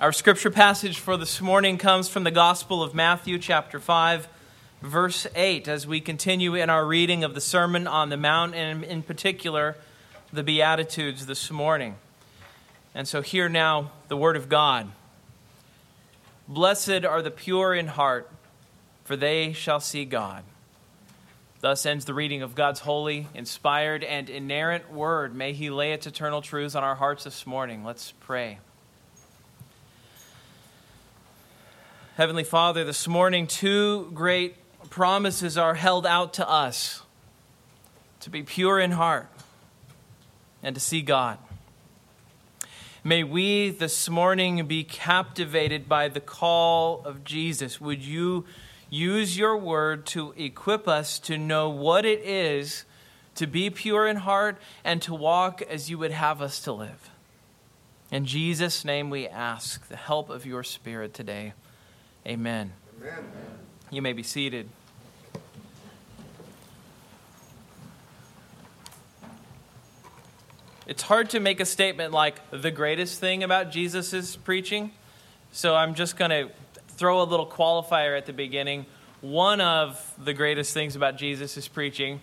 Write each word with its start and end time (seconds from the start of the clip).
Our 0.00 0.10
scripture 0.10 0.50
passage 0.50 0.98
for 0.98 1.16
this 1.16 1.40
morning 1.40 1.78
comes 1.78 2.08
from 2.08 2.24
the 2.24 2.32
Gospel 2.32 2.82
of 2.82 2.96
Matthew, 2.96 3.38
chapter 3.38 3.78
5, 3.78 4.26
verse 4.82 5.24
8, 5.36 5.68
as 5.68 5.86
we 5.86 6.00
continue 6.00 6.56
in 6.56 6.68
our 6.68 6.84
reading 6.84 7.22
of 7.22 7.36
the 7.36 7.40
Sermon 7.40 7.86
on 7.86 8.08
the 8.08 8.16
Mount, 8.16 8.56
and 8.56 8.82
in 8.82 9.04
particular, 9.04 9.76
the 10.32 10.42
Beatitudes 10.42 11.26
this 11.26 11.48
morning. 11.48 11.94
And 12.92 13.06
so, 13.06 13.22
hear 13.22 13.48
now 13.48 13.92
the 14.08 14.16
Word 14.16 14.34
of 14.34 14.48
God. 14.48 14.90
Blessed 16.48 17.04
are 17.04 17.22
the 17.22 17.30
pure 17.30 17.72
in 17.72 17.86
heart, 17.86 18.28
for 19.04 19.14
they 19.14 19.52
shall 19.52 19.78
see 19.78 20.04
God. 20.04 20.42
Thus 21.60 21.86
ends 21.86 22.04
the 22.04 22.14
reading 22.14 22.42
of 22.42 22.56
God's 22.56 22.80
holy, 22.80 23.28
inspired, 23.32 24.02
and 24.02 24.28
inerrant 24.28 24.92
Word. 24.92 25.36
May 25.36 25.52
He 25.52 25.70
lay 25.70 25.92
its 25.92 26.08
eternal 26.08 26.42
truths 26.42 26.74
on 26.74 26.82
our 26.82 26.96
hearts 26.96 27.22
this 27.22 27.46
morning. 27.46 27.84
Let's 27.84 28.12
pray. 28.18 28.58
Heavenly 32.16 32.44
Father, 32.44 32.84
this 32.84 33.08
morning, 33.08 33.48
two 33.48 34.08
great 34.14 34.54
promises 34.88 35.58
are 35.58 35.74
held 35.74 36.06
out 36.06 36.34
to 36.34 36.48
us 36.48 37.02
to 38.20 38.30
be 38.30 38.44
pure 38.44 38.78
in 38.78 38.92
heart 38.92 39.28
and 40.62 40.76
to 40.76 40.80
see 40.80 41.02
God. 41.02 41.38
May 43.02 43.24
we 43.24 43.70
this 43.70 44.08
morning 44.08 44.64
be 44.68 44.84
captivated 44.84 45.88
by 45.88 46.06
the 46.06 46.20
call 46.20 47.02
of 47.04 47.24
Jesus. 47.24 47.80
Would 47.80 48.02
you 48.02 48.44
use 48.88 49.36
your 49.36 49.56
word 49.56 50.06
to 50.06 50.34
equip 50.36 50.86
us 50.86 51.18
to 51.18 51.36
know 51.36 51.68
what 51.68 52.04
it 52.04 52.20
is 52.20 52.84
to 53.34 53.48
be 53.48 53.70
pure 53.70 54.06
in 54.06 54.18
heart 54.18 54.56
and 54.84 55.02
to 55.02 55.12
walk 55.12 55.62
as 55.62 55.90
you 55.90 55.98
would 55.98 56.12
have 56.12 56.40
us 56.40 56.60
to 56.60 56.72
live? 56.72 57.10
In 58.12 58.24
Jesus' 58.24 58.84
name 58.84 59.10
we 59.10 59.26
ask 59.26 59.88
the 59.88 59.96
help 59.96 60.30
of 60.30 60.46
your 60.46 60.62
Spirit 60.62 61.12
today. 61.12 61.54
Amen. 62.26 62.72
Amen. 63.00 63.24
You 63.90 64.00
may 64.00 64.14
be 64.14 64.22
seated. 64.22 64.68
It's 70.86 71.02
hard 71.02 71.30
to 71.30 71.40
make 71.40 71.60
a 71.60 71.66
statement 71.66 72.12
like 72.12 72.36
the 72.50 72.70
greatest 72.70 73.20
thing 73.20 73.42
about 73.42 73.70
Jesus' 73.70 74.36
preaching. 74.36 74.92
So 75.52 75.74
I'm 75.74 75.94
just 75.94 76.16
going 76.16 76.30
to 76.30 76.50
throw 76.88 77.20
a 77.20 77.24
little 77.24 77.46
qualifier 77.46 78.16
at 78.16 78.24
the 78.24 78.32
beginning. 78.32 78.86
One 79.20 79.60
of 79.60 80.14
the 80.18 80.32
greatest 80.32 80.72
things 80.72 80.96
about 80.96 81.18
Jesus' 81.18 81.68
preaching 81.68 82.22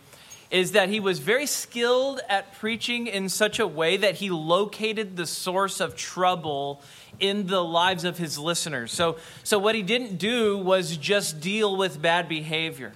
is 0.51 0.73
that 0.73 0.89
he 0.89 0.99
was 0.99 1.19
very 1.19 1.45
skilled 1.45 2.19
at 2.27 2.53
preaching 2.55 3.07
in 3.07 3.29
such 3.29 3.57
a 3.57 3.65
way 3.65 3.95
that 3.97 4.15
he 4.15 4.29
located 4.29 5.15
the 5.15 5.25
source 5.25 5.79
of 5.79 5.95
trouble 5.95 6.81
in 7.19 7.47
the 7.47 7.63
lives 7.63 8.03
of 8.03 8.17
his 8.17 8.37
listeners. 8.37 8.91
So, 8.91 9.17
so 9.43 9.57
what 9.57 9.75
he 9.75 9.81
didn't 9.81 10.17
do 10.17 10.57
was 10.57 10.97
just 10.97 11.39
deal 11.39 11.77
with 11.77 12.01
bad 12.01 12.27
behavior. 12.27 12.91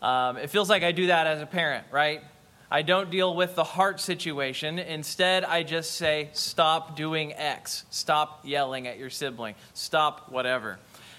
Um, 0.00 0.36
it 0.36 0.50
feels 0.50 0.70
like 0.70 0.84
I 0.84 0.92
do 0.92 1.08
that 1.08 1.26
as 1.26 1.42
a 1.42 1.46
parent, 1.46 1.84
right? 1.90 2.22
I 2.70 2.82
don't 2.82 3.10
deal 3.10 3.34
with 3.34 3.54
the 3.54 3.64
heart 3.64 4.00
situation. 4.00 4.78
Instead, 4.78 5.44
I 5.44 5.62
just 5.62 5.92
say, 5.92 6.30
stop 6.32 6.96
doing 6.96 7.32
X. 7.32 7.84
Stop 7.90 8.40
yelling 8.44 8.86
at 8.86 8.98
your 8.98 9.10
sibling. 9.10 9.54
Stop 9.74 10.30
whatever. 10.30 10.78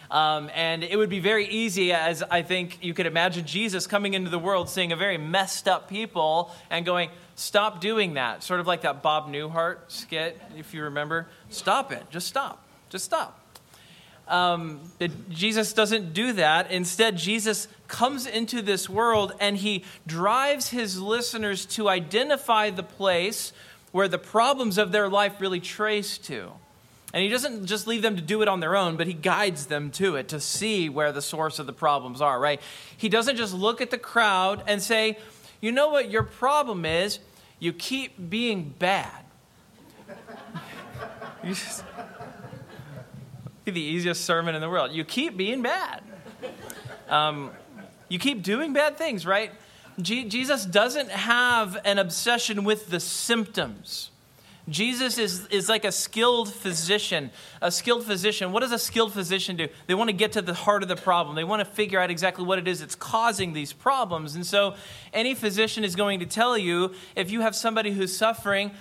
Um, 0.09 0.49
and 0.53 0.83
it 0.83 0.97
would 0.97 1.09
be 1.09 1.19
very 1.19 1.47
easy, 1.47 1.91
as 1.91 2.23
I 2.23 2.41
think 2.41 2.79
you 2.81 2.93
could 2.93 3.05
imagine 3.05 3.45
Jesus 3.45 3.87
coming 3.87 4.13
into 4.13 4.29
the 4.29 4.39
world, 4.39 4.69
seeing 4.69 4.91
a 4.91 4.95
very 4.95 5.17
messed 5.17 5.67
up 5.67 5.89
people 5.89 6.51
and 6.69 6.85
going, 6.85 7.09
Stop 7.35 7.81
doing 7.81 8.15
that. 8.15 8.41
Sort 8.41 8.59
of 8.59 8.65
like 8.65 8.81
that 8.81 9.03
Bob 9.03 9.31
Newhart 9.31 9.77
skit, 9.89 10.41
if 10.57 10.73
you 10.73 10.83
remember. 10.83 11.27
Stop 11.49 11.91
it. 11.91 12.03
Just 12.09 12.27
stop. 12.27 12.63
Just 12.89 13.05
stop. 13.05 13.39
Um, 14.27 14.81
Jesus 15.29 15.71
doesn't 15.71 16.13
do 16.13 16.33
that. 16.33 16.71
Instead, 16.71 17.15
Jesus 17.15 17.67
comes 17.87 18.25
into 18.25 18.63
this 18.63 18.89
world 18.89 19.33
and 19.39 19.55
he 19.55 19.85
drives 20.07 20.69
his 20.69 20.99
listeners 20.99 21.67
to 21.67 21.87
identify 21.87 22.71
the 22.71 22.83
place 22.83 23.53
where 23.91 24.07
the 24.07 24.17
problems 24.17 24.79
of 24.79 24.91
their 24.91 25.07
life 25.07 25.39
really 25.39 25.59
trace 25.59 26.17
to. 26.17 26.51
And 27.13 27.23
he 27.23 27.29
doesn't 27.29 27.65
just 27.65 27.87
leave 27.87 28.01
them 28.01 28.17
to 28.17 28.21
do 28.21 28.41
it 28.41 28.47
on 28.47 28.59
their 28.59 28.75
own, 28.75 28.97
but 28.97 29.07
he 29.07 29.13
guides 29.13 29.67
them 29.67 29.91
to 29.91 30.15
it 30.15 30.27
to 30.29 30.39
see 30.41 30.89
where 30.89 31.11
the 31.11 31.21
source 31.21 31.57
of 31.57 31.65
the 31.65 31.73
problems 31.73 32.21
are, 32.21 32.39
right? 32.39 32.61
He 32.97 33.07
doesn't 33.07 33.37
just 33.37 33.53
look 33.53 33.79
at 33.79 33.91
the 33.91 33.97
crowd 33.97 34.61
and 34.67 34.81
say, 34.81 35.17
you 35.61 35.71
know 35.71 35.89
what 35.89 36.11
your 36.11 36.23
problem 36.23 36.85
is? 36.85 37.19
You 37.59 37.71
keep 37.71 38.29
being 38.29 38.75
bad. 38.77 39.23
just, 41.45 41.83
be 43.63 43.71
the 43.71 43.81
easiest 43.81 44.25
sermon 44.25 44.55
in 44.55 44.61
the 44.61 44.69
world. 44.69 44.91
You 44.91 45.03
keep 45.03 45.35
being 45.37 45.61
bad. 45.61 46.03
Um, 47.09 47.51
you 48.09 48.19
keep 48.19 48.43
doing 48.43 48.73
bad 48.73 48.97
things, 48.97 49.25
right? 49.25 49.51
Jesus 49.99 50.65
doesn't 50.65 51.09
have 51.09 51.77
an 51.83 51.97
obsession 51.97 52.63
with 52.63 52.89
the 52.89 52.99
symptoms. 52.99 54.11
Jesus 54.69 55.17
is, 55.17 55.47
is 55.47 55.69
like 55.69 55.85
a 55.85 55.91
skilled 55.91 56.53
physician. 56.53 57.31
A 57.61 57.71
skilled 57.71 58.03
physician, 58.03 58.51
what 58.51 58.59
does 58.61 58.73
a 58.73 58.79
skilled 58.79 59.13
physician 59.13 59.55
do? 59.55 59.69
They 59.87 59.95
want 59.95 60.09
to 60.09 60.15
get 60.15 60.33
to 60.33 60.41
the 60.41 60.53
heart 60.53 60.83
of 60.83 60.89
the 60.89 60.97
problem. 60.97 61.35
They 61.35 61.45
want 61.45 61.61
to 61.61 61.65
figure 61.65 61.99
out 61.99 62.11
exactly 62.11 62.43
what 62.43 62.59
it 62.59 62.67
is 62.67 62.81
that's 62.81 62.95
causing 62.95 63.53
these 63.53 63.71
problems. 63.71 64.35
And 64.35 64.45
so, 64.45 64.75
any 65.13 65.35
physician 65.35 65.83
is 65.83 65.95
going 65.95 66.19
to 66.19 66.25
tell 66.25 66.57
you 66.57 66.93
if 67.15 67.31
you 67.31 67.41
have 67.41 67.55
somebody 67.55 67.91
who's 67.91 68.15
suffering, 68.15 68.71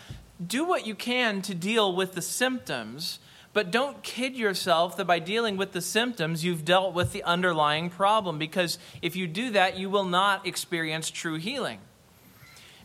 do 0.45 0.65
what 0.65 0.87
you 0.87 0.95
can 0.95 1.41
to 1.43 1.55
deal 1.55 1.95
with 1.95 2.13
the 2.13 2.23
symptoms. 2.23 3.21
But 3.53 3.71
don't 3.71 4.03
kid 4.03 4.37
yourself 4.37 4.99
that 4.99 5.07
by 5.07 5.19
dealing 5.19 5.57
with 5.57 5.73
the 5.73 5.81
symptoms, 5.81 6.45
you've 6.45 6.65
dealt 6.65 6.93
with 6.93 7.13
the 7.13 7.23
underlying 7.23 7.89
problem, 7.89 8.39
because 8.39 8.79
if 9.01 9.17
you 9.17 9.27
do 9.27 9.51
that, 9.53 9.79
you 9.79 9.89
will 9.89 10.05
not 10.05 10.47
experience 10.47 11.11
true 11.11 11.37
healing. 11.37 11.79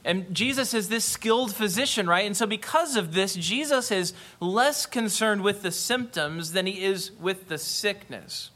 And 0.03 0.33
Jesus 0.33 0.73
is 0.73 0.89
this 0.89 1.05
skilled 1.05 1.53
physician, 1.53 2.07
right? 2.07 2.25
And 2.25 2.35
so, 2.35 2.47
because 2.47 2.95
of 2.95 3.13
this, 3.13 3.35
Jesus 3.35 3.91
is 3.91 4.13
less 4.39 4.85
concerned 4.85 5.41
with 5.41 5.61
the 5.61 5.71
symptoms 5.71 6.53
than 6.53 6.65
he 6.65 6.83
is 6.83 7.11
with 7.11 7.49
the 7.49 7.57
sickness. 7.57 8.49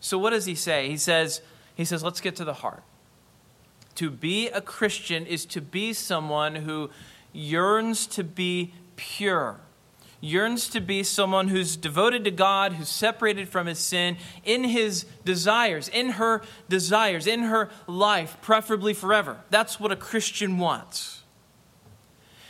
So, 0.00 0.18
what 0.18 0.30
does 0.30 0.44
he 0.44 0.54
say? 0.54 0.88
He 0.88 0.98
says, 0.98 1.40
he 1.74 1.84
says, 1.84 2.02
let's 2.02 2.20
get 2.20 2.36
to 2.36 2.44
the 2.44 2.54
heart. 2.54 2.82
To 3.96 4.10
be 4.10 4.48
a 4.48 4.60
Christian 4.60 5.26
is 5.26 5.46
to 5.46 5.60
be 5.60 5.92
someone 5.94 6.56
who 6.56 6.90
yearns 7.32 8.06
to 8.08 8.24
be 8.24 8.74
pure 8.96 9.60
yearns 10.20 10.68
to 10.68 10.80
be 10.80 11.02
someone 11.02 11.48
who's 11.48 11.76
devoted 11.76 12.24
to 12.24 12.30
God, 12.30 12.74
who's 12.74 12.88
separated 12.88 13.48
from 13.48 13.66
his 13.66 13.78
sin 13.78 14.16
in 14.44 14.64
his 14.64 15.04
desires, 15.24 15.88
in 15.88 16.10
her 16.10 16.42
desires, 16.68 17.26
in 17.26 17.40
her 17.40 17.70
life, 17.86 18.36
preferably 18.42 18.92
forever. 18.94 19.38
That's 19.50 19.80
what 19.80 19.92
a 19.92 19.96
Christian 19.96 20.58
wants. 20.58 21.22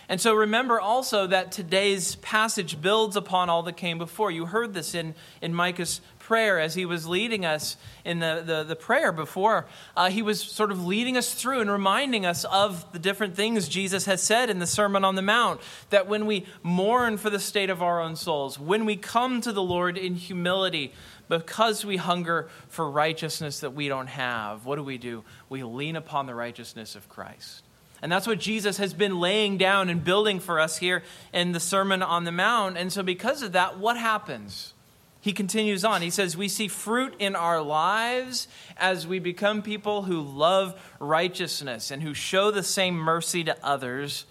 And 0.08 0.20
so 0.20 0.34
remember 0.34 0.80
also 0.80 1.28
that 1.28 1.52
today's 1.52 2.16
passage 2.16 2.82
builds 2.82 3.14
upon 3.14 3.48
all 3.48 3.62
that 3.62 3.76
came 3.76 3.96
before. 3.96 4.32
You 4.32 4.46
heard 4.46 4.74
this 4.74 4.92
in, 4.92 5.14
in 5.40 5.54
Micah's 5.54 6.00
prayer 6.30 6.60
as 6.60 6.76
he 6.76 6.86
was 6.86 7.08
leading 7.08 7.44
us 7.44 7.76
in 8.04 8.20
the, 8.20 8.40
the, 8.46 8.62
the 8.62 8.76
prayer 8.76 9.10
before. 9.10 9.66
Uh, 9.96 10.08
he 10.08 10.22
was 10.22 10.40
sort 10.40 10.70
of 10.70 10.86
leading 10.86 11.16
us 11.16 11.34
through 11.34 11.60
and 11.60 11.68
reminding 11.68 12.24
us 12.24 12.44
of 12.44 12.92
the 12.92 13.00
different 13.00 13.34
things 13.34 13.68
Jesus 13.68 14.04
has 14.04 14.22
said 14.22 14.48
in 14.48 14.60
the 14.60 14.66
Sermon 14.66 15.04
on 15.04 15.16
the 15.16 15.22
Mount. 15.22 15.60
That 15.88 16.06
when 16.06 16.26
we 16.26 16.46
mourn 16.62 17.16
for 17.16 17.30
the 17.30 17.40
state 17.40 17.68
of 17.68 17.82
our 17.82 18.00
own 18.00 18.14
souls, 18.14 18.60
when 18.60 18.84
we 18.84 18.94
come 18.94 19.40
to 19.40 19.50
the 19.50 19.60
Lord 19.60 19.98
in 19.98 20.14
humility, 20.14 20.92
because 21.28 21.84
we 21.84 21.96
hunger 21.96 22.48
for 22.68 22.88
righteousness 22.88 23.58
that 23.58 23.74
we 23.74 23.88
don't 23.88 24.06
have, 24.06 24.64
what 24.64 24.76
do 24.76 24.84
we 24.84 24.98
do? 24.98 25.24
We 25.48 25.64
lean 25.64 25.96
upon 25.96 26.26
the 26.26 26.34
righteousness 26.36 26.94
of 26.94 27.08
Christ. 27.08 27.64
And 28.02 28.12
that's 28.12 28.28
what 28.28 28.38
Jesus 28.38 28.76
has 28.76 28.94
been 28.94 29.18
laying 29.18 29.58
down 29.58 29.90
and 29.90 30.04
building 30.04 30.38
for 30.38 30.60
us 30.60 30.76
here 30.76 31.02
in 31.32 31.50
the 31.50 31.58
Sermon 31.58 32.04
on 32.04 32.22
the 32.22 32.30
Mount. 32.30 32.76
And 32.76 32.92
so, 32.92 33.02
because 33.02 33.42
of 33.42 33.50
that, 33.50 33.80
what 33.80 33.96
happens? 33.96 34.74
He 35.20 35.32
continues 35.32 35.84
on. 35.84 36.00
He 36.00 36.10
says, 36.10 36.36
We 36.36 36.48
see 36.48 36.68
fruit 36.68 37.14
in 37.18 37.36
our 37.36 37.60
lives 37.60 38.48
as 38.76 39.06
we 39.06 39.18
become 39.18 39.62
people 39.62 40.02
who 40.02 40.20
love 40.20 40.80
righteousness 40.98 41.90
and 41.90 42.02
who 42.02 42.14
show 42.14 42.50
the 42.50 42.62
same 42.62 42.94
mercy 42.94 43.44
to 43.44 43.56
others. 43.64 44.24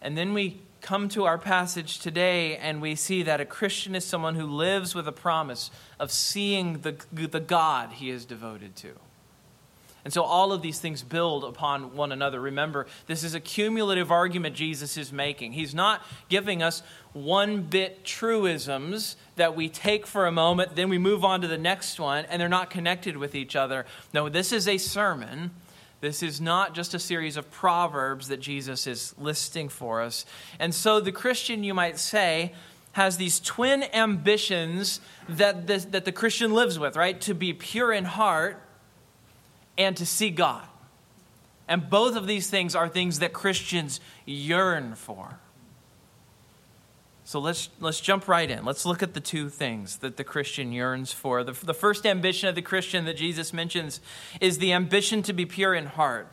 And 0.00 0.16
then 0.16 0.32
we 0.32 0.60
come 0.80 1.08
to 1.10 1.24
our 1.24 1.36
passage 1.36 1.98
today 1.98 2.56
and 2.56 2.80
we 2.80 2.94
see 2.94 3.24
that 3.24 3.40
a 3.40 3.44
Christian 3.44 3.94
is 3.94 4.04
someone 4.04 4.36
who 4.36 4.46
lives 4.46 4.94
with 4.94 5.08
a 5.08 5.12
promise 5.12 5.70
of 5.98 6.10
seeing 6.10 6.80
the, 6.80 6.96
the 7.12 7.40
God 7.40 7.92
he 7.92 8.08
is 8.08 8.24
devoted 8.24 8.76
to. 8.76 8.92
And 10.06 10.12
so 10.12 10.22
all 10.22 10.52
of 10.52 10.62
these 10.62 10.78
things 10.78 11.02
build 11.02 11.42
upon 11.42 11.96
one 11.96 12.12
another. 12.12 12.40
Remember, 12.40 12.86
this 13.08 13.24
is 13.24 13.34
a 13.34 13.40
cumulative 13.40 14.12
argument 14.12 14.54
Jesus 14.54 14.96
is 14.96 15.12
making. 15.12 15.54
He's 15.54 15.74
not 15.74 16.00
giving 16.28 16.62
us 16.62 16.84
one 17.12 17.62
bit 17.62 18.04
truisms 18.04 19.16
that 19.34 19.56
we 19.56 19.68
take 19.68 20.06
for 20.06 20.26
a 20.26 20.30
moment, 20.30 20.76
then 20.76 20.90
we 20.90 20.96
move 20.96 21.24
on 21.24 21.40
to 21.40 21.48
the 21.48 21.58
next 21.58 21.98
one, 21.98 22.24
and 22.26 22.40
they're 22.40 22.48
not 22.48 22.70
connected 22.70 23.16
with 23.16 23.34
each 23.34 23.56
other. 23.56 23.84
No, 24.14 24.28
this 24.28 24.52
is 24.52 24.68
a 24.68 24.78
sermon. 24.78 25.50
This 26.00 26.22
is 26.22 26.40
not 26.40 26.72
just 26.72 26.94
a 26.94 27.00
series 27.00 27.36
of 27.36 27.50
proverbs 27.50 28.28
that 28.28 28.38
Jesus 28.38 28.86
is 28.86 29.12
listing 29.18 29.68
for 29.68 30.02
us. 30.02 30.24
And 30.60 30.72
so 30.72 31.00
the 31.00 31.10
Christian, 31.10 31.64
you 31.64 31.74
might 31.74 31.98
say, 31.98 32.52
has 32.92 33.16
these 33.16 33.40
twin 33.40 33.82
ambitions 33.92 35.00
that 35.28 35.66
the, 35.66 35.78
that 35.90 36.04
the 36.04 36.12
Christian 36.12 36.54
lives 36.54 36.78
with, 36.78 36.94
right? 36.94 37.20
To 37.22 37.34
be 37.34 37.52
pure 37.52 37.92
in 37.92 38.04
heart 38.04 38.62
and 39.78 39.96
to 39.96 40.06
see 40.06 40.30
God. 40.30 40.64
And 41.68 41.90
both 41.90 42.16
of 42.16 42.26
these 42.26 42.48
things 42.48 42.74
are 42.74 42.88
things 42.88 43.18
that 43.18 43.32
Christians 43.32 44.00
yearn 44.24 44.94
for. 44.94 45.38
So 47.24 47.40
let's, 47.40 47.70
let's 47.80 48.00
jump 48.00 48.28
right 48.28 48.48
in. 48.48 48.64
Let's 48.64 48.86
look 48.86 49.02
at 49.02 49.14
the 49.14 49.20
two 49.20 49.48
things 49.48 49.96
that 49.96 50.16
the 50.16 50.22
Christian 50.22 50.70
yearns 50.70 51.10
for. 51.10 51.42
The, 51.42 51.52
the 51.52 51.74
first 51.74 52.06
ambition 52.06 52.48
of 52.48 52.54
the 52.54 52.62
Christian 52.62 53.04
that 53.06 53.16
Jesus 53.16 53.52
mentions 53.52 54.00
is 54.40 54.58
the 54.58 54.72
ambition 54.72 55.22
to 55.22 55.32
be 55.32 55.44
pure 55.44 55.74
in 55.74 55.86
heart. 55.86 56.28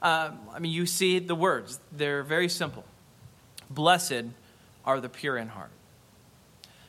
Uh, 0.00 0.30
I 0.50 0.58
mean, 0.58 0.72
you 0.72 0.86
see 0.86 1.18
the 1.18 1.34
words, 1.34 1.80
they're 1.92 2.22
very 2.22 2.48
simple. 2.48 2.84
Blessed 3.68 4.24
are 4.86 5.00
the 5.00 5.10
pure 5.10 5.36
in 5.36 5.48
heart. 5.48 5.70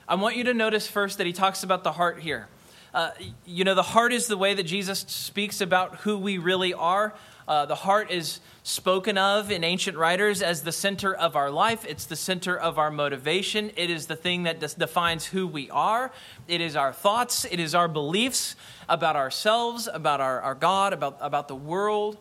I 0.08 0.16
want 0.16 0.38
you 0.38 0.46
to 0.46 0.54
notice 0.54 0.88
first 0.88 1.18
that 1.18 1.28
he 1.28 1.34
talks 1.34 1.62
about 1.62 1.84
the 1.84 1.92
heart 1.92 2.20
here. 2.20 2.48
Uh, 2.94 3.12
you 3.46 3.64
know, 3.64 3.76
the 3.76 3.84
heart 3.84 4.12
is 4.12 4.28
the 4.28 4.38
way 4.38 4.54
that 4.54 4.64
Jesus 4.64 5.00
speaks 5.08 5.62
about 5.62 5.98
who 5.98 6.18
we 6.18 6.38
really 6.38 6.74
are. 6.74 7.14
Uh, 7.48 7.66
the 7.66 7.76
heart 7.76 8.12
is 8.12 8.40
spoken 8.64 9.18
of 9.18 9.52
in 9.52 9.64
ancient 9.64 9.98
writers 9.98 10.42
as 10.42 10.62
the 10.62 10.72
center 10.72 11.14
of 11.14 11.36
our 11.36 11.50
life. 11.50 11.86
It's 11.88 12.06
the 12.06 12.16
center 12.16 12.58
of 12.58 12.78
our 12.78 12.92
motivation. 12.92 13.72
It 13.76 13.90
is 13.90 14.06
the 14.06 14.16
thing 14.16 14.44
that 14.44 14.60
defines 14.78 15.26
who 15.26 15.48
we 15.48 15.70
are. 15.72 16.12
It 16.48 16.62
is 16.62 16.76
our 16.76 16.94
thoughts. 16.94 17.46
It 17.46 17.60
is 17.60 17.74
our 17.74 17.88
beliefs 17.88 18.56
about 18.88 19.16
ourselves, 19.16 19.88
about 19.92 20.22
our, 20.22 20.42
our 20.42 20.56
God, 20.56 20.94
about, 20.94 21.18
about 21.22 21.48
the 21.48 21.56
world. 21.56 22.18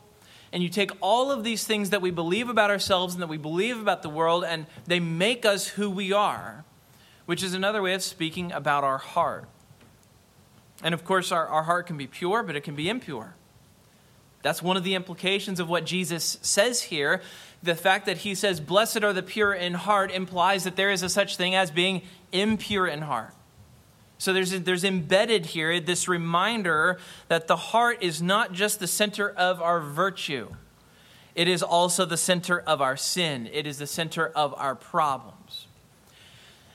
And 0.52 0.62
you 0.62 0.70
take 0.70 0.92
all 1.00 1.30
of 1.30 1.44
these 1.44 1.64
things 1.64 1.90
that 1.90 2.00
we 2.00 2.10
believe 2.10 2.48
about 2.48 2.70
ourselves 2.70 3.14
and 3.14 3.22
that 3.22 3.28
we 3.28 3.36
believe 3.36 3.78
about 3.78 4.02
the 4.02 4.08
world, 4.08 4.44
and 4.44 4.66
they 4.86 5.00
make 5.00 5.44
us 5.44 5.66
who 5.68 5.90
we 5.90 6.12
are, 6.12 6.64
which 7.26 7.42
is 7.42 7.52
another 7.52 7.82
way 7.82 7.92
of 7.92 8.02
speaking 8.02 8.50
about 8.52 8.82
our 8.82 8.98
heart. 8.98 9.46
And 10.82 10.94
of 10.94 11.04
course, 11.04 11.32
our, 11.32 11.46
our 11.46 11.64
heart 11.64 11.86
can 11.86 11.96
be 11.96 12.06
pure, 12.06 12.42
but 12.42 12.56
it 12.56 12.62
can 12.62 12.74
be 12.74 12.88
impure. 12.88 13.34
That's 14.42 14.62
one 14.62 14.76
of 14.76 14.84
the 14.84 14.94
implications 14.94 15.58
of 15.60 15.68
what 15.68 15.84
Jesus 15.84 16.38
says 16.42 16.82
here. 16.82 17.20
The 17.62 17.74
fact 17.74 18.06
that 18.06 18.18
he 18.18 18.34
says, 18.34 18.60
Blessed 18.60 19.02
are 19.02 19.12
the 19.12 19.22
pure 19.22 19.52
in 19.52 19.74
heart, 19.74 20.12
implies 20.12 20.64
that 20.64 20.76
there 20.76 20.90
is 20.90 21.02
a 21.02 21.08
such 21.08 21.36
thing 21.36 21.54
as 21.54 21.70
being 21.70 22.02
impure 22.32 22.86
in 22.86 23.02
heart. 23.02 23.34
So 24.18 24.32
there's, 24.32 24.50
there's 24.50 24.84
embedded 24.84 25.46
here 25.46 25.78
this 25.80 26.08
reminder 26.08 26.98
that 27.28 27.46
the 27.46 27.56
heart 27.56 28.02
is 28.02 28.20
not 28.20 28.52
just 28.52 28.80
the 28.80 28.88
center 28.88 29.30
of 29.30 29.62
our 29.62 29.80
virtue, 29.80 30.54
it 31.36 31.46
is 31.46 31.62
also 31.62 32.04
the 32.04 32.16
center 32.16 32.58
of 32.58 32.82
our 32.82 32.96
sin, 32.96 33.48
it 33.52 33.64
is 33.64 33.78
the 33.78 33.86
center 33.86 34.26
of 34.26 34.52
our 34.54 34.74
problems. 34.74 35.67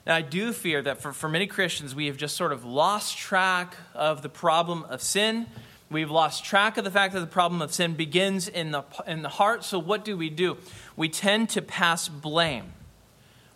Now, 0.05 0.15
I 0.15 0.21
do 0.21 0.51
fear 0.51 0.81
that 0.81 1.01
for, 1.01 1.13
for 1.13 1.29
many 1.29 1.47
Christians, 1.47 1.95
we 1.95 2.07
have 2.07 2.17
just 2.17 2.35
sort 2.35 2.51
of 2.51 2.65
lost 2.65 3.17
track 3.17 3.75
of 3.93 4.21
the 4.21 4.29
problem 4.29 4.83
of 4.89 5.01
sin 5.01 5.47
We've 5.93 6.09
lost 6.09 6.43
track 6.43 6.77
of 6.77 6.83
the 6.83 6.91
fact 6.91 7.13
that 7.13 7.19
the 7.19 7.27
problem 7.27 7.61
of 7.61 7.71
sin 7.71 7.93
begins 7.93 8.47
in 8.47 8.71
the, 8.71 8.83
in 9.05 9.21
the 9.21 9.29
heart. 9.29 9.63
So, 9.63 9.77
what 9.77 10.03
do 10.03 10.17
we 10.17 10.31
do? 10.31 10.57
We 10.95 11.07
tend 11.07 11.49
to 11.49 11.61
pass 11.61 12.09
blame. 12.09 12.73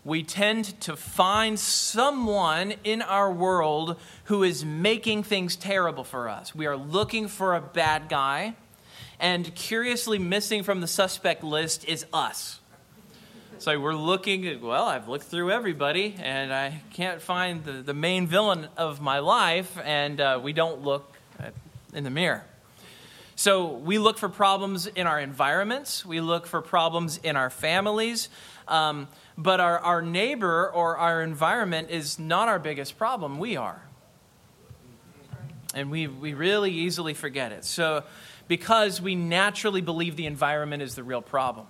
We 0.05 0.21
tend 0.21 0.79
to 0.81 0.95
find 0.95 1.59
someone 1.59 2.75
in 2.83 3.01
our 3.01 3.31
world 3.31 3.99
who 4.25 4.43
is 4.43 4.63
making 4.63 5.23
things 5.23 5.55
terrible 5.55 6.03
for 6.03 6.29
us. 6.29 6.53
We 6.53 6.67
are 6.67 6.77
looking 6.77 7.27
for 7.27 7.55
a 7.55 7.61
bad 7.61 8.07
guy, 8.07 8.53
and 9.19 9.53
curiously 9.55 10.19
missing 10.19 10.61
from 10.61 10.79
the 10.79 10.87
suspect 10.87 11.43
list 11.43 11.85
is 11.85 12.05
us. 12.13 12.59
So 13.59 13.79
we're 13.79 13.95
looking, 13.95 14.47
at, 14.47 14.61
well, 14.61 14.85
I've 14.85 15.07
looked 15.07 15.25
through 15.25 15.49
everybody, 15.49 16.15
and 16.21 16.53
I 16.53 16.81
can't 16.93 17.19
find 17.19 17.63
the, 17.63 17.71
the 17.71 17.93
main 17.93 18.27
villain 18.27 18.67
of 18.77 19.01
my 19.01 19.17
life, 19.17 19.79
and 19.83 20.21
uh, 20.21 20.39
we 20.43 20.53
don't 20.53 20.83
look 20.83 21.11
in 21.91 22.03
the 22.03 22.11
mirror. 22.11 22.45
So 23.35 23.65
we 23.65 23.97
look 23.97 24.19
for 24.19 24.29
problems 24.29 24.85
in 24.85 25.07
our 25.07 25.19
environments, 25.19 26.05
we 26.05 26.21
look 26.21 26.45
for 26.45 26.61
problems 26.61 27.17
in 27.17 27.35
our 27.35 27.49
families, 27.49 28.29
um, 28.67 29.07
but 29.39 29.59
our, 29.59 29.79
our 29.79 30.03
neighbor 30.03 30.69
or 30.69 30.95
our 30.97 31.23
environment 31.23 31.89
is 31.89 32.19
not 32.19 32.47
our 32.47 32.59
biggest 32.59 32.95
problem. 32.95 33.39
We 33.39 33.57
are. 33.57 33.81
And 35.73 35.89
we, 35.89 36.05
we 36.05 36.35
really 36.35 36.71
easily 36.71 37.15
forget 37.15 37.51
it. 37.51 37.65
So, 37.65 38.03
because 38.47 39.01
we 39.01 39.15
naturally 39.15 39.81
believe 39.81 40.15
the 40.15 40.27
environment 40.27 40.83
is 40.83 40.93
the 40.93 41.03
real 41.03 41.23
problem. 41.23 41.65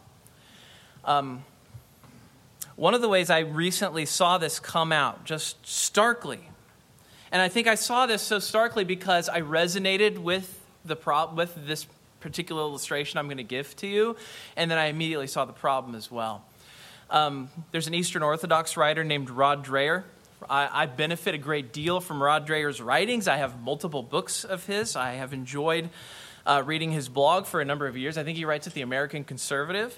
Um, 1.06 1.45
one 2.78 2.94
of 2.94 3.02
the 3.02 3.10
ways 3.10 3.30
I 3.30 3.40
recently 3.40 4.06
saw 4.06 4.38
this 4.38 4.62
come 4.62 4.94
out 4.94 5.26
just 5.26 5.68
starkly 5.68 6.48
and 7.31 7.42
I 7.42 7.50
think 7.50 7.68
I 7.68 7.76
saw 7.76 8.06
this 8.06 8.22
so 8.22 8.40
starkly 8.40 8.84
because 8.84 9.28
I 9.28 9.42
resonated 9.42 10.18
with 10.18 10.60
the 10.86 10.96
pro- 10.96 11.34
with 11.34 11.68
this 11.68 11.86
particular 12.19 12.62
illustration 12.62 13.19
I'm 13.19 13.28
going 13.28 13.38
to 13.38 13.44
give 13.44 13.76
to 13.78 13.88
you, 13.88 14.16
and 14.56 14.72
then 14.72 14.78
I 14.78 14.86
immediately 14.86 15.28
saw 15.28 15.46
the 15.46 15.54
problem 15.54 15.96
as 15.96 16.10
well. 16.10 16.46
Um, 17.10 17.50
there's 17.72 17.88
an 17.88 17.94
Eastern 17.94 18.24
Orthodox 18.24 18.78
writer 18.78 19.04
named 19.04 19.30
Rod 19.30 19.66
Dreher. 19.66 20.04
I, 20.50 20.84
I, 20.84 20.86
benefit 20.86 21.34
a 21.34 21.38
great 21.38 21.74
deal 21.74 22.00
from 22.00 22.22
Rod 22.22 22.48
Dreher's 22.48 22.81
writings. 22.81 23.28
I 23.28 23.38
have 23.38 23.62
multiple 23.62 24.04
books 24.04 24.44
of 24.44 24.66
his. 24.66 24.96
I 24.96 25.14
have 25.14 25.34
enjoyed 25.34 25.90
uh, 26.46 26.64
reading 26.66 26.92
his 26.92 27.10
blog 27.10 27.46
for 27.46 27.60
a 27.60 27.66
number 27.66 27.88
of 27.88 27.98
years. 27.98 28.18
I 28.18 28.24
think 28.24 28.38
he 28.38 28.46
writes 28.46 28.68
at 28.68 28.74
the 28.74 28.81
American 28.81 29.24
Conservative. 29.24 29.98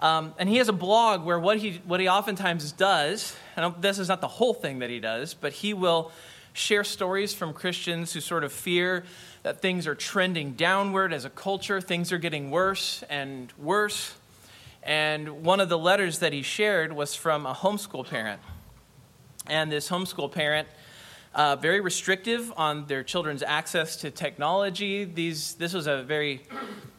Um, 0.00 0.34
and 0.38 0.48
he 0.48 0.56
has 0.56 0.68
a 0.68 0.74
blog 0.74 1.24
where 1.24 1.38
what 1.38 1.58
he, 1.58 1.80
what 1.86 2.00
he 2.00 2.08
oftentimes 2.08 2.72
does, 2.72 3.34
and 3.56 3.74
this 3.80 3.98
is 3.98 4.08
not 4.08 4.20
the 4.20 4.28
whole 4.28 4.52
thing 4.52 4.80
that 4.80 4.90
he 4.90 5.00
does, 5.00 5.32
but 5.32 5.52
he 5.52 5.72
will 5.72 6.12
share 6.52 6.84
stories 6.84 7.34
from 7.34 7.52
Christians 7.52 8.12
who 8.12 8.20
sort 8.20 8.44
of 8.44 8.52
fear 8.52 9.04
that 9.42 9.60
things 9.60 9.86
are 9.86 9.94
trending 9.94 10.52
downward 10.52 11.12
as 11.12 11.24
a 11.24 11.30
culture, 11.30 11.80
things 11.80 12.12
are 12.12 12.18
getting 12.18 12.50
worse 12.50 13.04
and 13.08 13.52
worse. 13.58 14.14
And 14.82 15.44
one 15.44 15.60
of 15.60 15.68
the 15.68 15.78
letters 15.78 16.20
that 16.20 16.32
he 16.32 16.42
shared 16.42 16.92
was 16.92 17.14
from 17.14 17.46
a 17.46 17.54
homeschool 17.54 18.08
parent. 18.08 18.40
And 19.46 19.70
this 19.70 19.88
homeschool 19.88 20.32
parent, 20.32 20.68
uh, 21.34 21.56
very 21.56 21.80
restrictive 21.80 22.52
on 22.56 22.86
their 22.86 23.02
children's 23.02 23.42
access 23.42 23.96
to 23.96 24.10
technology. 24.10 25.04
These, 25.04 25.54
this 25.54 25.74
was 25.74 25.86
a 25.86 26.02
very 26.02 26.42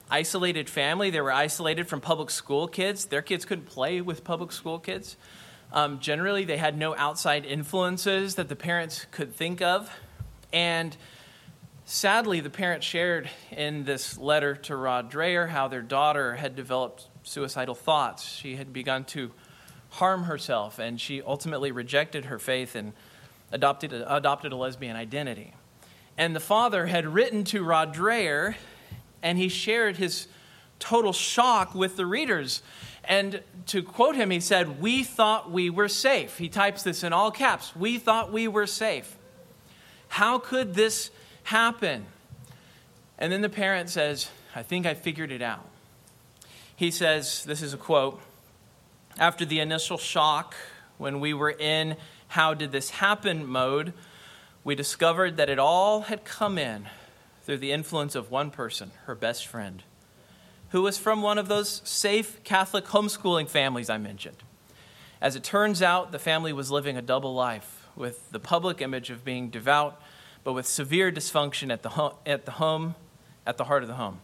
isolated 0.09 0.69
family. 0.69 1.09
They 1.09 1.21
were 1.21 1.31
isolated 1.31 1.87
from 1.87 2.01
public 2.01 2.29
school 2.29 2.67
kids. 2.67 3.05
Their 3.05 3.21
kids 3.21 3.45
couldn't 3.45 3.65
play 3.65 4.01
with 4.01 4.23
public 4.23 4.51
school 4.51 4.79
kids. 4.79 5.17
Um, 5.73 5.99
generally, 5.99 6.45
they 6.45 6.57
had 6.57 6.77
no 6.77 6.95
outside 6.95 7.45
influences 7.45 8.35
that 8.35 8.47
the 8.47 8.55
parents 8.55 9.05
could 9.11 9.33
think 9.33 9.61
of. 9.61 9.91
And 10.53 10.95
sadly, 11.85 12.39
the 12.39 12.49
parents 12.49 12.85
shared 12.85 13.29
in 13.51 13.83
this 13.83 14.17
letter 14.17 14.55
to 14.55 14.75
Rod 14.75 15.11
Dreher 15.11 15.49
how 15.49 15.67
their 15.67 15.81
daughter 15.81 16.35
had 16.35 16.55
developed 16.55 17.07
suicidal 17.23 17.75
thoughts. 17.75 18.23
She 18.23 18.55
had 18.55 18.71
begun 18.71 19.03
to 19.05 19.31
harm 19.89 20.23
herself, 20.23 20.79
and 20.79 20.99
she 20.99 21.21
ultimately 21.21 21.71
rejected 21.71 22.25
her 22.25 22.39
faith 22.39 22.75
and 22.75 22.93
adopted 23.51 23.91
a, 23.93 24.15
adopted 24.15 24.53
a 24.53 24.55
lesbian 24.55 24.95
identity. 24.95 25.53
And 26.17 26.35
the 26.35 26.39
father 26.39 26.87
had 26.87 27.05
written 27.05 27.43
to 27.45 27.63
Rod 27.63 27.93
Dreher, 27.93 28.55
and 29.21 29.37
he 29.37 29.49
shared 29.49 29.97
his 29.97 30.27
total 30.79 31.13
shock 31.13 31.73
with 31.73 31.97
the 31.97 32.05
readers 32.05 32.61
and 33.07 33.41
to 33.67 33.81
quote 33.81 34.15
him, 34.15 34.29
he 34.29 34.41
said, 34.41 34.81
We 34.81 35.03
thought 35.03 35.49
we 35.49 35.69
were 35.69 35.87
safe. 35.87 36.37
He 36.37 36.49
types 36.49 36.83
this 36.83 37.03
in 37.03 37.13
all 37.13 37.31
caps. 37.31 37.75
We 37.75 37.97
thought 37.97 38.33
we 38.33 38.47
were 38.49 38.67
safe. 38.67 39.15
How 40.09 40.39
could 40.39 40.73
this 40.73 41.09
happen? 41.43 42.05
And 43.17 43.31
then 43.31 43.41
the 43.41 43.49
parent 43.49 43.89
says, 43.89 44.29
I 44.55 44.61
think 44.61 44.85
I 44.85 44.93
figured 44.93 45.31
it 45.31 45.41
out. 45.41 45.65
He 46.75 46.91
says, 46.91 47.45
This 47.45 47.61
is 47.61 47.73
a 47.73 47.77
quote 47.77 48.19
After 49.17 49.45
the 49.45 49.61
initial 49.61 49.97
shock, 49.97 50.53
when 50.97 51.21
we 51.21 51.33
were 51.33 51.51
in 51.51 51.95
how 52.29 52.53
did 52.53 52.73
this 52.73 52.89
happen 52.89 53.45
mode, 53.45 53.93
we 54.65 54.75
discovered 54.75 55.37
that 55.37 55.49
it 55.49 55.59
all 55.59 56.01
had 56.01 56.25
come 56.25 56.57
in 56.57 56.87
through 57.47 57.57
the 57.57 57.71
influence 57.71 58.13
of 58.13 58.29
one 58.29 58.51
person, 58.51 58.91
her 59.05 59.15
best 59.15 59.47
friend 59.47 59.81
who 60.71 60.81
was 60.81 60.97
from 60.97 61.21
one 61.21 61.37
of 61.37 61.47
those 61.47 61.81
safe 61.85 62.43
Catholic 62.43 62.85
homeschooling 62.85 63.47
families 63.47 63.89
I 63.89 63.97
mentioned. 63.97 64.37
As 65.21 65.35
it 65.35 65.43
turns 65.43 65.81
out, 65.81 66.11
the 66.11 66.19
family 66.19 66.53
was 66.53 66.69
living 66.69 66.97
a 66.97 67.01
double 67.01 67.33
life 67.33 67.87
with 67.95 68.29
the 68.31 68.39
public 68.39 68.81
image 68.81 69.09
of 69.09 69.23
being 69.23 69.49
devout, 69.49 69.99
but 70.43 70.53
with 70.53 70.67
severe 70.67 71.11
dysfunction 71.11 71.71
at 71.71 71.83
the, 71.83 71.89
ho- 71.89 72.17
at 72.25 72.45
the 72.45 72.51
home, 72.51 72.95
at 73.45 73.57
the 73.57 73.63
heart 73.63 73.81
of 73.81 73.87
the 73.87 73.95
home. 73.95 74.19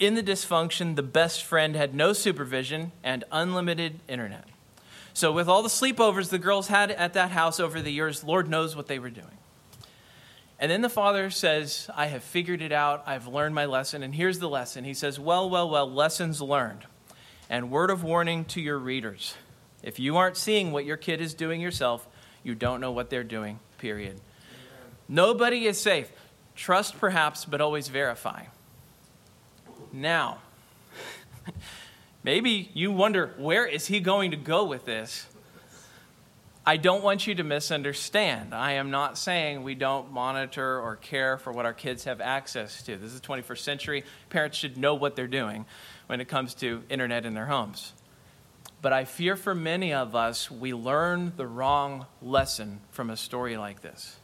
In 0.00 0.14
the 0.14 0.22
dysfunction, 0.22 0.96
the 0.96 1.02
best 1.02 1.44
friend 1.44 1.76
had 1.76 1.94
no 1.94 2.14
supervision 2.14 2.92
and 3.04 3.24
unlimited 3.30 4.00
internet. 4.08 4.44
So, 5.12 5.30
with 5.30 5.46
all 5.46 5.62
the 5.62 5.68
sleepovers 5.68 6.30
the 6.30 6.38
girls 6.38 6.68
had 6.68 6.90
at 6.90 7.12
that 7.14 7.30
house 7.30 7.60
over 7.60 7.82
the 7.82 7.92
years, 7.92 8.24
Lord 8.24 8.48
knows 8.48 8.74
what 8.74 8.86
they 8.86 8.98
were 8.98 9.10
doing. 9.10 9.38
And 10.58 10.70
then 10.70 10.80
the 10.80 10.88
father 10.88 11.30
says, 11.30 11.90
I 11.94 12.06
have 12.06 12.24
figured 12.24 12.62
it 12.62 12.72
out. 12.72 13.02
I've 13.06 13.26
learned 13.26 13.54
my 13.54 13.66
lesson. 13.66 14.02
And 14.02 14.14
here's 14.14 14.38
the 14.38 14.48
lesson. 14.48 14.84
He 14.84 14.94
says, 14.94 15.20
Well, 15.20 15.50
well, 15.50 15.68
well, 15.68 15.90
lessons 15.90 16.40
learned. 16.40 16.86
And 17.50 17.70
word 17.70 17.90
of 17.90 18.02
warning 18.02 18.44
to 18.46 18.60
your 18.60 18.78
readers 18.78 19.34
if 19.82 20.00
you 20.00 20.16
aren't 20.16 20.36
seeing 20.36 20.72
what 20.72 20.84
your 20.84 20.96
kid 20.96 21.20
is 21.20 21.34
doing 21.34 21.60
yourself, 21.60 22.06
You 22.42 22.54
don't 22.54 22.80
know 22.80 22.90
what 22.90 23.10
they're 23.10 23.24
doing, 23.24 23.58
period. 23.78 24.20
Nobody 25.08 25.66
is 25.66 25.78
safe. 25.80 26.10
Trust 26.54 26.98
perhaps, 26.98 27.44
but 27.44 27.60
always 27.60 27.88
verify. 27.88 28.44
Now, 29.92 30.38
maybe 32.24 32.70
you 32.72 32.90
wonder 32.90 33.34
where 33.36 33.66
is 33.66 33.86
he 33.86 34.00
going 34.00 34.30
to 34.30 34.36
go 34.36 34.64
with 34.64 34.86
this? 34.86 35.26
I 36.68 36.78
don't 36.78 37.04
want 37.04 37.28
you 37.28 37.36
to 37.36 37.44
misunderstand. 37.44 38.52
I 38.52 38.72
am 38.72 38.90
not 38.90 39.16
saying 39.16 39.62
we 39.62 39.76
don't 39.76 40.10
monitor 40.10 40.80
or 40.80 40.96
care 40.96 41.38
for 41.38 41.52
what 41.52 41.64
our 41.64 41.72
kids 41.72 42.04
have 42.04 42.20
access 42.20 42.82
to. 42.82 42.96
This 42.96 43.12
is 43.12 43.20
the 43.20 43.26
21st 43.26 43.58
century. 43.58 44.04
Parents 44.30 44.58
should 44.58 44.76
know 44.76 44.96
what 44.96 45.14
they're 45.14 45.28
doing 45.28 45.64
when 46.08 46.20
it 46.20 46.26
comes 46.26 46.54
to 46.54 46.82
internet 46.88 47.24
in 47.24 47.34
their 47.34 47.46
homes. 47.46 47.92
But 48.82 48.92
I 48.92 49.04
fear 49.04 49.36
for 49.36 49.54
many 49.54 49.94
of 49.94 50.16
us, 50.16 50.50
we 50.50 50.74
learn 50.74 51.32
the 51.36 51.46
wrong 51.46 52.06
lesson 52.20 52.80
from 52.90 53.10
a 53.10 53.16
story 53.16 53.56
like 53.56 53.82
this. 53.82 54.16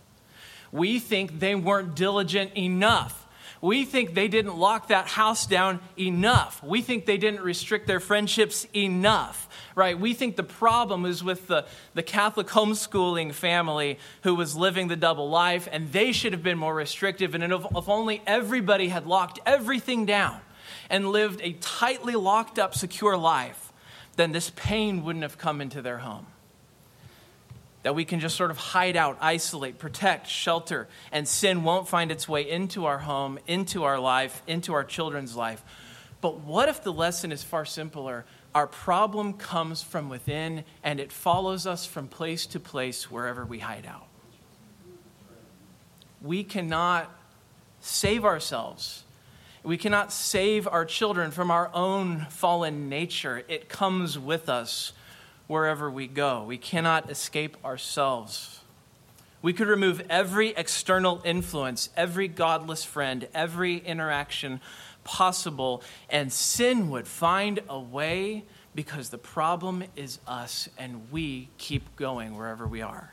We 0.73 0.99
think 0.99 1.39
they 1.39 1.55
weren't 1.55 1.95
diligent 1.95 2.57
enough 2.57 3.22
we 3.63 3.85
think 3.85 4.15
they 4.15 4.27
didn't 4.27 4.59
lock 4.59 4.89
that 4.89 5.07
house 5.07 5.47
down 5.47 5.79
enough. 5.97 6.63
We 6.65 6.83
think 6.83 7.07
they 7.07 7.17
didn't 7.17 7.43
restrict 7.43 7.87
their 7.87 8.01
friendships 8.01 8.67
enough, 8.75 9.49
right? 9.77 9.99
We 9.99 10.15
think 10.15 10.35
the 10.35 10.43
problem 10.43 11.07
is 11.07 11.23
with 11.23 11.47
the, 11.47 11.65
the 11.95 12.03
Catholic 12.03 12.49
homeschooling 12.49 13.33
family 13.33 14.01
who 14.25 14.35
was 14.35 14.57
living 14.57 14.89
the 14.89 14.97
double 14.97 15.31
life, 15.31 15.69
and 15.71 15.93
they 15.93 16.11
should 16.11 16.33
have 16.33 16.43
been 16.43 16.59
more 16.59 16.75
restrictive. 16.75 17.37
And 17.37 17.45
if, 17.45 17.65
if 17.77 17.89
only 17.89 18.21
everybody 18.27 18.89
had 18.89 19.07
locked 19.07 19.39
everything 19.47 20.07
down 20.07 20.41
and 20.91 21.09
lived 21.09 21.41
a 21.41 21.53
tightly 21.53 22.17
locked 22.17 22.59
up, 22.59 22.75
secure 22.75 23.17
life, 23.17 23.73
then 24.17 24.33
this 24.33 24.51
pain 24.57 25.05
wouldn't 25.05 25.23
have 25.23 25.39
come 25.39 25.61
into 25.61 25.81
their 25.81 25.99
home 25.99 26.27
that 27.83 27.95
we 27.95 28.05
can 28.05 28.21
just 28.21 28.37
sort 28.37 28.51
of 28.51 28.59
hide 28.59 28.97
out, 28.97 29.19
isolate, 29.21 29.79
protect, 29.79 30.29
shelter, 30.29 30.89
and 31.11 31.27
sin 31.27 31.65
won't 31.65 31.89
find 31.89 32.13
its 32.13 32.29
way 32.29 32.49
into 32.49 32.87
our 32.87 32.99
home, 32.99 33.39
into 33.47 33.85
our 33.85 33.99
life, 33.99 34.43
into 34.47 34.73
our 34.73 34.85
children's 34.85 35.35
life. 35.35 35.63
But 36.21 36.41
what 36.41 36.69
if 36.69 36.85
the 36.85 36.93
lesson 36.93 37.33
is 37.33 37.43
far 37.43 37.65
simpler? 37.65 38.25
Our 38.55 38.69
problem 38.69 39.33
comes 39.33 39.83
from 39.83 40.09
within 40.09 40.65
and 40.85 41.01
it 41.01 41.11
follows 41.11 41.67
us 41.67 41.85
from 41.85 42.07
place 42.07 42.47
to 42.47 42.61
place 42.61 43.11
wherever 43.11 43.45
we 43.45 43.59
hide 43.59 43.87
out. 43.87 44.07
We 46.21 46.45
cannot 46.45 47.11
save 47.81 48.25
ourselves. 48.25 49.03
We 49.65 49.77
cannot 49.77 50.13
save 50.13 50.69
our 50.69 50.85
children 50.85 51.33
from 51.33 51.51
our 51.51 51.71
own 51.75 52.27
fallen 52.31 52.89
nature. 52.89 53.43
It 53.49 53.69
comes 53.69 54.17
with 54.17 54.49
us 54.49 54.93
wherever 55.53 55.91
we 55.91 56.07
go. 56.07 56.43
We 56.45 56.57
cannot 56.57 57.11
escape 57.11 57.59
ourselves. 57.63 58.61
We 59.43 59.53
could 59.53 59.69
remove 59.69 60.01
every 60.09 60.49
external 60.57 61.21
influence, 61.27 61.91
every 61.95 62.27
godless 62.27 62.85
friend, 62.85 63.29
every 63.35 63.77
interaction 63.77 64.63
possible, 65.05 65.83
and 66.09 66.33
sin 66.33 66.89
would 66.89 67.07
find 67.07 67.61
a 67.69 67.79
way 67.79 68.45
because 68.75 69.11
the 69.11 69.19
problem 69.19 69.85
is 69.95 70.21
us 70.27 70.71
and 70.79 71.13
we 71.13 71.51
keep 71.59 71.97
going 71.97 72.35
wherever 72.35 72.67
we 72.67 72.81
are. 72.81 73.13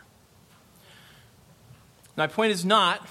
My 2.15 2.27
point 2.27 2.53
is 2.53 2.63
not 2.63 3.05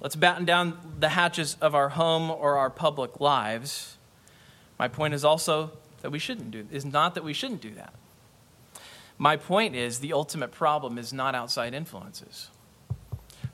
let's 0.00 0.14
batten 0.14 0.44
down 0.44 0.78
the 1.00 1.08
hatches 1.08 1.56
of 1.60 1.74
our 1.74 1.88
home 1.88 2.30
or 2.30 2.58
our 2.58 2.70
public 2.70 3.18
lives. 3.18 3.96
My 4.78 4.86
point 4.86 5.14
is 5.14 5.24
also 5.24 5.72
that 6.02 6.10
we 6.10 6.18
shouldn't 6.18 6.50
do 6.50 6.66
is 6.70 6.84
not 6.84 7.14
that 7.14 7.24
we 7.24 7.32
shouldn't 7.32 7.60
do 7.60 7.74
that. 7.74 7.94
My 9.18 9.36
point 9.36 9.76
is 9.76 9.98
the 9.98 10.12
ultimate 10.12 10.50
problem 10.50 10.96
is 10.98 11.12
not 11.12 11.34
outside 11.34 11.74
influences. 11.74 12.50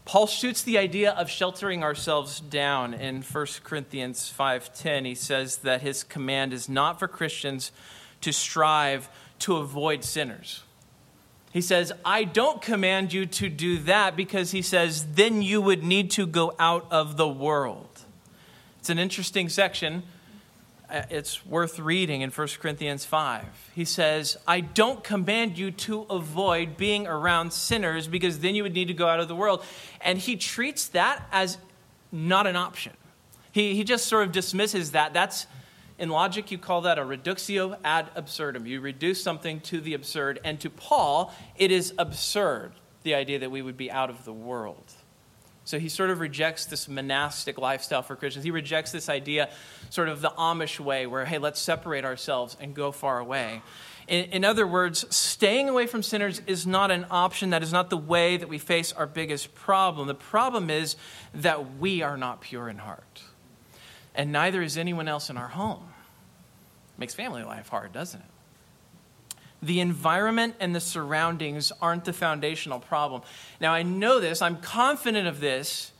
Paul 0.04 0.28
shoots 0.28 0.62
the 0.62 0.78
idea 0.78 1.10
of 1.10 1.28
sheltering 1.28 1.82
ourselves 1.82 2.38
down 2.38 2.94
in 2.94 3.22
1 3.22 3.46
Corinthians 3.64 4.32
5:10. 4.32 5.04
He 5.04 5.16
says 5.16 5.58
that 5.58 5.82
his 5.82 6.04
command 6.04 6.52
is 6.52 6.68
not 6.68 7.00
for 7.00 7.08
Christians 7.08 7.72
to 8.20 8.32
strive 8.32 9.08
to 9.40 9.56
avoid 9.56 10.04
sinners. 10.04 10.62
He 11.52 11.60
says, 11.60 11.92
I 12.04 12.24
don't 12.24 12.62
command 12.62 13.12
you 13.12 13.26
to 13.26 13.48
do 13.48 13.78
that 13.78 14.14
because 14.14 14.50
he 14.50 14.62
says, 14.62 15.14
then 15.14 15.42
you 15.42 15.60
would 15.60 15.82
need 15.82 16.10
to 16.12 16.26
go 16.26 16.54
out 16.58 16.86
of 16.90 17.16
the 17.16 17.28
world. 17.28 18.02
It's 18.78 18.90
an 18.90 18.98
interesting 18.98 19.48
section 19.48 20.02
Uh, 20.88 21.02
it's 21.10 21.44
worth 21.44 21.80
reading 21.80 22.20
in 22.20 22.30
1 22.30 22.48
Corinthians 22.60 23.04
5. 23.04 23.70
He 23.74 23.84
says, 23.84 24.36
I 24.46 24.60
don't 24.60 25.02
command 25.02 25.58
you 25.58 25.72
to 25.72 26.02
avoid 26.02 26.76
being 26.76 27.08
around 27.08 27.52
sinners 27.52 28.06
because 28.06 28.38
then 28.38 28.54
you 28.54 28.62
would 28.62 28.74
need 28.74 28.88
to 28.88 28.94
go 28.94 29.08
out 29.08 29.18
of 29.18 29.26
the 29.26 29.34
world. 29.34 29.64
And 30.00 30.18
he 30.18 30.36
treats 30.36 30.86
that 30.88 31.26
as 31.32 31.58
not 32.12 32.46
an 32.46 32.54
option. 32.54 32.92
He, 33.50 33.74
he 33.74 33.82
just 33.82 34.06
sort 34.06 34.26
of 34.26 34.32
dismisses 34.32 34.92
that. 34.92 35.12
That's, 35.12 35.46
in 35.98 36.08
logic, 36.08 36.52
you 36.52 36.58
call 36.58 36.82
that 36.82 36.98
a 36.98 37.04
reductio 37.04 37.78
ad 37.82 38.10
absurdum. 38.14 38.66
You 38.66 38.80
reduce 38.80 39.20
something 39.20 39.60
to 39.60 39.80
the 39.80 39.94
absurd. 39.94 40.38
And 40.44 40.60
to 40.60 40.70
Paul, 40.70 41.34
it 41.56 41.72
is 41.72 41.94
absurd, 41.98 42.72
the 43.02 43.16
idea 43.16 43.40
that 43.40 43.50
we 43.50 43.60
would 43.60 43.76
be 43.76 43.90
out 43.90 44.08
of 44.08 44.24
the 44.24 44.32
world. 44.32 44.92
So 45.66 45.80
he 45.80 45.88
sort 45.88 46.10
of 46.10 46.20
rejects 46.20 46.64
this 46.64 46.86
monastic 46.86 47.58
lifestyle 47.58 48.02
for 48.02 48.14
Christians. 48.14 48.44
He 48.44 48.52
rejects 48.52 48.92
this 48.92 49.08
idea, 49.08 49.50
sort 49.90 50.08
of 50.08 50.20
the 50.20 50.30
Amish 50.30 50.78
way, 50.78 51.08
where, 51.08 51.24
hey, 51.24 51.38
let's 51.38 51.60
separate 51.60 52.04
ourselves 52.04 52.56
and 52.60 52.72
go 52.72 52.92
far 52.92 53.18
away. 53.18 53.62
In, 54.06 54.26
in, 54.26 54.44
other 54.44 54.64
words, 54.64 55.12
staying 55.14 55.68
away 55.68 55.88
from 55.88 56.04
sinners 56.04 56.40
is 56.46 56.68
not 56.68 56.92
an 56.92 57.04
option. 57.10 57.50
That 57.50 57.64
is 57.64 57.72
not 57.72 57.90
the 57.90 57.96
way 57.96 58.36
that 58.36 58.48
we 58.48 58.58
face 58.58 58.92
our 58.92 59.06
biggest 59.06 59.56
problem. 59.56 60.06
The 60.06 60.14
problem 60.14 60.70
is 60.70 60.94
that 61.34 61.78
we 61.78 62.00
are 62.00 62.16
not 62.16 62.40
pure 62.40 62.68
in 62.68 62.78
heart, 62.78 63.22
and 64.14 64.30
neither 64.30 64.62
is 64.62 64.78
anyone 64.78 65.08
else 65.08 65.30
in 65.30 65.36
our 65.36 65.48
home. 65.48 65.88
Makes 66.96 67.14
family 67.14 67.42
life 67.42 67.70
hard, 67.70 67.92
doesn't 67.92 68.20
it? 68.20 68.35
The 69.62 69.80
environment 69.80 70.54
and 70.60 70.74
the 70.74 70.80
surroundings 70.80 71.72
aren't 71.80 72.04
the 72.04 72.12
foundational 72.12 72.78
problem. 72.78 73.22
Now, 73.60 73.72
I 73.72 73.82
know 73.82 74.20
this, 74.20 74.42
I'm 74.42 74.58
confident 74.58 75.26
of 75.26 75.40
this, 75.40 75.92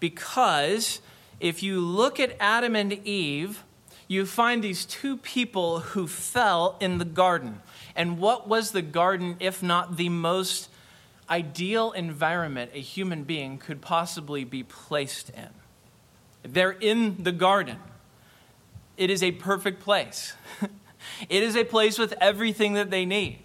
because 0.00 1.00
if 1.40 1.62
you 1.62 1.80
look 1.80 2.18
at 2.18 2.36
Adam 2.40 2.74
and 2.74 2.92
Eve, 3.06 3.64
you 4.08 4.26
find 4.26 4.62
these 4.62 4.84
two 4.84 5.16
people 5.16 5.80
who 5.80 6.06
fell 6.06 6.76
in 6.80 6.98
the 6.98 7.04
garden. 7.04 7.60
And 7.96 8.18
what 8.18 8.48
was 8.48 8.72
the 8.72 8.82
garden 8.82 9.36
if 9.40 9.62
not 9.62 9.96
the 9.96 10.08
most 10.08 10.68
ideal 11.30 11.92
environment 11.92 12.72
a 12.74 12.80
human 12.80 13.24
being 13.24 13.58
could 13.58 13.80
possibly 13.80 14.44
be 14.44 14.62
placed 14.62 15.30
in? 15.30 15.48
They're 16.42 16.72
in 16.72 17.22
the 17.22 17.32
garden. 17.32 17.78
It 18.96 19.10
is 19.10 19.22
a 19.22 19.32
perfect 19.32 19.80
place. 19.80 20.34
It 21.28 21.42
is 21.42 21.56
a 21.56 21.64
place 21.64 21.98
with 21.98 22.14
everything 22.20 22.74
that 22.74 22.90
they 22.90 23.04
need. 23.04 23.38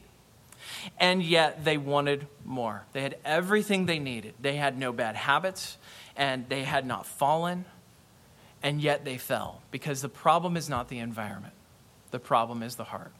And 0.99 1.21
yet 1.21 1.65
they 1.65 1.77
wanted 1.77 2.27
more. 2.45 2.85
They 2.93 3.01
had 3.01 3.17
everything 3.25 3.85
they 3.85 3.99
needed. 3.99 4.35
They 4.39 4.55
had 4.55 4.77
no 4.77 4.91
bad 4.91 5.15
habits, 5.15 5.77
and 6.15 6.47
they 6.49 6.63
had 6.63 6.85
not 6.85 7.05
fallen, 7.05 7.65
and 8.63 8.81
yet 8.81 9.05
they 9.05 9.17
fell 9.17 9.61
because 9.71 10.01
the 10.01 10.09
problem 10.09 10.57
is 10.57 10.69
not 10.69 10.87
the 10.89 10.99
environment, 10.99 11.53
the 12.11 12.19
problem 12.19 12.63
is 12.63 12.75
the 12.75 12.85
heart. 12.85 13.11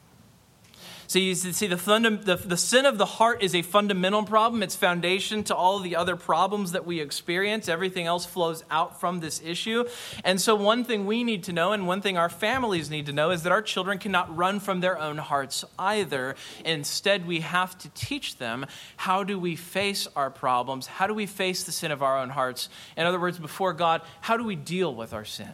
So 1.08 1.18
you 1.18 1.34
see, 1.34 1.66
the, 1.66 1.78
funda- 1.78 2.18
the, 2.18 2.36
the 2.36 2.58
sin 2.58 2.84
of 2.84 2.98
the 2.98 3.06
heart 3.06 3.42
is 3.42 3.54
a 3.54 3.62
fundamental 3.62 4.24
problem. 4.24 4.62
It's 4.62 4.76
foundation 4.76 5.42
to 5.44 5.54
all 5.54 5.78
the 5.78 5.96
other 5.96 6.16
problems 6.16 6.72
that 6.72 6.84
we 6.84 7.00
experience. 7.00 7.66
Everything 7.66 8.04
else 8.04 8.26
flows 8.26 8.62
out 8.70 9.00
from 9.00 9.20
this 9.20 9.40
issue. 9.42 9.86
And 10.22 10.38
so, 10.38 10.54
one 10.54 10.84
thing 10.84 11.06
we 11.06 11.24
need 11.24 11.44
to 11.44 11.52
know, 11.54 11.72
and 11.72 11.86
one 11.86 12.02
thing 12.02 12.18
our 12.18 12.28
families 12.28 12.90
need 12.90 13.06
to 13.06 13.14
know, 13.14 13.30
is 13.30 13.42
that 13.44 13.52
our 13.52 13.62
children 13.62 13.96
cannot 13.96 14.36
run 14.36 14.60
from 14.60 14.80
their 14.80 14.98
own 14.98 15.16
hearts 15.16 15.64
either. 15.78 16.36
Instead, 16.62 17.26
we 17.26 17.40
have 17.40 17.78
to 17.78 17.88
teach 17.94 18.36
them 18.36 18.66
how 18.98 19.24
do 19.24 19.38
we 19.38 19.56
face 19.56 20.06
our 20.14 20.28
problems? 20.28 20.86
How 20.86 21.06
do 21.06 21.14
we 21.14 21.24
face 21.24 21.62
the 21.62 21.72
sin 21.72 21.90
of 21.90 22.02
our 22.02 22.18
own 22.18 22.28
hearts? 22.28 22.68
In 22.98 23.06
other 23.06 23.18
words, 23.18 23.38
before 23.38 23.72
God, 23.72 24.02
how 24.20 24.36
do 24.36 24.44
we 24.44 24.56
deal 24.56 24.94
with 24.94 25.14
our 25.14 25.24
sin? 25.24 25.52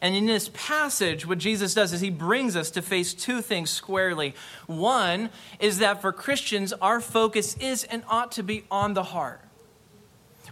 And 0.00 0.14
in 0.14 0.26
this 0.26 0.50
passage, 0.52 1.26
what 1.26 1.38
Jesus 1.38 1.74
does 1.74 1.92
is 1.92 2.00
he 2.00 2.10
brings 2.10 2.56
us 2.56 2.70
to 2.72 2.82
face 2.82 3.14
two 3.14 3.40
things 3.40 3.70
squarely. 3.70 4.34
One 4.66 5.30
is 5.58 5.78
that 5.78 6.00
for 6.00 6.12
Christians, 6.12 6.72
our 6.74 7.00
focus 7.00 7.56
is 7.58 7.84
and 7.84 8.02
ought 8.08 8.32
to 8.32 8.42
be 8.42 8.64
on 8.70 8.94
the 8.94 9.02
heart, 9.02 9.40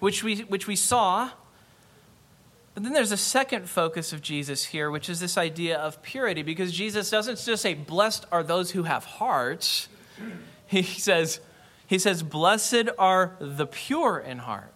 which 0.01 0.23
we, 0.23 0.41
which 0.41 0.67
we 0.67 0.77
saw. 0.77 1.31
But 2.75 2.83
then 2.83 2.93
there's 2.93 3.13
a 3.13 3.17
second 3.17 3.69
focus 3.69 4.13
of 4.13 4.21
Jesus 4.21 4.65
here, 4.65 4.91
which 4.91 5.09
is 5.09 5.21
this 5.21 5.39
idea 5.39 5.79
of 5.79 6.03
purity, 6.03 6.43
because 6.43 6.73
Jesus 6.73 7.09
doesn't 7.09 7.39
just 7.39 7.63
say, 7.63 7.75
Blessed 7.75 8.27
are 8.33 8.43
those 8.43 8.73
who 8.73 8.83
have 8.85 9.05
hearts. 9.05 9.89
He 10.67 10.83
says, 10.83 11.41
he 11.87 11.99
says, 11.99 12.23
Blessed 12.23 12.89
are 12.99 13.37
the 13.39 13.67
pure 13.67 14.19
in 14.19 14.39
heart. 14.39 14.74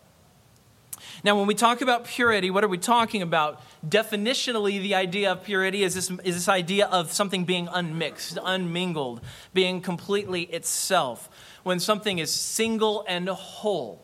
Now, 1.25 1.37
when 1.37 1.46
we 1.46 1.54
talk 1.54 1.80
about 1.80 2.04
purity, 2.04 2.50
what 2.50 2.62
are 2.62 2.68
we 2.68 2.78
talking 2.78 3.22
about? 3.22 3.60
Definitionally, 3.87 4.80
the 4.80 4.94
idea 4.94 5.32
of 5.32 5.42
purity 5.42 5.82
is 5.82 5.94
this, 5.94 6.10
is 6.25 6.34
this 6.37 6.48
idea 6.48 6.87
of 6.87 7.12
something 7.12 7.44
being 7.44 7.68
unmixed, 7.70 8.38
unmingled, 8.42 9.20
being 9.52 9.80
completely 9.80 10.42
itself. 10.42 11.28
When 11.64 11.80
something 11.80 12.18
is 12.18 12.30
single 12.30 13.04
and 13.08 13.28
whole, 13.28 14.00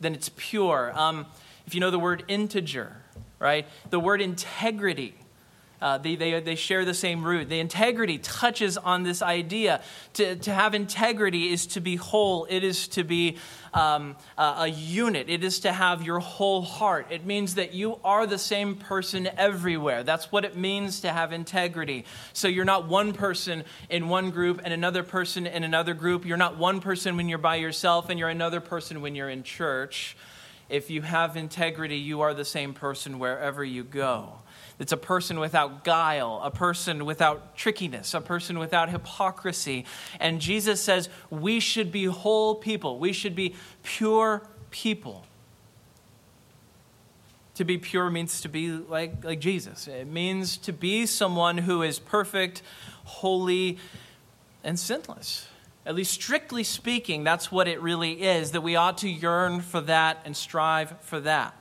then 0.00 0.14
it's 0.14 0.30
pure. 0.36 0.92
Um, 0.96 1.26
if 1.66 1.74
you 1.74 1.80
know 1.80 1.90
the 1.90 1.98
word 1.98 2.24
integer, 2.26 2.96
right? 3.38 3.66
The 3.90 4.00
word 4.00 4.20
integrity 4.20 5.14
uh, 5.82 5.98
they, 5.98 6.14
they, 6.14 6.40
they 6.40 6.54
share 6.54 6.84
the 6.84 6.94
same 6.94 7.24
root. 7.24 7.48
The 7.48 7.58
integrity 7.58 8.18
touches 8.18 8.78
on 8.78 9.02
this 9.02 9.20
idea. 9.20 9.82
To, 10.14 10.36
to 10.36 10.52
have 10.52 10.74
integrity 10.74 11.52
is 11.52 11.66
to 11.68 11.80
be 11.80 11.96
whole, 11.96 12.46
it 12.48 12.62
is 12.62 12.86
to 12.88 13.02
be 13.02 13.38
um, 13.74 14.16
a, 14.38 14.54
a 14.58 14.66
unit, 14.68 15.28
it 15.28 15.42
is 15.42 15.60
to 15.60 15.72
have 15.72 16.02
your 16.02 16.20
whole 16.20 16.62
heart. 16.62 17.08
It 17.10 17.26
means 17.26 17.56
that 17.56 17.74
you 17.74 17.98
are 18.04 18.26
the 18.26 18.38
same 18.38 18.76
person 18.76 19.28
everywhere. 19.36 20.04
That's 20.04 20.30
what 20.30 20.44
it 20.44 20.56
means 20.56 21.00
to 21.00 21.10
have 21.10 21.32
integrity. 21.32 22.04
So 22.32 22.46
you're 22.46 22.64
not 22.64 22.86
one 22.86 23.12
person 23.12 23.64
in 23.90 24.08
one 24.08 24.30
group 24.30 24.60
and 24.62 24.72
another 24.72 25.02
person 25.02 25.48
in 25.48 25.64
another 25.64 25.94
group. 25.94 26.24
You're 26.24 26.36
not 26.36 26.58
one 26.58 26.80
person 26.80 27.16
when 27.16 27.28
you're 27.28 27.38
by 27.38 27.56
yourself 27.56 28.08
and 28.08 28.20
you're 28.20 28.28
another 28.28 28.60
person 28.60 29.00
when 29.00 29.16
you're 29.16 29.30
in 29.30 29.42
church. 29.42 30.16
If 30.68 30.90
you 30.90 31.02
have 31.02 31.36
integrity, 31.36 31.96
you 31.96 32.20
are 32.20 32.34
the 32.34 32.44
same 32.44 32.72
person 32.72 33.18
wherever 33.18 33.64
you 33.64 33.82
go. 33.82 34.41
It's 34.82 34.90
a 34.90 34.96
person 34.96 35.38
without 35.38 35.84
guile, 35.84 36.40
a 36.42 36.50
person 36.50 37.04
without 37.04 37.56
trickiness, 37.56 38.14
a 38.14 38.20
person 38.20 38.58
without 38.58 38.90
hypocrisy. 38.90 39.84
And 40.18 40.40
Jesus 40.40 40.82
says 40.82 41.08
we 41.30 41.60
should 41.60 41.92
be 41.92 42.06
whole 42.06 42.56
people, 42.56 42.98
we 42.98 43.12
should 43.12 43.36
be 43.36 43.54
pure 43.84 44.42
people. 44.72 45.24
To 47.54 47.64
be 47.64 47.78
pure 47.78 48.10
means 48.10 48.40
to 48.40 48.48
be 48.48 48.72
like, 48.72 49.24
like 49.24 49.38
Jesus. 49.38 49.86
It 49.86 50.08
means 50.08 50.56
to 50.56 50.72
be 50.72 51.06
someone 51.06 51.58
who 51.58 51.82
is 51.82 52.00
perfect, 52.00 52.62
holy, 53.04 53.78
and 54.64 54.76
sinless. 54.76 55.46
At 55.86 55.94
least 55.94 56.12
strictly 56.12 56.64
speaking, 56.64 57.22
that's 57.22 57.52
what 57.52 57.68
it 57.68 57.80
really 57.80 58.20
is, 58.20 58.50
that 58.50 58.62
we 58.62 58.74
ought 58.74 58.98
to 58.98 59.08
yearn 59.08 59.60
for 59.60 59.80
that 59.82 60.22
and 60.24 60.36
strive 60.36 61.00
for 61.02 61.20
that. 61.20 61.54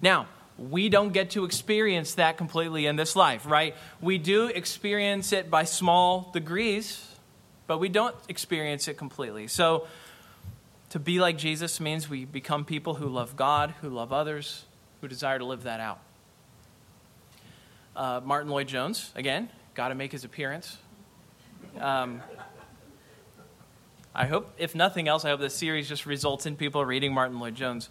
Now, 0.00 0.26
we 0.58 0.88
don't 0.88 1.12
get 1.12 1.30
to 1.30 1.44
experience 1.44 2.14
that 2.14 2.36
completely 2.36 2.86
in 2.86 2.96
this 2.96 3.14
life, 3.14 3.46
right? 3.46 3.76
We 4.00 4.18
do 4.18 4.48
experience 4.48 5.32
it 5.32 5.50
by 5.50 5.64
small 5.64 6.30
degrees, 6.32 7.06
but 7.68 7.78
we 7.78 7.88
don't 7.88 8.16
experience 8.28 8.88
it 8.88 8.98
completely. 8.98 9.46
So, 9.46 9.86
to 10.90 10.98
be 10.98 11.20
like 11.20 11.36
Jesus 11.36 11.80
means 11.80 12.08
we 12.08 12.24
become 12.24 12.64
people 12.64 12.94
who 12.94 13.08
love 13.08 13.36
God, 13.36 13.74
who 13.82 13.90
love 13.90 14.12
others, 14.12 14.64
who 15.00 15.08
desire 15.08 15.38
to 15.38 15.44
live 15.44 15.64
that 15.64 15.80
out. 15.80 16.00
Uh, 17.94 18.20
Martyn 18.24 18.50
Lloyd-Jones, 18.50 19.12
again, 19.14 19.50
got 19.74 19.88
to 19.88 19.94
make 19.94 20.12
his 20.12 20.24
appearance. 20.24 20.78
Um, 21.78 22.22
I 24.14 24.26
hope, 24.26 24.50
if 24.56 24.74
nothing 24.74 25.08
else, 25.08 25.24
I 25.24 25.28
hope 25.28 25.40
this 25.40 25.54
series 25.54 25.88
just 25.88 26.06
results 26.06 26.46
in 26.46 26.56
people 26.56 26.84
reading 26.84 27.12
Martyn 27.12 27.38
Lloyd-Jones. 27.38 27.90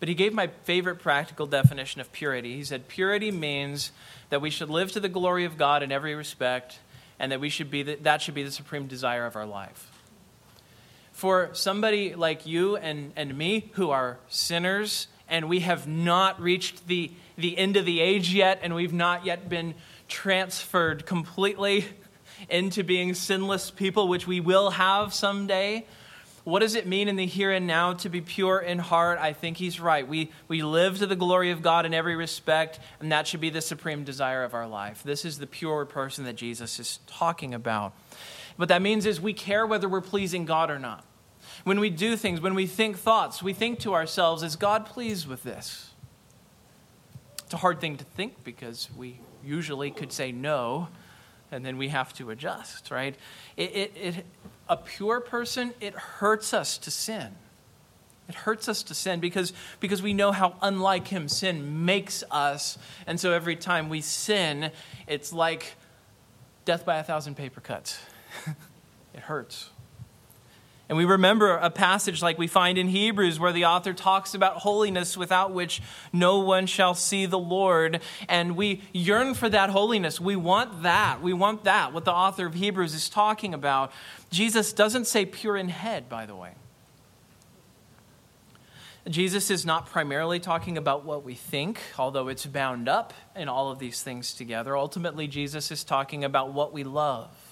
But 0.00 0.08
he 0.08 0.14
gave 0.14 0.32
my 0.32 0.48
favorite 0.64 0.96
practical 0.96 1.46
definition 1.46 2.00
of 2.00 2.12
purity. 2.12 2.56
He 2.56 2.64
said, 2.64 2.88
Purity 2.88 3.30
means 3.30 3.92
that 4.30 4.40
we 4.40 4.50
should 4.50 4.70
live 4.70 4.92
to 4.92 5.00
the 5.00 5.08
glory 5.08 5.44
of 5.44 5.56
God 5.56 5.82
in 5.82 5.92
every 5.92 6.14
respect, 6.14 6.78
and 7.18 7.32
that, 7.32 7.40
we 7.40 7.48
should 7.48 7.70
be 7.70 7.82
the, 7.82 7.94
that 7.96 8.20
should 8.20 8.34
be 8.34 8.42
the 8.42 8.50
supreme 8.50 8.86
desire 8.86 9.26
of 9.26 9.36
our 9.36 9.46
life. 9.46 9.90
For 11.12 11.50
somebody 11.52 12.14
like 12.14 12.44
you 12.44 12.76
and, 12.76 13.12
and 13.14 13.38
me, 13.38 13.70
who 13.74 13.90
are 13.90 14.18
sinners, 14.28 15.06
and 15.28 15.48
we 15.48 15.60
have 15.60 15.86
not 15.86 16.40
reached 16.40 16.86
the, 16.88 17.12
the 17.38 17.56
end 17.56 17.76
of 17.76 17.86
the 17.86 18.00
age 18.00 18.34
yet, 18.34 18.60
and 18.62 18.74
we've 18.74 18.92
not 18.92 19.24
yet 19.24 19.48
been 19.48 19.74
transferred 20.08 21.06
completely 21.06 21.86
into 22.50 22.82
being 22.82 23.14
sinless 23.14 23.70
people, 23.70 24.08
which 24.08 24.26
we 24.26 24.40
will 24.40 24.70
have 24.70 25.14
someday 25.14 25.86
what 26.44 26.60
does 26.60 26.74
it 26.74 26.86
mean 26.86 27.08
in 27.08 27.16
the 27.16 27.24
here 27.24 27.50
and 27.50 27.66
now 27.66 27.94
to 27.94 28.10
be 28.10 28.20
pure 28.20 28.58
in 28.58 28.78
heart? 28.78 29.18
I 29.18 29.32
think 29.32 29.56
he's 29.56 29.80
right. 29.80 30.06
We, 30.06 30.30
we 30.46 30.62
live 30.62 30.98
to 30.98 31.06
the 31.06 31.16
glory 31.16 31.50
of 31.50 31.62
God 31.62 31.86
in 31.86 31.94
every 31.94 32.16
respect, 32.16 32.78
and 33.00 33.10
that 33.10 33.26
should 33.26 33.40
be 33.40 33.48
the 33.48 33.62
supreme 33.62 34.04
desire 34.04 34.44
of 34.44 34.52
our 34.52 34.66
life. 34.66 35.02
This 35.02 35.24
is 35.24 35.38
the 35.38 35.46
pure 35.46 35.86
person 35.86 36.24
that 36.24 36.36
Jesus 36.36 36.78
is 36.78 36.98
talking 37.06 37.54
about. 37.54 37.94
What 38.56 38.68
that 38.68 38.82
means 38.82 39.06
is 39.06 39.20
we 39.20 39.32
care 39.32 39.66
whether 39.66 39.88
we're 39.88 40.02
pleasing 40.02 40.44
God 40.44 40.70
or 40.70 40.78
not. 40.78 41.04
When 41.64 41.80
we 41.80 41.88
do 41.88 42.14
things, 42.14 42.42
when 42.42 42.54
we 42.54 42.66
think 42.66 42.98
thoughts, 42.98 43.42
we 43.42 43.54
think 43.54 43.78
to 43.80 43.94
ourselves, 43.94 44.42
is 44.42 44.54
God 44.54 44.84
pleased 44.84 45.26
with 45.26 45.44
this? 45.44 45.92
It's 47.44 47.54
a 47.54 47.58
hard 47.58 47.80
thing 47.80 47.96
to 47.96 48.04
think 48.04 48.44
because 48.44 48.90
we 48.96 49.18
usually 49.42 49.90
could 49.90 50.12
say 50.12 50.30
no, 50.30 50.88
and 51.50 51.64
then 51.64 51.78
we 51.78 51.88
have 51.88 52.12
to 52.14 52.30
adjust, 52.30 52.90
right? 52.90 53.14
It, 53.56 53.74
it, 53.74 53.92
it, 53.96 54.26
a 54.68 54.76
pure 54.76 55.20
person, 55.20 55.74
it 55.80 55.94
hurts 55.94 56.54
us 56.54 56.78
to 56.78 56.90
sin. 56.90 57.34
It 58.28 58.34
hurts 58.34 58.68
us 58.68 58.82
to 58.84 58.94
sin 58.94 59.20
because, 59.20 59.52
because 59.80 60.02
we 60.02 60.14
know 60.14 60.32
how 60.32 60.56
unlike 60.62 61.08
Him 61.08 61.28
sin 61.28 61.84
makes 61.84 62.24
us. 62.30 62.78
And 63.06 63.20
so 63.20 63.32
every 63.32 63.56
time 63.56 63.88
we 63.88 64.00
sin, 64.00 64.70
it's 65.06 65.32
like 65.32 65.74
death 66.64 66.86
by 66.86 66.98
a 66.98 67.04
thousand 67.04 67.36
paper 67.36 67.60
cuts. 67.60 67.98
it 69.14 69.20
hurts. 69.20 69.70
And 70.88 70.98
we 70.98 71.06
remember 71.06 71.56
a 71.56 71.70
passage 71.70 72.20
like 72.20 72.36
we 72.36 72.46
find 72.46 72.76
in 72.76 72.88
Hebrews 72.88 73.40
where 73.40 73.52
the 73.52 73.64
author 73.64 73.94
talks 73.94 74.34
about 74.34 74.58
holiness 74.58 75.16
without 75.16 75.52
which 75.52 75.80
no 76.12 76.40
one 76.40 76.66
shall 76.66 76.94
see 76.94 77.24
the 77.24 77.38
Lord. 77.38 78.00
And 78.28 78.54
we 78.54 78.82
yearn 78.92 79.32
for 79.32 79.48
that 79.48 79.70
holiness. 79.70 80.20
We 80.20 80.36
want 80.36 80.82
that. 80.82 81.22
We 81.22 81.32
want 81.32 81.64
that, 81.64 81.94
what 81.94 82.04
the 82.04 82.12
author 82.12 82.46
of 82.46 82.54
Hebrews 82.54 82.92
is 82.92 83.08
talking 83.08 83.54
about. 83.54 83.92
Jesus 84.30 84.74
doesn't 84.74 85.06
say 85.06 85.24
pure 85.24 85.56
in 85.56 85.70
head, 85.70 86.08
by 86.10 86.26
the 86.26 86.36
way. 86.36 86.52
Jesus 89.08 89.50
is 89.50 89.66
not 89.66 89.86
primarily 89.86 90.40
talking 90.40 90.78
about 90.78 91.04
what 91.04 91.24
we 91.24 91.34
think, 91.34 91.78
although 91.98 92.28
it's 92.28 92.46
bound 92.46 92.88
up 92.88 93.12
in 93.36 93.48
all 93.48 93.70
of 93.70 93.78
these 93.78 94.02
things 94.02 94.32
together. 94.32 94.76
Ultimately, 94.76 95.28
Jesus 95.28 95.70
is 95.70 95.84
talking 95.84 96.24
about 96.24 96.52
what 96.52 96.72
we 96.72 96.84
love. 96.84 97.43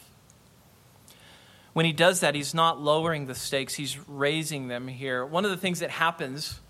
When 1.73 1.87
he 1.87 1.93
does 1.93 2.21
that, 2.21 2.35
he's 2.35 2.55
not 2.55 2.81
lowering 2.81 3.27
the 3.27 3.35
stakes, 3.35 3.75
he's 3.75 3.99
raising 4.09 4.69
them 4.69 4.89
here. 4.89 5.25
One 5.25 5.45
of 5.45 5.51
the 5.51 5.57
things 5.57 5.81
that 5.81 5.91
happens 5.91 6.61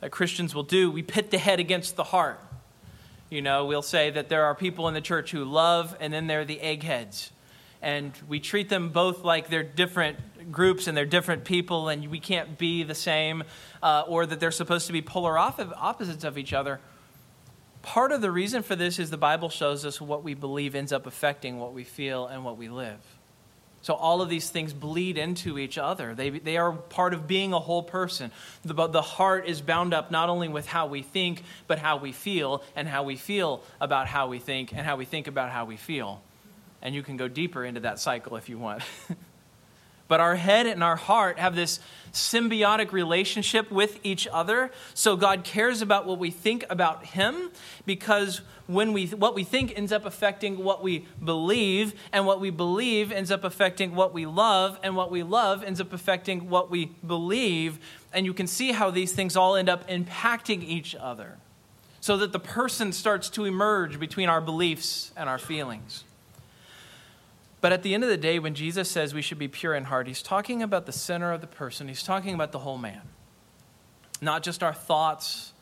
that 0.00 0.10
Christians 0.10 0.52
will 0.54 0.64
do, 0.64 0.90
we 0.90 1.02
pit 1.02 1.30
the 1.30 1.38
head 1.38 1.60
against 1.60 1.94
the 1.94 2.02
heart. 2.02 2.40
You 3.30 3.40
know, 3.40 3.66
we'll 3.66 3.82
say 3.82 4.10
that 4.10 4.28
there 4.28 4.44
are 4.44 4.54
people 4.54 4.88
in 4.88 4.94
the 4.94 5.00
church 5.00 5.30
who 5.30 5.44
love, 5.44 5.96
and 6.00 6.12
then 6.12 6.26
there 6.26 6.40
are 6.40 6.44
the 6.44 6.60
eggheads. 6.60 7.30
And 7.80 8.12
we 8.28 8.40
treat 8.40 8.68
them 8.68 8.90
both 8.90 9.24
like 9.24 9.48
they're 9.48 9.62
different 9.62 10.52
groups 10.52 10.86
and 10.86 10.96
they're 10.96 11.06
different 11.06 11.44
people, 11.44 11.88
and 11.88 12.08
we 12.08 12.18
can't 12.18 12.58
be 12.58 12.82
the 12.82 12.94
same, 12.94 13.44
uh, 13.82 14.04
or 14.08 14.26
that 14.26 14.40
they're 14.40 14.50
supposed 14.50 14.88
to 14.88 14.92
be 14.92 15.02
polar 15.02 15.38
opposites 15.38 16.24
of 16.24 16.36
each 16.36 16.52
other. 16.52 16.80
Part 17.82 18.12
of 18.12 18.20
the 18.20 18.30
reason 18.30 18.62
for 18.62 18.76
this 18.76 18.98
is 18.98 19.10
the 19.10 19.16
Bible 19.16 19.48
shows 19.48 19.84
us 19.84 20.00
what 20.00 20.22
we 20.22 20.34
believe 20.34 20.74
ends 20.74 20.92
up 20.92 21.06
affecting 21.06 21.58
what 21.58 21.72
we 21.72 21.84
feel 21.84 22.26
and 22.26 22.44
what 22.44 22.56
we 22.56 22.68
live. 22.68 23.11
So 23.82 23.94
all 23.94 24.22
of 24.22 24.28
these 24.28 24.48
things 24.48 24.72
bleed 24.72 25.18
into 25.18 25.58
each 25.58 25.76
other. 25.76 26.14
They, 26.14 26.30
they 26.30 26.56
are 26.56 26.72
part 26.72 27.14
of 27.14 27.26
being 27.26 27.52
a 27.52 27.58
whole 27.58 27.82
person. 27.82 28.30
The, 28.64 28.86
the 28.86 29.02
heart 29.02 29.46
is 29.46 29.60
bound 29.60 29.92
up 29.92 30.10
not 30.10 30.28
only 30.28 30.48
with 30.48 30.66
how 30.66 30.86
we 30.86 31.02
think, 31.02 31.42
but 31.66 31.80
how 31.80 31.96
we 31.96 32.12
feel, 32.12 32.62
and 32.76 32.88
how 32.88 33.02
we 33.02 33.16
feel 33.16 33.62
about 33.80 34.06
how 34.06 34.28
we 34.28 34.38
think, 34.38 34.72
and 34.72 34.82
how 34.82 34.96
we 34.96 35.04
think 35.04 35.26
about 35.26 35.50
how 35.50 35.64
we 35.64 35.76
feel. 35.76 36.22
And 36.80 36.94
you 36.94 37.02
can 37.02 37.16
go 37.16 37.26
deeper 37.26 37.64
into 37.64 37.80
that 37.80 37.98
cycle 37.98 38.36
if 38.36 38.48
you 38.48 38.58
want. 38.58 38.82
but 40.08 40.20
our 40.20 40.36
head 40.36 40.66
and 40.66 40.82
our 40.82 40.96
heart 40.96 41.38
have 41.38 41.54
this 41.54 41.80
symbiotic 42.12 42.92
relationship 42.92 43.70
with 43.70 43.98
each 44.02 44.28
other. 44.30 44.70
So 44.94 45.16
God 45.16 45.44
cares 45.44 45.80
about 45.82 46.06
what 46.06 46.18
we 46.18 46.30
think 46.30 46.64
about 46.68 47.06
Him 47.06 47.50
because 47.86 48.42
when 48.66 48.92
we, 48.92 49.06
what 49.06 49.34
we 49.34 49.44
think 49.44 49.76
ends 49.76 49.92
up 49.92 50.04
affecting 50.04 50.62
what 50.62 50.82
we 50.82 51.06
believe, 51.22 51.94
and 52.12 52.26
what 52.26 52.40
we 52.40 52.50
believe 52.50 53.10
ends 53.10 53.30
up 53.30 53.44
affecting 53.44 53.94
what 53.94 54.14
we 54.14 54.26
love, 54.26 54.78
and 54.82 54.96
what 54.96 55.10
we 55.10 55.22
love 55.22 55.64
ends 55.64 55.80
up 55.80 55.92
affecting 55.92 56.48
what 56.48 56.70
we 56.70 56.86
believe. 57.06 57.78
And 58.12 58.24
you 58.26 58.34
can 58.34 58.46
see 58.46 58.72
how 58.72 58.90
these 58.90 59.12
things 59.12 59.36
all 59.36 59.56
end 59.56 59.68
up 59.68 59.88
impacting 59.88 60.62
each 60.62 60.94
other 60.94 61.38
so 62.00 62.16
that 62.16 62.32
the 62.32 62.40
person 62.40 62.92
starts 62.92 63.30
to 63.30 63.44
emerge 63.44 63.98
between 63.98 64.28
our 64.28 64.40
beliefs 64.40 65.12
and 65.16 65.28
our 65.28 65.38
feelings. 65.38 66.04
But 67.62 67.72
at 67.72 67.84
the 67.84 67.94
end 67.94 68.02
of 68.02 68.10
the 68.10 68.16
day, 68.16 68.40
when 68.40 68.54
Jesus 68.54 68.90
says 68.90 69.14
we 69.14 69.22
should 69.22 69.38
be 69.38 69.46
pure 69.46 69.72
in 69.72 69.84
heart, 69.84 70.08
he's 70.08 70.20
talking 70.20 70.62
about 70.64 70.84
the 70.84 70.92
center 70.92 71.32
of 71.32 71.40
the 71.40 71.46
person, 71.46 71.86
he's 71.88 72.02
talking 72.02 72.34
about 72.34 72.50
the 72.50 72.58
whole 72.58 72.76
man. 72.76 73.02
Not 74.20 74.42
just 74.42 74.64
our 74.64 74.74
thoughts, 74.74 75.52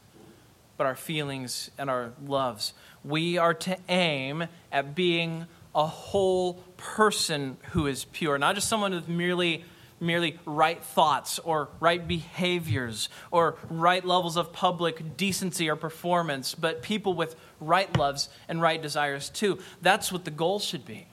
but 0.79 0.87
our 0.87 0.97
feelings 0.97 1.71
and 1.77 1.91
our 1.91 2.13
loves. 2.27 2.73
We 3.05 3.37
are 3.37 3.53
to 3.53 3.77
aim 3.91 4.47
at 4.73 4.95
being 4.95 5.47
a 5.75 5.87
whole 5.87 6.55
person 6.79 7.59
who 7.73 7.87
is 7.87 8.07
pure, 8.07 8.39
not 8.39 8.55
just 8.55 8.69
someone 8.69 8.93
with 8.93 9.09
merely 9.09 9.65
merely 10.03 10.39
right 10.47 10.83
thoughts 10.83 11.39
or 11.41 11.69
right 11.79 12.09
behaviors 12.09 13.11
or 13.31 13.59
right 13.69 14.03
levels 14.03 14.39
of 14.39 14.51
public 14.51 15.19
decency 15.19 15.69
or 15.69 15.77
performance, 15.77 16.55
but 16.55 16.81
people 16.81 17.13
with 17.13 17.37
right 17.61 17.95
loves 17.99 18.31
and 18.49 18.63
right 18.63 18.81
desires 18.81 19.29
too. 19.29 19.59
That's 19.83 20.11
what 20.11 20.25
the 20.25 20.31
goal 20.31 20.59
should 20.59 20.87
be 20.87 21.10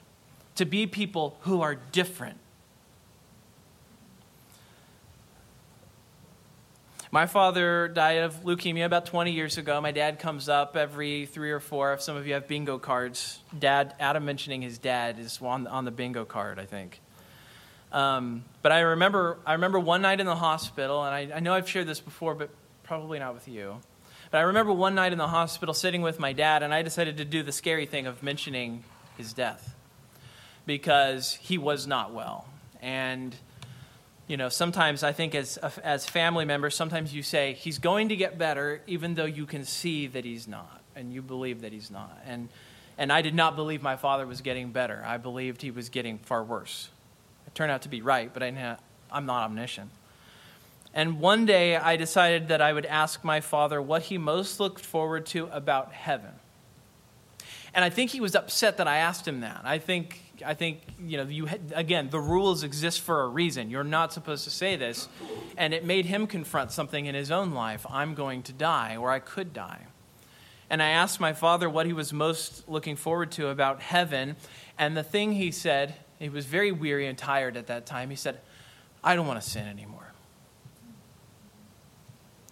to 0.58 0.64
be 0.64 0.88
people 0.88 1.36
who 1.42 1.62
are 1.62 1.76
different. 1.76 2.36
My 7.12 7.26
father 7.26 7.86
died 7.86 8.18
of 8.18 8.42
leukemia 8.42 8.84
about 8.84 9.06
20 9.06 9.32
years 9.32 9.56
ago. 9.56 9.80
My 9.80 9.92
dad 9.92 10.18
comes 10.18 10.48
up 10.48 10.76
every 10.76 11.26
three 11.26 11.52
or 11.52 11.60
four. 11.60 11.94
If 11.94 12.02
some 12.02 12.16
of 12.16 12.26
you 12.26 12.34
have 12.34 12.48
bingo 12.48 12.78
cards, 12.78 13.38
Dad, 13.56 13.94
Adam 13.98 14.24
mentioning 14.24 14.60
his 14.60 14.78
dad 14.78 15.18
is 15.18 15.38
on, 15.40 15.66
on 15.68 15.84
the 15.84 15.90
bingo 15.92 16.24
card, 16.24 16.58
I 16.58 16.66
think. 16.66 17.00
Um, 17.92 18.44
but 18.60 18.72
I 18.72 18.80
remember, 18.80 19.38
I 19.46 19.52
remember 19.52 19.78
one 19.78 20.02
night 20.02 20.18
in 20.18 20.26
the 20.26 20.36
hospital, 20.36 21.02
and 21.04 21.14
I, 21.14 21.36
I 21.36 21.40
know 21.40 21.54
I've 21.54 21.68
shared 21.68 21.86
this 21.86 22.00
before, 22.00 22.34
but 22.34 22.50
probably 22.82 23.20
not 23.20 23.32
with 23.32 23.46
you. 23.48 23.76
But 24.32 24.38
I 24.38 24.40
remember 24.42 24.72
one 24.72 24.96
night 24.96 25.12
in 25.12 25.18
the 25.18 25.28
hospital 25.28 25.72
sitting 25.72 26.02
with 26.02 26.18
my 26.18 26.32
dad, 26.32 26.64
and 26.64 26.74
I 26.74 26.82
decided 26.82 27.16
to 27.18 27.24
do 27.24 27.44
the 27.44 27.52
scary 27.52 27.86
thing 27.86 28.06
of 28.06 28.24
mentioning 28.24 28.82
his 29.16 29.32
death 29.32 29.76
because 30.68 31.34
he 31.34 31.58
was 31.58 31.86
not 31.86 32.12
well. 32.12 32.46
And, 32.82 33.34
you 34.28 34.36
know, 34.36 34.50
sometimes 34.50 35.02
I 35.02 35.12
think 35.12 35.34
as, 35.34 35.56
as 35.82 36.06
family 36.06 36.44
members, 36.44 36.76
sometimes 36.76 37.12
you 37.12 37.22
say, 37.22 37.54
he's 37.54 37.78
going 37.78 38.10
to 38.10 38.16
get 38.16 38.38
better, 38.38 38.82
even 38.86 39.14
though 39.14 39.24
you 39.24 39.46
can 39.46 39.64
see 39.64 40.06
that 40.08 40.26
he's 40.26 40.46
not, 40.46 40.82
and 40.94 41.12
you 41.12 41.22
believe 41.22 41.62
that 41.62 41.72
he's 41.72 41.90
not. 41.90 42.16
And, 42.26 42.50
and 42.98 43.10
I 43.10 43.22
did 43.22 43.34
not 43.34 43.56
believe 43.56 43.82
my 43.82 43.96
father 43.96 44.26
was 44.26 44.42
getting 44.42 44.70
better. 44.70 45.02
I 45.04 45.16
believed 45.16 45.62
he 45.62 45.70
was 45.70 45.88
getting 45.88 46.18
far 46.18 46.44
worse. 46.44 46.90
It 47.46 47.54
turned 47.54 47.72
out 47.72 47.82
to 47.82 47.88
be 47.88 48.02
right, 48.02 48.32
but 48.32 48.42
I, 48.42 48.76
I'm 49.10 49.24
not 49.24 49.44
omniscient. 49.44 49.90
And 50.92 51.18
one 51.18 51.46
day 51.46 51.76
I 51.76 51.96
decided 51.96 52.48
that 52.48 52.60
I 52.60 52.74
would 52.74 52.86
ask 52.86 53.24
my 53.24 53.40
father 53.40 53.80
what 53.80 54.02
he 54.02 54.18
most 54.18 54.60
looked 54.60 54.84
forward 54.84 55.24
to 55.26 55.46
about 55.46 55.92
heaven. 55.92 56.32
And 57.72 57.84
I 57.84 57.90
think 57.90 58.10
he 58.10 58.20
was 58.20 58.34
upset 58.34 58.76
that 58.76 58.86
I 58.86 58.98
asked 58.98 59.26
him 59.26 59.40
that. 59.40 59.62
I 59.64 59.78
think, 59.78 60.27
I 60.44 60.54
think 60.54 60.82
you 61.00 61.16
know, 61.18 61.24
you, 61.24 61.48
again, 61.74 62.10
the 62.10 62.20
rules 62.20 62.62
exist 62.62 63.00
for 63.00 63.22
a 63.22 63.28
reason. 63.28 63.70
You're 63.70 63.84
not 63.84 64.12
supposed 64.12 64.44
to 64.44 64.50
say 64.50 64.76
this. 64.76 65.08
And 65.56 65.74
it 65.74 65.84
made 65.84 66.06
him 66.06 66.26
confront 66.26 66.72
something 66.72 67.06
in 67.06 67.14
his 67.14 67.30
own 67.30 67.52
life. 67.52 67.86
I'm 67.90 68.14
going 68.14 68.42
to 68.44 68.52
die, 68.52 68.96
or 68.96 69.10
I 69.10 69.18
could 69.18 69.52
die. 69.52 69.86
And 70.70 70.82
I 70.82 70.90
asked 70.90 71.18
my 71.18 71.32
father 71.32 71.68
what 71.68 71.86
he 71.86 71.92
was 71.92 72.12
most 72.12 72.68
looking 72.68 72.96
forward 72.96 73.32
to 73.32 73.48
about 73.48 73.80
heaven. 73.80 74.36
And 74.78 74.96
the 74.96 75.02
thing 75.02 75.32
he 75.32 75.50
said 75.50 75.94
he 76.18 76.28
was 76.28 76.46
very 76.46 76.72
weary 76.72 77.06
and 77.06 77.16
tired 77.16 77.56
at 77.56 77.68
that 77.68 77.86
time. 77.86 78.10
He 78.10 78.16
said, 78.16 78.40
I 79.02 79.14
don't 79.14 79.26
want 79.26 79.40
to 79.40 79.48
sin 79.48 79.66
anymore. 79.66 80.12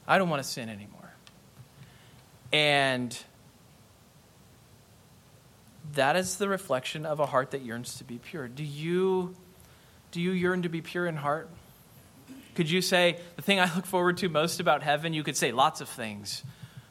I 0.06 0.18
don't 0.18 0.28
want 0.28 0.42
to 0.42 0.48
sin 0.48 0.68
anymore. 0.68 1.12
And 2.52 3.16
that 5.94 6.16
is 6.16 6.36
the 6.36 6.48
reflection 6.48 7.06
of 7.06 7.20
a 7.20 7.26
heart 7.26 7.52
that 7.52 7.62
yearns 7.62 7.98
to 7.98 8.04
be 8.04 8.18
pure. 8.18 8.48
Do 8.48 8.64
you, 8.64 9.34
do 10.10 10.20
you 10.20 10.32
yearn 10.32 10.62
to 10.62 10.68
be 10.68 10.82
pure 10.82 11.06
in 11.06 11.16
heart? 11.16 11.48
Could 12.54 12.70
you 12.70 12.80
say, 12.80 13.18
the 13.36 13.42
thing 13.42 13.60
I 13.60 13.72
look 13.74 13.86
forward 13.86 14.16
to 14.18 14.28
most 14.28 14.60
about 14.60 14.82
heaven? 14.82 15.12
You 15.12 15.22
could 15.22 15.36
say 15.36 15.52
lots 15.52 15.80
of 15.80 15.88
things, 15.88 16.42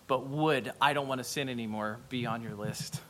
but 0.08 0.28
would 0.28 0.72
I 0.80 0.94
don't 0.94 1.08
want 1.08 1.20
to 1.20 1.24
sin 1.24 1.50
anymore 1.50 1.98
be 2.10 2.26
on 2.26 2.44
your 2.44 2.54
list? 2.54 3.02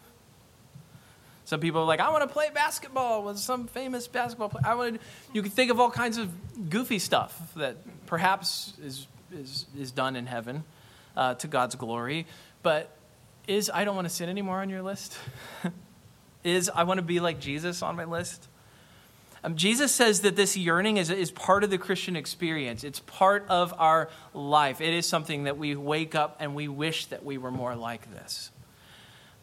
Some 1.45 1.59
people 1.59 1.81
are 1.81 1.85
like, 1.85 1.99
I 1.99 2.09
want 2.09 2.23
to 2.23 2.27
play 2.27 2.49
basketball 2.53 3.23
with 3.23 3.37
some 3.37 3.67
famous 3.67 4.07
basketball 4.07 4.49
player. 4.49 4.63
I 4.65 4.73
want 4.73 4.95
to, 4.95 5.01
you 5.31 5.43
can 5.43 5.51
think 5.51 5.69
of 5.69 5.79
all 5.79 5.91
kinds 5.91 6.17
of 6.17 6.69
goofy 6.69 6.97
stuff 6.97 7.39
that 7.55 7.77
perhaps 8.07 8.73
is, 8.81 9.05
is, 9.31 9.65
is 9.77 9.91
done 9.91 10.15
in 10.15 10.25
heaven 10.25 10.63
uh, 11.15 11.35
to 11.35 11.47
God's 11.47 11.75
glory. 11.75 12.25
But 12.63 12.89
is 13.47 13.71
I 13.73 13.85
don't 13.85 13.95
want 13.95 14.07
to 14.07 14.13
sin 14.13 14.29
anymore 14.29 14.61
on 14.61 14.69
your 14.69 14.81
list? 14.81 15.17
is 16.43 16.69
I 16.69 16.83
want 16.83 16.99
to 16.99 17.03
be 17.03 17.19
like 17.19 17.39
Jesus 17.39 17.81
on 17.81 17.95
my 17.95 18.05
list? 18.05 18.47
Um, 19.43 19.55
Jesus 19.55 19.93
says 19.93 20.21
that 20.21 20.35
this 20.35 20.57
yearning 20.57 20.97
is, 20.97 21.11
is 21.11 21.29
part 21.29 21.63
of 21.63 21.69
the 21.69 21.77
Christian 21.77 22.15
experience. 22.15 22.83
It's 22.83 22.99
part 23.01 23.45
of 23.47 23.75
our 23.77 24.09
life. 24.33 24.81
It 24.81 24.91
is 24.91 25.07
something 25.07 25.43
that 25.43 25.59
we 25.59 25.75
wake 25.75 26.15
up 26.15 26.37
and 26.39 26.55
we 26.55 26.67
wish 26.67 27.05
that 27.07 27.23
we 27.23 27.37
were 27.37 27.51
more 27.51 27.75
like 27.75 28.11
this. 28.11 28.49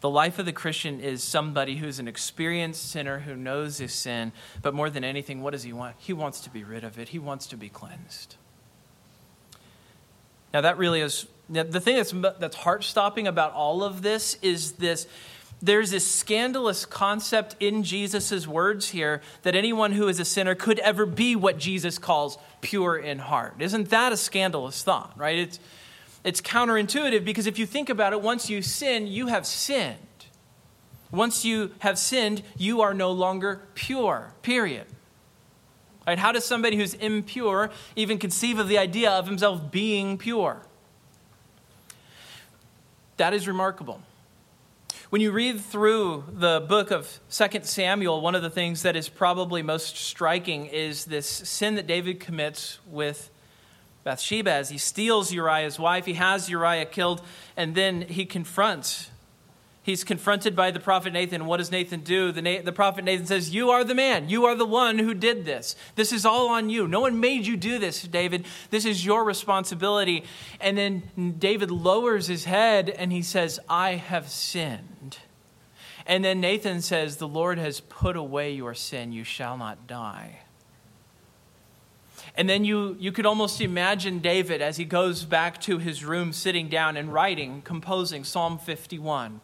The 0.01 0.09
life 0.09 0.37
of 0.39 0.45
the 0.45 0.51
Christian 0.51 0.99
is 0.99 1.23
somebody 1.23 1.77
who's 1.77 1.99
an 1.99 2.09
experienced 2.09 2.91
sinner 2.91 3.19
who 3.19 3.37
knows 3.37 3.77
his 3.77 3.93
sin, 3.93 4.33
but 4.61 4.73
more 4.73 4.89
than 4.89 5.05
anything, 5.05 5.41
what 5.41 5.51
does 5.51 5.63
he 5.63 5.71
want? 5.71 5.95
He 5.97 6.11
wants 6.11 6.41
to 6.41 6.49
be 6.49 6.65
rid 6.65 6.83
of 6.83 6.99
it, 6.99 7.09
he 7.09 7.19
wants 7.19 7.47
to 7.47 7.55
be 7.55 7.69
cleansed. 7.69 8.35
Now, 10.53 10.59
that 10.59 10.77
really 10.77 10.99
is 10.99 11.27
the 11.49 11.79
thing 11.79 11.97
that's, 11.97 12.11
that's 12.39 12.55
heart 12.55 12.83
stopping 12.83 13.27
about 13.27 13.53
all 13.53 13.83
of 13.83 14.01
this 14.01 14.37
is 14.41 14.73
this 14.73 15.07
there's 15.63 15.91
this 15.91 16.05
scandalous 16.05 16.85
concept 16.85 17.55
in 17.61 17.83
Jesus' 17.83 18.45
words 18.45 18.89
here 18.89 19.21
that 19.43 19.55
anyone 19.55 19.93
who 19.93 20.09
is 20.09 20.19
a 20.19 20.25
sinner 20.25 20.55
could 20.55 20.77
ever 20.79 21.05
be 21.05 21.37
what 21.37 21.57
Jesus 21.57 21.97
calls 21.97 22.37
pure 22.59 22.97
in 22.97 23.19
heart. 23.19 23.55
Isn't 23.59 23.89
that 23.89 24.11
a 24.11 24.17
scandalous 24.17 24.83
thought, 24.83 25.13
right? 25.15 25.39
It's, 25.39 25.61
it's 26.25 26.41
counterintuitive 26.41 27.23
because 27.23 27.47
if 27.47 27.57
you 27.57 27.65
think 27.65 27.89
about 27.89 28.11
it, 28.11 28.21
once 28.21 28.49
you 28.49 28.61
sin, 28.61 29.07
you 29.07 29.27
have 29.27 29.45
sinned. 29.45 29.97
Once 31.11 31.45
you 31.45 31.71
have 31.79 31.97
sinned, 31.97 32.43
you 32.57 32.81
are 32.81 32.93
no 32.93 33.13
longer 33.13 33.61
pure, 33.73 34.33
period. 34.41 34.87
Right? 36.05 36.19
How 36.19 36.33
does 36.33 36.43
somebody 36.43 36.75
who's 36.75 36.93
impure 36.95 37.71
even 37.95 38.17
conceive 38.17 38.59
of 38.59 38.67
the 38.67 38.77
idea 38.77 39.11
of 39.11 39.27
himself 39.27 39.71
being 39.71 40.17
pure? 40.17 40.61
That 43.23 43.33
is 43.33 43.47
remarkable. 43.47 44.01
When 45.09 45.21
you 45.21 45.31
read 45.31 45.61
through 45.61 46.25
the 46.27 46.59
book 46.67 46.91
of 46.91 47.21
2 47.31 47.61
Samuel, 47.63 48.19
one 48.19 48.35
of 48.35 48.41
the 48.41 48.49
things 48.49 48.81
that 48.81 48.97
is 48.97 49.07
probably 49.07 49.61
most 49.61 49.95
striking 49.95 50.65
is 50.65 51.05
this 51.05 51.25
sin 51.25 51.75
that 51.75 51.87
David 51.87 52.19
commits 52.19 52.79
with 52.85 53.29
Bathsheba 54.03 54.51
as 54.51 54.71
he 54.71 54.77
steals 54.77 55.31
Uriah's 55.31 55.79
wife. 55.79 56.05
He 56.05 56.15
has 56.15 56.49
Uriah 56.49 56.83
killed, 56.83 57.21
and 57.55 57.75
then 57.75 58.01
he 58.01 58.25
confronts. 58.25 59.09
He's 59.83 60.05
confronted 60.05 60.55
by 60.55 60.71
the 60.71 60.79
prophet 60.79 61.11
Nathan. 61.11 61.45
What 61.45 61.57
does 61.57 61.69
Nathan 61.69 61.99
do? 61.99 62.31
The, 62.31 62.59
the 62.59 62.71
prophet 62.71 63.03
Nathan 63.03 63.25
says, 63.25 63.53
You 63.53 63.69
are 63.71 63.83
the 63.83 63.93
man. 63.93 64.29
You 64.29 64.45
are 64.45 64.55
the 64.55 64.65
one 64.65 64.97
who 64.97 65.13
did 65.13 65.43
this. 65.43 65.75
This 65.95 66.13
is 66.13 66.25
all 66.25 66.47
on 66.47 66.69
you. 66.69 66.87
No 66.87 67.01
one 67.01 67.19
made 67.19 67.45
you 67.45 67.57
do 67.57 67.77
this, 67.77 68.01
David. 68.03 68.45
This 68.69 68.85
is 68.85 69.05
your 69.05 69.25
responsibility. 69.25 70.23
And 70.61 70.77
then 70.77 71.35
David 71.37 71.69
lowers 71.69 72.27
his 72.27 72.45
head 72.45 72.89
and 72.91 73.11
he 73.11 73.21
says, 73.21 73.59
I 73.67 73.95
have 73.95 74.29
sinned. 74.29 75.17
And 76.07 76.23
then 76.23 76.39
Nathan 76.39 76.81
says, 76.81 77.17
The 77.17 77.27
Lord 77.27 77.57
has 77.57 77.81
put 77.81 78.15
away 78.15 78.53
your 78.53 78.73
sin. 78.73 79.11
You 79.11 79.25
shall 79.25 79.57
not 79.57 79.85
die. 79.85 80.39
And 82.35 82.47
then 82.47 82.63
you, 82.63 82.95
you 83.01 83.11
could 83.11 83.25
almost 83.25 83.59
imagine 83.59 84.19
David 84.19 84.61
as 84.61 84.77
he 84.77 84.85
goes 84.85 85.25
back 85.25 85.59
to 85.61 85.77
his 85.77 86.05
room, 86.05 86.31
sitting 86.31 86.69
down 86.69 86.95
and 86.95 87.11
writing, 87.11 87.61
composing 87.63 88.23
Psalm 88.23 88.57
51 88.57 89.41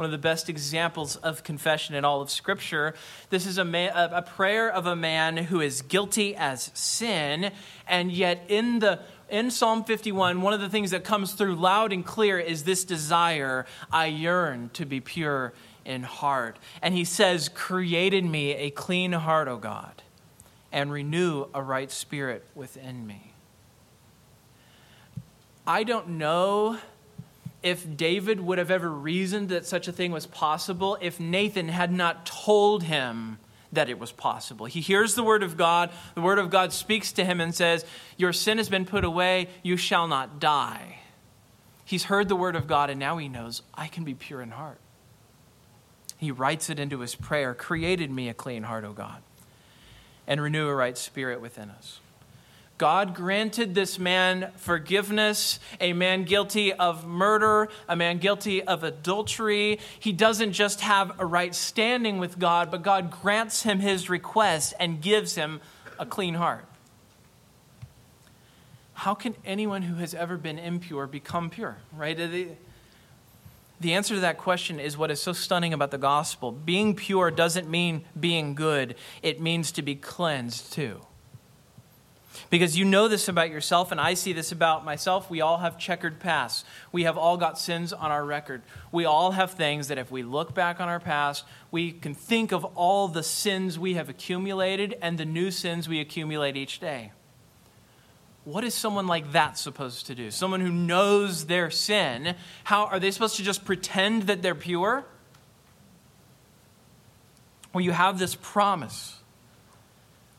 one 0.00 0.06
of 0.06 0.10
the 0.10 0.18
best 0.18 0.48
examples 0.48 1.14
of 1.16 1.44
confession 1.44 1.94
in 1.94 2.04
all 2.04 2.20
of 2.22 2.30
Scripture. 2.30 2.94
This 3.28 3.46
is 3.46 3.58
a, 3.58 4.10
a, 4.12 4.22
prayer 4.22 4.68
of 4.68 4.86
a 4.86 4.96
man 4.96 5.36
who 5.36 5.60
is 5.60 5.82
guilty 5.82 6.34
as 6.34 6.70
sin, 6.74 7.52
and 7.86 8.10
yet 8.10 8.42
in 8.48 8.80
the 8.80 9.00
in 9.28 9.52
Psalm 9.52 9.84
51, 9.84 10.42
one 10.42 10.52
of 10.52 10.60
the 10.60 10.68
things 10.68 10.90
that 10.90 11.04
comes 11.04 11.34
through 11.34 11.54
loud 11.54 11.92
and 11.92 12.04
clear 12.04 12.40
is 12.40 12.64
this 12.64 12.82
desire 12.82 13.64
I 13.92 14.06
yearn 14.06 14.70
to 14.72 14.84
be 14.84 14.98
pure 15.00 15.52
in 15.84 16.02
heart. 16.02 16.58
And 16.82 16.94
he 16.94 17.04
says, 17.04 17.48
Create 17.48 18.12
in 18.12 18.28
me 18.28 18.54
a 18.54 18.70
clean 18.70 19.12
heart, 19.12 19.46
O 19.46 19.56
God 19.56 20.02
and 20.72 20.92
renew 20.92 21.46
a 21.54 21.62
right 21.62 21.90
spirit 21.90 22.44
within 22.54 23.06
me. 23.06 23.32
I 25.66 25.84
don't 25.84 26.10
know 26.10 26.78
if 27.62 27.96
David 27.96 28.40
would 28.40 28.58
have 28.58 28.70
ever 28.70 28.90
reasoned 28.90 29.48
that 29.50 29.66
such 29.66 29.88
a 29.88 29.92
thing 29.92 30.12
was 30.12 30.26
possible 30.26 30.96
if 31.00 31.20
Nathan 31.20 31.68
had 31.68 31.92
not 31.92 32.26
told 32.26 32.84
him 32.84 33.38
that 33.72 33.88
it 33.88 33.98
was 33.98 34.10
possible. 34.10 34.66
He 34.66 34.80
hears 34.80 35.14
the 35.14 35.22
word 35.22 35.42
of 35.42 35.56
God, 35.56 35.90
the 36.14 36.20
word 36.20 36.38
of 36.38 36.50
God 36.50 36.72
speaks 36.72 37.12
to 37.12 37.24
him 37.24 37.40
and 37.40 37.54
says, 37.54 37.84
Your 38.16 38.32
sin 38.32 38.58
has 38.58 38.68
been 38.68 38.84
put 38.84 39.04
away, 39.04 39.48
you 39.62 39.76
shall 39.76 40.08
not 40.08 40.40
die. 40.40 40.98
He's 41.84 42.04
heard 42.04 42.28
the 42.28 42.36
word 42.36 42.56
of 42.56 42.66
God 42.66 42.90
and 42.90 42.98
now 42.98 43.18
he 43.18 43.28
knows, 43.28 43.62
I 43.74 43.88
can 43.88 44.04
be 44.04 44.14
pure 44.14 44.42
in 44.42 44.50
heart. 44.50 44.80
He 46.16 46.30
writes 46.30 46.68
it 46.68 46.78
into 46.78 47.00
his 47.00 47.14
prayer 47.14 47.54
Created 47.54 48.10
me 48.10 48.28
a 48.28 48.34
clean 48.34 48.64
heart, 48.64 48.84
O 48.84 48.92
God 48.92 49.22
and 50.30 50.40
renew 50.40 50.68
a 50.68 50.74
right 50.74 50.96
spirit 50.96 51.40
within 51.40 51.68
us. 51.70 51.98
God 52.80 53.14
granted 53.14 53.74
this 53.74 53.98
man 53.98 54.52
forgiveness, 54.56 55.60
a 55.82 55.92
man 55.92 56.24
guilty 56.24 56.72
of 56.72 57.06
murder, 57.06 57.68
a 57.86 57.94
man 57.94 58.16
guilty 58.16 58.62
of 58.62 58.84
adultery. 58.84 59.78
He 59.98 60.12
doesn't 60.12 60.52
just 60.52 60.80
have 60.80 61.20
a 61.20 61.26
right 61.26 61.54
standing 61.54 62.16
with 62.16 62.38
God, 62.38 62.70
but 62.70 62.82
God 62.82 63.10
grants 63.10 63.64
him 63.64 63.80
his 63.80 64.08
request 64.08 64.72
and 64.80 65.02
gives 65.02 65.34
him 65.34 65.60
a 65.98 66.06
clean 66.06 66.32
heart. 66.32 66.64
how 68.94 69.12
can 69.12 69.34
anyone 69.44 69.82
who 69.82 69.96
has 69.96 70.14
ever 70.14 70.38
been 70.38 70.58
impure 70.58 71.06
become 71.06 71.50
pure? 71.50 71.76
Right? 71.94 72.16
The, 72.16 72.48
answer 73.92 74.14
to 74.14 74.20
that 74.20 74.38
question 74.38 74.80
is 74.80 74.96
what 74.96 75.10
is 75.10 75.20
so 75.20 75.34
stunning 75.34 75.74
about 75.74 75.90
the 75.90 75.98
gospel. 75.98 76.50
Being 76.50 76.96
pure 76.96 77.30
doesn't 77.30 77.68
mean 77.68 78.06
being 78.18 78.54
good, 78.54 78.94
it 79.22 79.38
means 79.38 79.70
to 79.72 79.82
be 79.82 79.96
cleansed 79.96 80.72
too. 80.72 81.02
Because 82.48 82.78
you 82.78 82.84
know 82.84 83.08
this 83.08 83.28
about 83.28 83.50
yourself, 83.50 83.90
and 83.90 84.00
I 84.00 84.14
see 84.14 84.32
this 84.32 84.52
about 84.52 84.84
myself. 84.84 85.30
We 85.30 85.40
all 85.40 85.58
have 85.58 85.78
checkered 85.78 86.20
pasts. 86.20 86.64
We 86.92 87.04
have 87.04 87.18
all 87.18 87.36
got 87.36 87.58
sins 87.58 87.92
on 87.92 88.10
our 88.10 88.24
record. 88.24 88.62
We 88.92 89.04
all 89.04 89.32
have 89.32 89.52
things 89.52 89.88
that 89.88 89.98
if 89.98 90.10
we 90.10 90.22
look 90.22 90.54
back 90.54 90.80
on 90.80 90.88
our 90.88 91.00
past, 91.00 91.44
we 91.70 91.92
can 91.92 92.14
think 92.14 92.52
of 92.52 92.64
all 92.76 93.08
the 93.08 93.22
sins 93.22 93.78
we 93.78 93.94
have 93.94 94.08
accumulated 94.08 94.96
and 95.02 95.18
the 95.18 95.24
new 95.24 95.50
sins 95.50 95.88
we 95.88 96.00
accumulate 96.00 96.56
each 96.56 96.78
day. 96.80 97.12
What 98.44 98.64
is 98.64 98.74
someone 98.74 99.06
like 99.06 99.32
that 99.32 99.58
supposed 99.58 100.06
to 100.06 100.14
do? 100.14 100.30
Someone 100.30 100.60
who 100.60 100.72
knows 100.72 101.46
their 101.46 101.70
sin, 101.70 102.36
how 102.64 102.86
are 102.86 102.98
they 102.98 103.10
supposed 103.10 103.36
to 103.36 103.42
just 103.42 103.64
pretend 103.64 104.24
that 104.24 104.40
they're 104.40 104.54
pure? 104.54 105.04
Well, 107.72 107.82
you 107.82 107.92
have 107.92 108.18
this 108.18 108.34
promise 108.34 109.19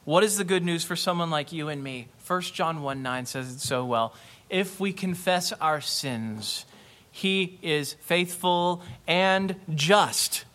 what 0.04 0.24
is 0.24 0.38
the 0.38 0.44
good 0.44 0.64
news 0.64 0.84
for 0.84 0.96
someone 0.96 1.30
like 1.30 1.52
you 1.52 1.70
and 1.70 1.84
me? 1.84 2.08
1 2.26 2.42
John 2.42 2.82
1 2.82 3.04
9 3.04 3.26
says 3.26 3.56
it 3.56 3.60
so 3.60 3.86
well. 3.86 4.14
If 4.50 4.80
we 4.80 4.94
confess 4.94 5.54
our 5.54 5.80
sins, 5.82 6.66
he 7.12 7.60
is 7.62 7.94
faithful 7.94 8.82
and 9.08 9.56
just. 9.74 10.46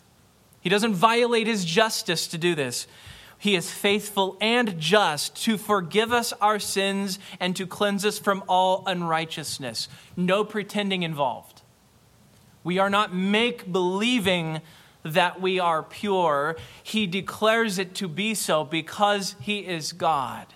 He 0.61 0.69
doesn't 0.69 0.95
violate 0.95 1.47
his 1.47 1.65
justice 1.65 2.27
to 2.29 2.39
do 2.39 2.55
this. 2.55 2.87
He 3.39 3.55
is 3.55 3.71
faithful 3.71 4.37
and 4.41 4.79
just 4.81 5.37
to 5.45 5.59
forgive 5.59 6.13
us 6.13 6.33
our 6.41 6.59
sins 6.59 7.19
and 7.39 7.55
to 7.57 7.67
cleanse 7.67 8.05
us 8.05 8.19
from 8.19 8.43
all 8.49 8.83
unrighteousness. 8.87 9.89
No 10.17 10.45
pretending 10.45 11.03
involved. 11.03 11.63
We 12.65 12.79
are 12.79 12.91
not 12.91 13.15
make 13.15 13.71
believing 13.71 14.61
that 15.13 15.41
we 15.41 15.59
are 15.59 15.83
pure, 15.83 16.57
he 16.83 17.07
declares 17.07 17.79
it 17.79 17.95
to 17.97 18.09
be 18.09 18.35
so 18.35 18.65
because 18.65 19.35
he 19.41 19.61
is 19.61 19.93
God. 19.93 20.47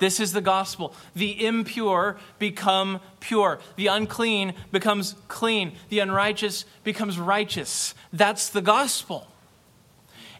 This 0.00 0.18
is 0.18 0.32
the 0.32 0.40
gospel. 0.40 0.94
The 1.14 1.46
impure 1.46 2.16
become 2.38 3.00
pure. 3.20 3.60
The 3.76 3.88
unclean 3.88 4.54
becomes 4.72 5.14
clean. 5.28 5.72
The 5.90 6.00
unrighteous 6.00 6.64
becomes 6.84 7.18
righteous. 7.18 7.94
That's 8.12 8.48
the 8.48 8.62
gospel. 8.62 9.26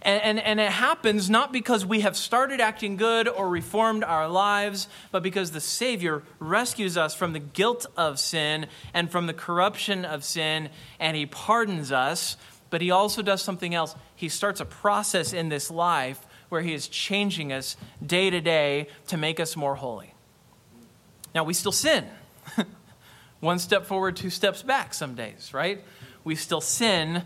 And, 0.02 0.22
and, 0.22 0.40
and, 0.40 0.60
it 0.60 0.72
happens 0.72 1.28
not 1.28 1.52
because 1.52 1.84
we 1.84 2.00
have 2.00 2.16
started 2.16 2.58
acting 2.58 2.96
good 2.96 3.28
or 3.28 3.46
reformed 3.50 4.02
our 4.02 4.28
lives, 4.28 4.88
but 5.12 5.22
because 5.22 5.50
the 5.50 5.60
Savior 5.60 6.22
rescues 6.38 6.96
us 6.96 7.14
from 7.14 7.34
the 7.34 7.38
guilt 7.38 7.84
of 7.98 8.18
sin 8.18 8.66
and 8.94 9.10
from 9.10 9.26
the 9.26 9.34
corruption 9.34 10.06
of 10.06 10.24
sin, 10.24 10.70
and 10.98 11.18
He 11.18 11.26
pardons 11.26 11.92
us 11.92 12.38
but 12.70 12.80
he 12.80 12.90
also 12.90 13.20
does 13.20 13.42
something 13.42 13.74
else. 13.74 13.94
He 14.14 14.28
starts 14.28 14.60
a 14.60 14.64
process 14.64 15.32
in 15.32 15.48
this 15.48 15.70
life 15.70 16.24
where 16.48 16.62
he 16.62 16.72
is 16.72 16.88
changing 16.88 17.52
us 17.52 17.76
day 18.04 18.30
to 18.30 18.40
day 18.40 18.88
to 19.08 19.16
make 19.16 19.40
us 19.40 19.56
more 19.56 19.74
holy. 19.74 20.14
Now, 21.34 21.44
we 21.44 21.54
still 21.54 21.72
sin. 21.72 22.06
One 23.40 23.58
step 23.58 23.86
forward, 23.86 24.16
two 24.16 24.30
steps 24.30 24.62
back 24.62 24.94
some 24.94 25.14
days, 25.14 25.54
right? 25.54 25.82
We 26.24 26.34
still 26.34 26.60
sin. 26.60 27.22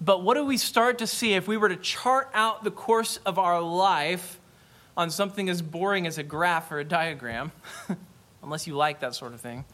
But 0.00 0.22
what 0.22 0.34
do 0.34 0.44
we 0.44 0.56
start 0.56 0.98
to 0.98 1.06
see 1.06 1.34
if 1.34 1.48
we 1.48 1.56
were 1.56 1.68
to 1.68 1.76
chart 1.76 2.30
out 2.34 2.64
the 2.64 2.70
course 2.70 3.18
of 3.24 3.38
our 3.38 3.62
life 3.62 4.38
on 4.96 5.10
something 5.10 5.48
as 5.48 5.62
boring 5.62 6.06
as 6.06 6.18
a 6.18 6.22
graph 6.22 6.70
or 6.70 6.80
a 6.80 6.84
diagram? 6.84 7.52
Unless 8.42 8.66
you 8.66 8.76
like 8.76 9.00
that 9.00 9.14
sort 9.14 9.32
of 9.32 9.40
thing. 9.40 9.64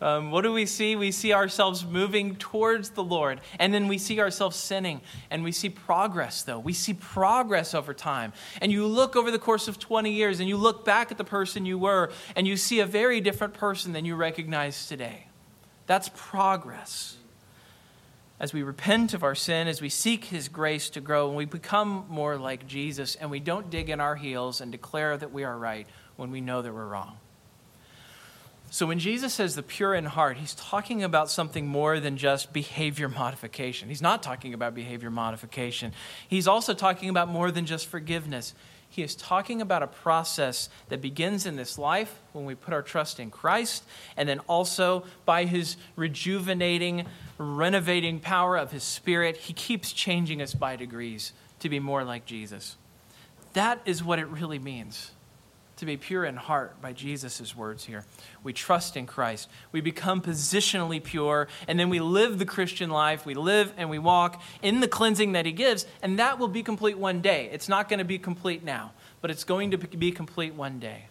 Um, 0.00 0.30
what 0.30 0.42
do 0.42 0.52
we 0.52 0.66
see? 0.66 0.96
We 0.96 1.12
see 1.12 1.32
ourselves 1.32 1.84
moving 1.84 2.36
towards 2.36 2.90
the 2.90 3.04
Lord, 3.04 3.40
and 3.58 3.72
then 3.72 3.88
we 3.88 3.98
see 3.98 4.20
ourselves 4.20 4.56
sinning, 4.56 5.00
and 5.30 5.44
we 5.44 5.52
see 5.52 5.68
progress, 5.68 6.42
though. 6.42 6.58
We 6.58 6.72
see 6.72 6.94
progress 6.94 7.74
over 7.74 7.94
time. 7.94 8.32
And 8.60 8.72
you 8.72 8.86
look 8.86 9.16
over 9.16 9.30
the 9.30 9.38
course 9.38 9.68
of 9.68 9.78
20 9.78 10.12
years, 10.12 10.40
and 10.40 10.48
you 10.48 10.56
look 10.56 10.84
back 10.84 11.10
at 11.10 11.18
the 11.18 11.24
person 11.24 11.64
you 11.64 11.78
were, 11.78 12.10
and 12.36 12.46
you 12.46 12.56
see 12.56 12.80
a 12.80 12.86
very 12.86 13.20
different 13.20 13.54
person 13.54 13.92
than 13.92 14.04
you 14.04 14.16
recognize 14.16 14.86
today. 14.86 15.28
That's 15.86 16.10
progress. 16.14 17.16
As 18.40 18.52
we 18.52 18.62
repent 18.62 19.14
of 19.14 19.22
our 19.22 19.34
sin, 19.34 19.68
as 19.68 19.80
we 19.80 19.88
seek 19.88 20.26
His 20.26 20.48
grace 20.48 20.90
to 20.90 21.00
grow, 21.00 21.28
and 21.28 21.36
we 21.36 21.44
become 21.44 22.04
more 22.08 22.36
like 22.36 22.66
Jesus, 22.66 23.14
and 23.14 23.30
we 23.30 23.40
don't 23.40 23.70
dig 23.70 23.88
in 23.88 24.00
our 24.00 24.16
heels 24.16 24.60
and 24.60 24.72
declare 24.72 25.16
that 25.16 25.32
we 25.32 25.44
are 25.44 25.56
right 25.56 25.86
when 26.16 26.30
we 26.30 26.40
know 26.40 26.60
that 26.60 26.72
we're 26.72 26.86
wrong. 26.86 27.16
So 28.74 28.86
when 28.86 28.98
Jesus 28.98 29.32
says 29.32 29.54
the 29.54 29.62
pure 29.62 29.94
in 29.94 30.04
heart, 30.04 30.36
he's 30.36 30.52
talking 30.56 31.04
about 31.04 31.30
something 31.30 31.64
more 31.64 32.00
than 32.00 32.16
just 32.16 32.52
behavior 32.52 33.08
modification. 33.08 33.88
He's 33.88 34.02
not 34.02 34.20
talking 34.20 34.52
about 34.52 34.74
behavior 34.74 35.12
modification. 35.12 35.92
He's 36.26 36.48
also 36.48 36.74
talking 36.74 37.08
about 37.08 37.28
more 37.28 37.52
than 37.52 37.66
just 37.66 37.86
forgiveness. 37.86 38.52
He 38.88 39.04
is 39.04 39.14
talking 39.14 39.60
about 39.60 39.84
a 39.84 39.86
process 39.86 40.70
that 40.88 41.00
begins 41.00 41.46
in 41.46 41.54
this 41.54 41.78
life 41.78 42.18
when 42.32 42.46
we 42.46 42.56
put 42.56 42.74
our 42.74 42.82
trust 42.82 43.20
in 43.20 43.30
Christ, 43.30 43.84
and 44.16 44.28
then 44.28 44.40
also 44.48 45.04
by 45.24 45.44
his 45.44 45.76
rejuvenating, 45.94 47.06
renovating 47.38 48.18
power 48.18 48.56
of 48.56 48.72
his 48.72 48.82
Spirit, 48.82 49.36
he 49.36 49.52
keeps 49.52 49.92
changing 49.92 50.42
us 50.42 50.52
by 50.52 50.74
degrees 50.74 51.32
to 51.60 51.68
be 51.68 51.78
more 51.78 52.02
like 52.02 52.26
Jesus. 52.26 52.76
That 53.52 53.80
is 53.84 54.02
what 54.02 54.18
it 54.18 54.26
really 54.26 54.58
means 54.58 55.12
to 55.84 55.92
be 55.92 55.96
pure 55.96 56.24
in 56.24 56.36
heart 56.36 56.80
by 56.80 56.92
Jesus' 56.92 57.54
words 57.54 57.84
here. 57.84 58.04
We 58.42 58.52
trust 58.52 58.96
in 58.96 59.06
Christ. 59.06 59.48
We 59.72 59.80
become 59.80 60.20
positionally 60.20 61.02
pure, 61.02 61.48
and 61.68 61.78
then 61.78 61.90
we 61.90 62.00
live 62.00 62.38
the 62.38 62.46
Christian 62.46 62.90
life. 62.90 63.26
We 63.26 63.34
live 63.34 63.72
and 63.76 63.90
we 63.90 63.98
walk 63.98 64.42
in 64.62 64.80
the 64.80 64.88
cleansing 64.88 65.32
that 65.32 65.46
He 65.46 65.52
gives, 65.52 65.86
and 66.02 66.18
that 66.18 66.38
will 66.38 66.48
be 66.48 66.62
complete 66.62 66.98
one 66.98 67.20
day. 67.20 67.48
It's 67.52 67.68
not 67.68 67.88
going 67.88 67.98
to 67.98 68.04
be 68.04 68.18
complete 68.18 68.64
now, 68.64 68.92
but 69.20 69.30
it's 69.30 69.44
going 69.44 69.70
to 69.72 69.78
be 69.78 70.10
complete 70.10 70.54
one 70.54 70.78
day. 70.78 71.08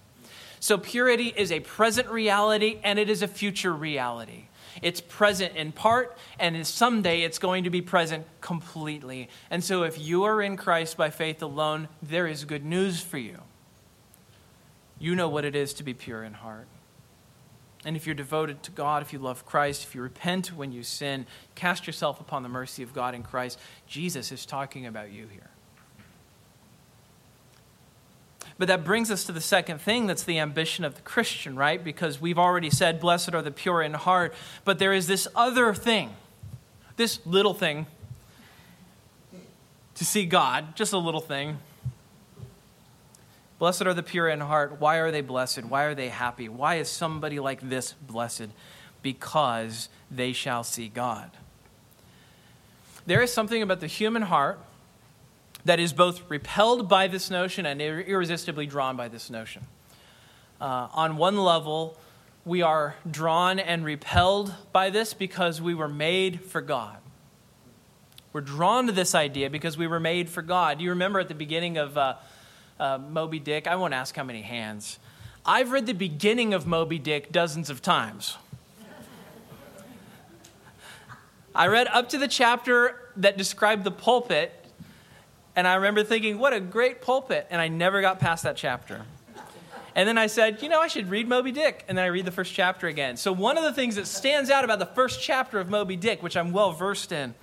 So, 0.60 0.78
purity 0.78 1.34
is 1.36 1.52
a 1.52 1.60
present 1.60 2.08
reality 2.10 2.80
and 2.84 2.98
it 2.98 3.10
is 3.10 3.22
a 3.22 3.28
future 3.28 3.74
reality. 3.74 4.46
It's 4.82 5.02
present 5.02 5.56
in 5.56 5.72
part, 5.72 6.18
and 6.40 6.66
someday 6.66 7.22
it's 7.22 7.38
going 7.38 7.66
to 7.66 7.70
be 7.70 7.82
present 7.82 8.26
completely. 8.42 9.30
And 9.52 9.64
so, 9.64 9.84
if 9.84 10.00
you 10.00 10.24
are 10.24 10.42
in 10.42 10.58
Christ 10.58 10.98
by 10.98 11.10
faith 11.10 11.44
alone, 11.44 11.90
there 12.02 12.28
is 12.28 12.46
good 12.46 12.64
news 12.66 13.02
for 13.02 13.18
you 13.18 13.42
you 15.04 15.16
know 15.16 15.28
what 15.28 15.44
it 15.44 15.54
is 15.54 15.74
to 15.74 15.84
be 15.84 15.94
pure 15.94 16.24
in 16.24 16.34
heart. 16.34 16.66
And 17.84 17.98
if 17.98 18.06
you're 18.06 18.16
devoted 18.16 18.64
to 18.64 18.72
God, 18.72 19.02
if 19.02 19.12
you 19.12 19.20
love 19.20 19.46
Christ, 19.46 19.84
if 19.84 19.94
you 19.94 20.02
repent 20.02 20.56
when 20.56 20.72
you 20.72 20.82
sin, 20.82 21.26
cast 21.56 21.86
yourself 21.86 22.22
upon 22.22 22.42
the 22.42 22.48
mercy 22.48 22.84
of 22.84 22.94
God 22.94 23.14
in 23.14 23.22
Christ, 23.22 23.60
Jesus 23.86 24.32
is 24.32 24.46
talking 24.46 24.86
about 24.86 25.12
you 25.12 25.28
here. 25.28 25.50
But 28.58 28.70
that 28.70 28.86
brings 28.86 29.12
us 29.12 29.26
to 29.26 29.34
the 29.34 29.42
second 29.42 29.82
thing 29.82 30.08
that's 30.08 30.24
the 30.24 30.40
ambition 30.40 30.86
of 30.86 30.96
the 30.96 31.02
Christian, 31.02 31.58
right? 31.58 31.84
Because 31.84 32.22
we've 32.22 32.40
already 32.40 32.70
said, 32.70 33.02
Blessed 33.02 33.34
are 33.34 33.42
the 33.42 33.52
pure 33.52 33.82
in 33.82 33.94
heart. 33.96 34.34
But 34.64 34.80
there 34.80 34.94
is 34.94 35.08
this 35.08 35.28
other 35.36 35.74
thing, 35.74 36.16
this 36.96 37.20
little 37.26 37.54
thing, 37.54 37.88
to 39.96 40.06
see 40.06 40.26
God, 40.26 40.78
just 40.78 40.94
a 40.94 40.98
little 40.98 41.20
thing. 41.20 41.58
Blessed 43.64 43.84
are 43.84 43.94
the 43.94 44.04
pure 44.04 44.28
in 44.28 44.42
heart. 44.42 44.82
Why 44.82 44.98
are 44.98 45.10
they 45.10 45.22
blessed? 45.22 45.64
Why 45.64 45.84
are 45.84 45.96
they 45.96 46.10
happy? 46.10 46.50
Why 46.50 46.76
is 46.80 46.90
somebody 46.90 47.40
like 47.40 47.62
this 47.70 47.94
blessed? 47.94 48.50
Because 49.02 49.88
they 50.12 50.34
shall 50.34 50.66
see 50.66 50.90
God. 50.90 51.32
There 53.06 53.22
is 53.22 53.32
something 53.32 53.62
about 53.62 53.80
the 53.80 53.88
human 53.88 54.24
heart 54.24 54.60
that 55.64 55.80
is 55.80 55.94
both 55.94 56.30
repelled 56.30 56.90
by 56.90 57.08
this 57.08 57.32
notion 57.32 57.66
and 57.66 57.82
irresistibly 57.82 58.66
drawn 58.66 58.98
by 58.98 59.08
this 59.08 59.30
notion. 59.30 59.66
Uh, 60.60 60.90
on 60.92 61.16
one 61.16 61.38
level, 61.38 61.98
we 62.44 62.62
are 62.62 62.96
drawn 63.10 63.60
and 63.60 63.86
repelled 63.86 64.54
by 64.74 64.90
this 64.90 65.14
because 65.14 65.62
we 65.62 65.74
were 65.74 65.88
made 65.88 66.42
for 66.44 66.60
God. 66.60 66.98
We're 68.34 68.42
drawn 68.42 68.88
to 68.88 68.92
this 68.92 69.16
idea 69.16 69.50
because 69.50 69.78
we 69.78 69.88
were 69.88 70.02
made 70.02 70.28
for 70.28 70.42
God. 70.42 70.82
You 70.82 70.90
remember 70.90 71.22
at 71.22 71.30
the 71.30 71.34
beginning 71.34 71.78
of 71.78 71.98
uh, 71.98 72.16
uh, 72.84 72.98
Moby 72.98 73.40
Dick. 73.40 73.66
I 73.66 73.78
won't 73.78 73.94
ask 73.94 74.14
how 74.14 74.26
many 74.26 74.42
hands. 74.42 75.00
I've 75.46 75.72
read 75.72 75.86
the 75.86 75.94
beginning 75.94 76.54
of 76.54 76.68
Moby 76.68 77.00
Dick 77.00 77.32
dozens 77.32 77.70
of 77.70 77.82
times. 77.82 78.38
I 81.56 81.68
read 81.68 81.88
up 81.88 82.10
to 82.10 82.18
the 82.18 82.28
chapter 82.28 83.00
that 83.18 83.38
described 83.38 83.86
the 83.86 83.92
pulpit, 83.92 84.52
and 85.56 85.66
I 85.66 85.76
remember 85.76 86.04
thinking, 86.04 86.40
what 86.40 86.52
a 86.52 86.60
great 86.60 87.02
pulpit, 87.02 87.48
and 87.50 87.62
I 87.62 87.70
never 87.70 88.02
got 88.02 88.20
past 88.20 88.44
that 88.44 88.58
chapter. 88.58 89.04
And 89.96 90.10
then 90.10 90.18
I 90.18 90.28
said, 90.28 90.62
you 90.62 90.68
know, 90.68 90.82
I 90.82 90.88
should 90.88 91.10
read 91.10 91.28
Moby 91.28 91.52
Dick. 91.52 91.86
And 91.88 91.98
then 91.98 92.04
I 92.04 92.08
read 92.08 92.26
the 92.26 92.32
first 92.32 92.54
chapter 92.54 92.88
again. 92.88 93.16
So, 93.16 93.32
one 93.32 93.60
of 93.60 93.64
the 93.64 93.72
things 93.72 93.96
that 93.96 94.08
stands 94.08 94.50
out 94.50 94.66
about 94.66 94.80
the 94.80 94.88
first 94.88 95.22
chapter 95.22 95.60
of 95.60 95.70
Moby 95.70 95.96
Dick, 95.96 96.24
which 96.24 96.36
I'm 96.36 96.52
well 96.52 96.72
versed 96.72 97.12
in, 97.12 97.36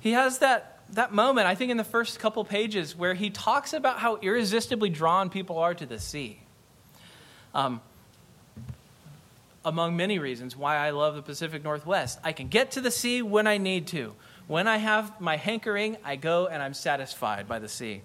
he 0.00 0.12
has 0.12 0.38
that 0.40 0.71
that 0.92 1.12
moment, 1.12 1.46
I 1.46 1.54
think, 1.54 1.70
in 1.70 1.76
the 1.76 1.84
first 1.84 2.18
couple 2.18 2.44
pages, 2.44 2.96
where 2.96 3.14
he 3.14 3.30
talks 3.30 3.72
about 3.72 3.98
how 3.98 4.16
irresistibly 4.16 4.90
drawn 4.90 5.30
people 5.30 5.58
are 5.58 5.74
to 5.74 5.86
the 5.86 5.98
sea. 5.98 6.40
Um, 7.54 7.80
among 9.64 9.96
many 9.96 10.18
reasons 10.18 10.56
why 10.56 10.76
I 10.76 10.90
love 10.90 11.14
the 11.14 11.22
Pacific 11.22 11.62
Northwest. 11.62 12.18
I 12.24 12.32
can 12.32 12.48
get 12.48 12.72
to 12.72 12.80
the 12.80 12.90
sea 12.90 13.22
when 13.22 13.46
I 13.46 13.58
need 13.58 13.86
to. 13.88 14.14
When 14.48 14.66
I 14.66 14.78
have 14.78 15.20
my 15.20 15.36
hankering, 15.36 15.96
I 16.04 16.16
go 16.16 16.46
and 16.46 16.62
I'm 16.62 16.74
satisfied 16.74 17.48
by 17.48 17.58
the 17.58 17.68
sea. 17.68 18.02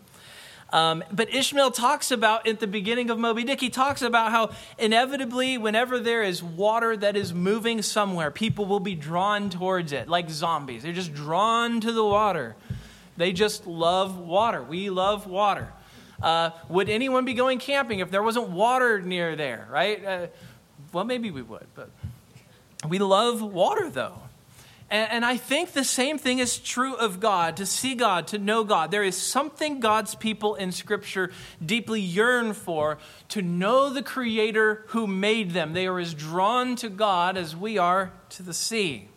Um, 0.71 1.04
but 1.12 1.34
Ishmael 1.34 1.71
talks 1.71 2.12
about 2.12 2.45
at 2.45 2.60
the 2.60 2.67
beginning 2.67 3.10
of 3.10 3.17
Moby 3.17 3.45
Dick, 3.45 3.62
he 3.62 3.69
talks 3.69 4.02
about 4.02 4.32
how 4.32 4.52
inevitably, 4.78 5.58
whenever 5.58 5.97
there 5.97 6.23
is 6.23 6.43
water 6.43 6.97
that 6.97 7.15
is 7.15 7.34
moving 7.34 7.82
somewhere, 7.82 8.32
people 8.32 8.65
will 8.65 8.82
be 8.82 8.93
drawn 8.93 9.50
towards 9.50 9.93
it 9.93 10.10
like 10.10 10.30
zombies. 10.30 10.84
They're 10.84 10.91
just 10.91 11.13
drawn 11.13 11.80
to 11.82 11.91
the 11.91 12.04
water. 12.04 12.56
They 13.17 13.34
just 13.34 13.67
love 13.67 14.17
water. 14.17 14.62
We 14.62 14.89
love 14.89 15.27
water. 15.27 15.73
Uh, 16.21 16.51
would 16.69 16.89
anyone 16.89 17.25
be 17.25 17.34
going 17.34 17.60
camping 17.60 17.99
if 17.99 18.10
there 18.10 18.23
wasn't 18.23 18.49
water 18.49 19.01
near 19.01 19.36
there, 19.36 19.67
right? 19.69 20.03
Uh, 20.03 20.27
well, 20.91 21.03
maybe 21.03 21.32
we 21.32 21.41
would, 21.41 21.67
but 21.75 21.89
we 22.88 22.99
love 22.99 23.41
water 23.41 23.89
though. 23.89 24.19
And, 24.89 25.12
and, 25.12 25.25
I 25.25 25.36
think 25.36 25.73
the 25.73 25.84
same 25.84 26.17
thing 26.17 26.39
is 26.39 26.58
true 26.58 26.95
of 26.95 27.19
God 27.19 27.58
to 27.58 27.65
see 27.65 27.93
God, 27.93 28.27
to 28.27 28.38
know 28.38 28.63
God. 28.63 28.89
There 28.89 29.03
is 29.03 29.17
something 29.17 29.82
God's 29.82 30.15
people 30.15 30.56
in 30.56 30.71
Scripture 30.71 31.30
deeply 31.63 31.99
yearn 31.99 32.53
for 32.53 32.97
to 33.30 33.41
know 33.41 33.89
the 33.89 34.01
Creator 34.01 34.86
who 34.88 35.06
made 35.06 35.51
them. 35.51 35.73
They 35.73 35.88
are 35.88 35.99
as 35.99 36.13
drawn 36.13 36.77
to 36.77 36.88
God 36.88 37.36
as 37.36 37.53
we 37.53 37.77
are 37.77 38.13
to 38.30 38.43
the 38.43 38.53
sea. 38.53 39.10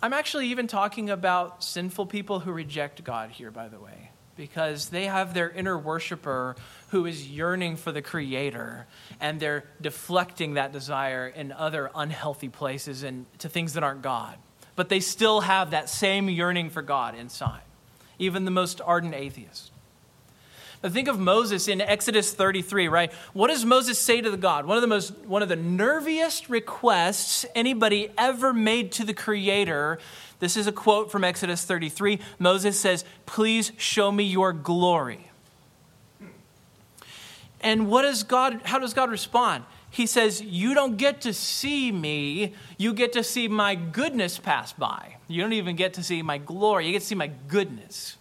I'm 0.00 0.12
actually 0.12 0.48
even 0.48 0.68
talking 0.68 1.10
about 1.10 1.64
sinful 1.64 2.06
people 2.06 2.38
who 2.40 2.52
reject 2.52 3.02
God 3.02 3.30
here, 3.30 3.50
by 3.50 3.68
the 3.68 3.80
way, 3.80 4.10
because 4.36 4.90
they 4.90 5.06
have 5.06 5.34
their 5.34 5.50
inner 5.50 5.76
worshiper 5.76 6.54
who 6.90 7.04
is 7.04 7.28
yearning 7.28 7.76
for 7.76 7.90
the 7.90 8.00
Creator, 8.00 8.86
and 9.20 9.40
they're 9.40 9.64
deflecting 9.80 10.54
that 10.54 10.72
desire 10.72 11.26
in 11.26 11.50
other 11.50 11.90
unhealthy 11.96 12.48
places 12.48 13.02
and 13.02 13.26
to 13.38 13.48
things 13.48 13.74
that 13.74 13.82
aren't 13.82 14.02
God. 14.02 14.36
But 14.76 14.88
they 14.88 15.00
still 15.00 15.40
have 15.40 15.72
that 15.72 15.88
same 15.88 16.28
yearning 16.28 16.70
for 16.70 16.82
God 16.82 17.16
inside, 17.16 17.62
even 18.20 18.44
the 18.44 18.52
most 18.52 18.80
ardent 18.80 19.14
atheist. 19.14 19.72
Think 20.82 21.08
of 21.08 21.18
Moses 21.18 21.66
in 21.66 21.80
Exodus 21.80 22.32
33, 22.32 22.88
right? 22.88 23.12
What 23.32 23.48
does 23.48 23.64
Moses 23.64 23.98
say 23.98 24.20
to 24.20 24.30
the 24.30 24.36
God? 24.36 24.64
One 24.64 24.76
of 24.76 24.80
the 24.80 24.86
most 24.86 25.12
one 25.26 25.42
of 25.42 25.48
the 25.48 25.56
nerviest 25.56 26.48
requests 26.48 27.44
anybody 27.54 28.10
ever 28.16 28.52
made 28.52 28.92
to 28.92 29.04
the 29.04 29.14
creator. 29.14 29.98
This 30.38 30.56
is 30.56 30.68
a 30.68 30.72
quote 30.72 31.10
from 31.10 31.24
Exodus 31.24 31.64
33. 31.64 32.20
Moses 32.38 32.78
says, 32.78 33.04
"Please 33.26 33.72
show 33.76 34.12
me 34.12 34.22
your 34.22 34.52
glory." 34.52 35.28
And 37.60 37.88
what 37.88 38.02
does 38.02 38.22
God, 38.22 38.60
how 38.64 38.78
does 38.78 38.94
God 38.94 39.10
respond? 39.10 39.64
He 39.90 40.06
says, 40.06 40.40
You 40.40 40.74
don't 40.74 40.96
get 40.96 41.22
to 41.22 41.32
see 41.32 41.90
me, 41.90 42.54
you 42.76 42.92
get 42.92 43.12
to 43.14 43.24
see 43.24 43.48
my 43.48 43.74
goodness 43.74 44.38
pass 44.38 44.72
by. 44.72 45.16
You 45.26 45.42
don't 45.42 45.54
even 45.54 45.76
get 45.76 45.94
to 45.94 46.02
see 46.02 46.22
my 46.22 46.38
glory, 46.38 46.86
you 46.86 46.92
get 46.92 47.00
to 47.00 47.06
see 47.06 47.14
my 47.14 47.30
goodness. 47.48 48.16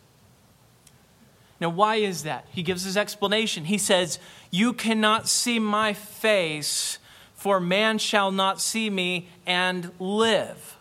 Now, 1.59 1.69
why 1.69 1.95
is 1.95 2.23
that? 2.23 2.45
He 2.51 2.61
gives 2.61 2.83
his 2.83 2.97
explanation. 2.97 3.65
He 3.65 3.77
says, 3.77 4.19
You 4.51 4.73
cannot 4.73 5.27
see 5.27 5.59
my 5.59 5.93
face, 5.93 6.99
for 7.35 7.59
man 7.59 7.97
shall 7.97 8.31
not 8.31 8.61
see 8.61 8.89
me 8.89 9.27
and 9.45 9.91
live. 9.99 10.77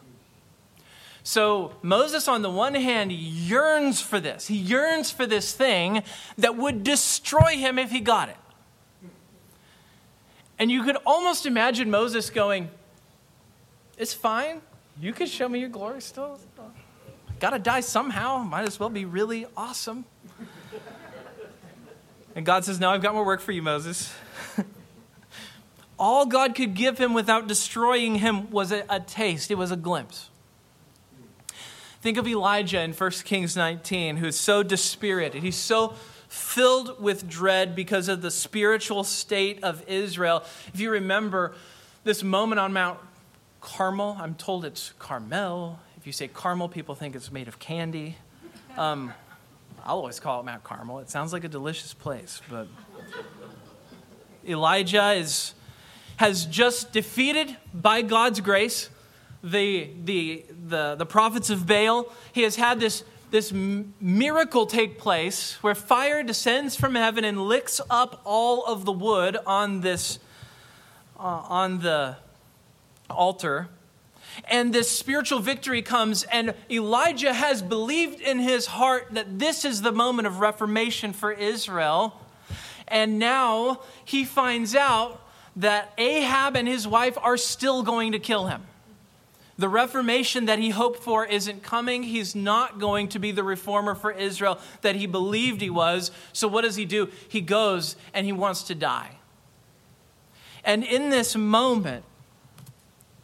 So 1.23 1.73
Moses, 1.83 2.29
on 2.29 2.43
the 2.43 2.51
one 2.51 2.75
hand, 2.75 3.11
yearns 3.11 4.01
for 4.01 4.21
this. 4.21 4.47
He 4.47 4.57
yearns 4.57 5.11
for 5.11 5.27
this 5.27 5.53
thing 5.53 6.03
that 6.39 6.57
would 6.57 6.85
destroy 6.85 7.57
him 7.57 7.79
if 7.79 7.91
he 7.91 8.01
got 8.01 8.29
it. 8.29 8.37
And 10.59 10.71
you 10.71 10.85
could 10.85 10.97
almost 11.05 11.47
imagine 11.47 11.91
Moses 11.91 12.31
going, 12.31 12.71
It's 13.99 14.15
fine. 14.15 14.61
You 15.01 15.13
can 15.13 15.27
show 15.27 15.49
me 15.49 15.59
your 15.59 15.69
glory 15.69 16.01
still. 16.01 16.39
Gotta 17.39 17.59
die 17.59 17.81
somehow. 17.81 18.39
Might 18.39 18.67
as 18.67 18.81
well 18.81 18.89
be 18.89 19.05
really 19.05 19.47
awesome. 19.57 20.05
And 22.37 22.45
God 22.45 22.67
says, 22.67 22.79
No, 22.79 22.91
I've 22.91 23.03
got 23.03 23.15
more 23.15 23.25
work 23.25 23.41
for 23.41 23.51
you, 23.51 23.63
Moses. 23.63 24.15
All 25.99 26.27
God 26.27 26.55
could 26.55 26.75
give 26.75 26.99
him 26.99 27.15
without 27.15 27.49
destroying 27.49 28.17
him 28.17 28.51
was 28.51 28.71
a, 28.71 28.85
a, 28.91 29.01
taste, 29.01 29.51
it 29.51 29.57
was 29.57 29.73
a 29.73 29.77
glimpse. 29.77 30.29
Think 32.03 32.19
of 32.19 32.29
Elijah 32.29 32.83
in 32.83 32.93
1 32.93 33.11
Kings 33.25 33.57
19, 33.57 34.19
who's 34.19 34.39
so 34.39 34.63
dispirited. 34.63 35.43
He's 35.43 35.57
so 35.57 35.95
filled 36.29 37.01
with 37.03 37.27
dread 37.27 37.75
because 37.75 38.09
of 38.09 38.21
the 38.21 38.31
spiritual 38.31 39.03
state 39.03 39.65
of 39.65 39.83
Israel. 39.89 40.45
If 40.75 40.79
you 40.79 40.91
remember 40.91 41.55
this 42.05 42.23
moment 42.23 42.61
on 42.61 42.75
Mount 42.75 42.99
Carmel, 43.63 44.19
I'm 44.21 44.35
told 44.35 44.67
it's 44.67 44.93
Carmel. 44.99 45.81
If 45.97 46.07
you 46.07 46.13
say 46.13 46.29
Carmel, 46.29 46.69
people 46.69 46.95
think 46.95 47.17
it's 47.17 47.33
made 47.33 47.49
of 47.49 47.59
candy. 47.59 48.19
Um, 48.77 49.15
I'll 49.87 49.99
always 49.99 50.19
call 50.19 50.41
it 50.41 50.43
Mount 50.43 50.65
Carmel. 50.65 50.99
It 50.99 51.11
sounds 51.11 51.33
like 51.33 51.45
a 51.45 51.49
delicious 51.49 51.95
place, 51.95 52.43
but 52.51 52.67
Elijah 54.45 55.13
is, 55.13 55.55
has 56.17 56.45
just 56.47 56.93
defeated, 56.93 57.57
by 57.73 58.03
God's 58.03 58.41
grace, 58.41 58.91
the, 59.45 59.89
the, 60.05 60.45
the, 60.69 60.97
the 60.99 61.07
prophets 61.07 61.51
of 61.51 61.69
Baal. 61.69 62.13
He 62.33 62.43
has 62.43 62.57
had 62.57 62.81
this 62.81 63.05
this 63.31 63.53
miracle 63.53 64.67
take 64.67 64.99
place 64.99 65.55
where 65.63 65.75
fire 65.75 66.23
descends 66.23 66.77
from 66.77 66.95
heaven 66.95 67.25
and 67.25 67.43
licks 67.43 67.81
up 67.91 68.21
all 68.25 68.65
of 68.65 68.85
the 68.85 68.93
wood 68.93 69.37
on 69.45 69.81
this 69.81 70.21
uh, 71.19 71.43
on 71.49 71.81
the 71.81 72.17
altar 73.11 73.69
and 74.45 74.73
this 74.73 74.91
spiritual 74.91 75.39
victory 75.39 75.83
comes 75.83 76.25
and 76.25 76.55
elijah 76.71 77.33
has 77.33 77.63
believed 77.63 78.21
in 78.21 78.39
his 78.39 78.67
heart 78.67 79.09
that 79.13 79.39
this 79.39 79.65
is 79.65 79.83
the 79.83 79.93
moment 79.93 80.27
of 80.27 80.41
reformation 80.41 81.13
for 81.13 81.33
israel 81.33 82.21
and 82.89 83.19
now 83.19 83.81
he 84.05 84.25
finds 84.25 84.75
out 84.75 85.21
that 85.55 85.93
ahab 85.99 86.57
and 86.57 86.69
his 86.69 86.87
wife 86.87 87.17
are 87.23 87.37
still 87.37 87.83
going 87.83 88.13
to 88.13 88.19
kill 88.19 88.47
him 88.47 88.63
the 89.59 89.69
reformation 89.69 90.45
that 90.47 90.59
he 90.59 90.71
hoped 90.71 91.03
for 91.03 91.25
isn't 91.25 91.63
coming. 91.63 92.03
He's 92.03 92.35
not 92.35 92.79
going 92.79 93.09
to 93.09 93.19
be 93.19 93.33
the 93.33 93.43
reformer 93.43 93.95
for 93.95 94.11
Israel 94.11 94.59
that 94.83 94.97
he 94.97 95.07
believed 95.07 95.63
he 95.63 95.71
was. 95.71 96.11
So, 96.33 96.47
what 96.47 96.63
does 96.63 96.77
he 96.77 96.85
do? 96.85 97.09
He 97.29 97.41
goes 97.41 97.97
and 98.13 98.27
he 98.27 98.33
wants 98.33 98.65
to 98.65 98.75
die. 98.75 99.17
And 100.63 100.85
in 100.85 101.11
this 101.11 101.37
moment, 101.37 102.05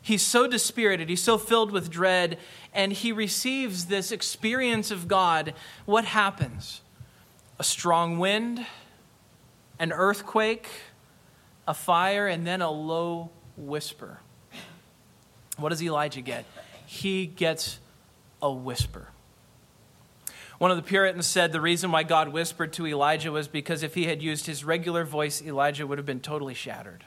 he's 0.03 0.22
so 0.22 0.46
dispirited, 0.46 1.09
he's 1.09 1.22
so 1.22 1.38
filled 1.38 1.70
with 1.70 1.90
dread, 1.90 2.38
and 2.74 2.92
he 2.92 3.12
receives 3.12 3.86
this 3.86 4.12
experience 4.12 4.90
of 4.90 5.09
God. 5.09 5.55
What 5.86 6.05
happens? 6.05 6.82
A 7.59 7.64
strong 7.64 8.18
wind, 8.18 8.66
an 9.78 9.92
earthquake, 9.92 10.68
a 11.66 11.74
fire, 11.74 12.26
and 12.26 12.46
then 12.46 12.61
a 12.61 12.70
low 12.70 13.30
whisper. 13.57 14.18
What 15.57 15.68
does 15.68 15.82
Elijah 15.82 16.20
get? 16.20 16.44
He 16.86 17.26
gets 17.26 17.78
a 18.40 18.53
whisper. 18.53 19.09
One 20.59 20.70
of 20.70 20.76
the 20.76 20.82
Puritans 20.82 21.26
said 21.26 21.50
the 21.50 21.61
reason 21.61 21.90
why 21.90 22.05
God 22.05 22.28
whispered 22.28 22.72
to 22.74 22.86
Elijah 22.86 23.32
was 23.32 23.48
because 23.48 23.82
if 23.82 23.94
he 23.94 24.05
had 24.05 24.22
used 24.22 24.46
his 24.46 24.64
regular 24.64 25.05
voice, 25.05 25.42
Elijah 25.42 25.86
would 25.86 25.98
have 25.98 26.07
been 26.07 26.20
totally 26.20 26.55
shattered. 26.55 27.05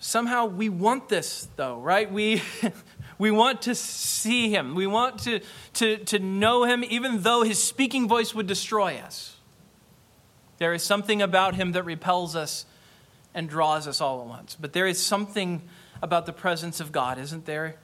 Somehow 0.00 0.46
we 0.46 0.70
want 0.70 1.10
this, 1.10 1.46
though, 1.56 1.78
right? 1.78 2.10
We, 2.10 2.42
we 3.18 3.30
want 3.30 3.62
to 3.62 3.74
see 3.74 4.50
him. 4.50 4.74
We 4.74 4.86
want 4.86 5.18
to, 5.20 5.40
to, 5.74 5.98
to 5.98 6.18
know 6.18 6.64
him, 6.64 6.82
even 6.82 7.20
though 7.20 7.42
his 7.42 7.62
speaking 7.62 8.08
voice 8.08 8.34
would 8.34 8.46
destroy 8.46 8.96
us. 8.96 9.36
There 10.56 10.72
is 10.72 10.82
something 10.82 11.20
about 11.20 11.54
him 11.54 11.72
that 11.72 11.82
repels 11.82 12.34
us 12.34 12.64
and 13.34 13.46
draws 13.46 13.86
us 13.86 14.00
all 14.00 14.22
at 14.22 14.26
once. 14.26 14.56
But 14.58 14.72
there 14.72 14.86
is 14.86 15.04
something 15.04 15.62
about 16.00 16.24
the 16.24 16.32
presence 16.32 16.80
of 16.80 16.92
God, 16.92 17.18
isn't 17.18 17.44
there? 17.44 17.76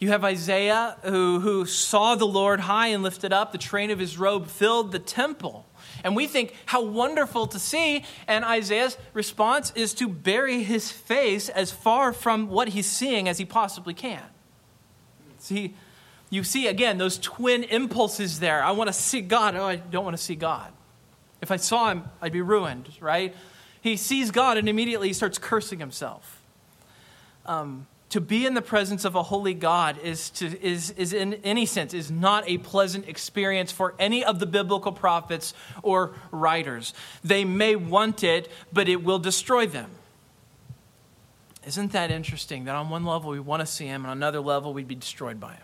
You 0.00 0.08
have 0.08 0.24
Isaiah 0.24 0.96
who, 1.04 1.38
who 1.38 1.66
saw 1.66 2.16
the 2.16 2.26
Lord 2.26 2.60
high 2.60 2.88
and 2.88 3.04
lifted 3.04 3.32
up, 3.32 3.52
the 3.52 3.58
train 3.58 3.92
of 3.92 4.00
his 4.00 4.18
robe 4.18 4.48
filled 4.48 4.90
the 4.90 4.98
temple. 4.98 5.65
And 6.04 6.14
we 6.14 6.26
think, 6.26 6.54
how 6.66 6.82
wonderful 6.82 7.46
to 7.48 7.58
see. 7.58 8.04
And 8.26 8.44
Isaiah's 8.44 8.96
response 9.12 9.72
is 9.74 9.94
to 9.94 10.08
bury 10.08 10.62
his 10.62 10.90
face 10.90 11.48
as 11.48 11.70
far 11.70 12.12
from 12.12 12.48
what 12.48 12.68
he's 12.68 12.86
seeing 12.86 13.28
as 13.28 13.38
he 13.38 13.44
possibly 13.44 13.94
can. 13.94 14.22
See, 15.38 15.74
you 16.30 16.44
see 16.44 16.66
again 16.66 16.98
those 16.98 17.18
twin 17.18 17.64
impulses 17.64 18.40
there. 18.40 18.62
I 18.62 18.72
want 18.72 18.88
to 18.88 18.92
see 18.92 19.20
God. 19.20 19.54
Oh, 19.56 19.64
I 19.64 19.76
don't 19.76 20.04
want 20.04 20.16
to 20.16 20.22
see 20.22 20.34
God. 20.34 20.72
If 21.40 21.50
I 21.50 21.56
saw 21.56 21.90
him, 21.90 22.04
I'd 22.20 22.32
be 22.32 22.40
ruined, 22.40 22.88
right? 23.00 23.34
He 23.80 23.96
sees 23.96 24.30
God 24.30 24.56
and 24.56 24.68
immediately 24.68 25.08
he 25.08 25.14
starts 25.14 25.38
cursing 25.38 25.78
himself. 25.78 26.42
Um, 27.44 27.86
to 28.10 28.20
be 28.20 28.46
in 28.46 28.54
the 28.54 28.62
presence 28.62 29.04
of 29.04 29.14
a 29.14 29.22
holy 29.22 29.54
God 29.54 29.98
is, 29.98 30.30
to, 30.30 30.60
is, 30.64 30.90
is 30.92 31.12
in 31.12 31.34
any 31.42 31.66
sense 31.66 31.92
is 31.92 32.10
not 32.10 32.48
a 32.48 32.58
pleasant 32.58 33.08
experience 33.08 33.72
for 33.72 33.94
any 33.98 34.24
of 34.24 34.38
the 34.38 34.46
biblical 34.46 34.92
prophets 34.92 35.54
or 35.82 36.14
writers. 36.30 36.94
They 37.24 37.44
may 37.44 37.74
want 37.74 38.22
it, 38.22 38.50
but 38.72 38.88
it 38.88 39.02
will 39.02 39.18
destroy 39.18 39.66
them. 39.66 39.90
Isn't 41.66 41.92
that 41.92 42.12
interesting 42.12 42.64
that 42.66 42.76
on 42.76 42.90
one 42.90 43.04
level 43.04 43.30
we 43.30 43.40
want 43.40 43.60
to 43.60 43.66
see 43.66 43.86
him, 43.86 44.02
and 44.02 44.12
on 44.12 44.16
another 44.18 44.40
level 44.40 44.72
we'd 44.72 44.86
be 44.86 44.94
destroyed 44.94 45.40
by 45.40 45.54
him? 45.54 45.62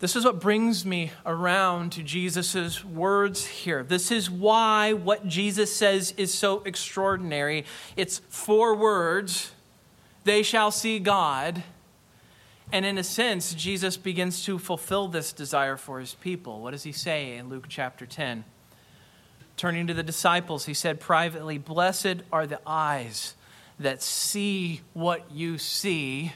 This 0.00 0.16
is 0.16 0.24
what 0.24 0.40
brings 0.40 0.84
me 0.84 1.12
around 1.24 1.92
to 1.92 2.02
Jesus' 2.02 2.84
words 2.84 3.46
here. 3.46 3.82
This 3.82 4.10
is 4.10 4.30
why 4.30 4.92
what 4.92 5.26
Jesus 5.26 5.74
says 5.74 6.12
is 6.16 6.32
so 6.32 6.62
extraordinary. 6.64 7.64
It's 7.96 8.20
four 8.28 8.74
words 8.74 9.52
they 10.24 10.42
shall 10.42 10.70
see 10.70 10.98
God. 10.98 11.62
And 12.72 12.84
in 12.84 12.98
a 12.98 13.04
sense, 13.04 13.54
Jesus 13.54 13.96
begins 13.96 14.44
to 14.46 14.58
fulfill 14.58 15.08
this 15.08 15.32
desire 15.32 15.76
for 15.76 16.00
his 16.00 16.14
people. 16.14 16.60
What 16.60 16.72
does 16.72 16.82
he 16.82 16.92
say 16.92 17.36
in 17.36 17.48
Luke 17.48 17.66
chapter 17.68 18.06
10? 18.06 18.44
Turning 19.56 19.86
to 19.86 19.94
the 19.94 20.02
disciples, 20.02 20.66
he 20.66 20.74
said 20.74 20.98
privately, 20.98 21.58
Blessed 21.58 22.22
are 22.32 22.46
the 22.46 22.60
eyes 22.66 23.34
that 23.78 24.02
see 24.02 24.80
what 24.92 25.30
you 25.30 25.58
see. 25.58 26.32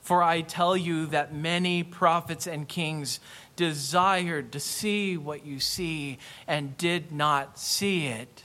For 0.00 0.22
I 0.22 0.40
tell 0.40 0.76
you 0.76 1.06
that 1.06 1.34
many 1.34 1.82
prophets 1.82 2.46
and 2.46 2.66
kings 2.66 3.20
desired 3.54 4.52
to 4.52 4.60
see 4.60 5.16
what 5.16 5.44
you 5.44 5.60
see 5.60 6.18
and 6.46 6.76
did 6.78 7.12
not 7.12 7.58
see 7.58 8.06
it 8.06 8.44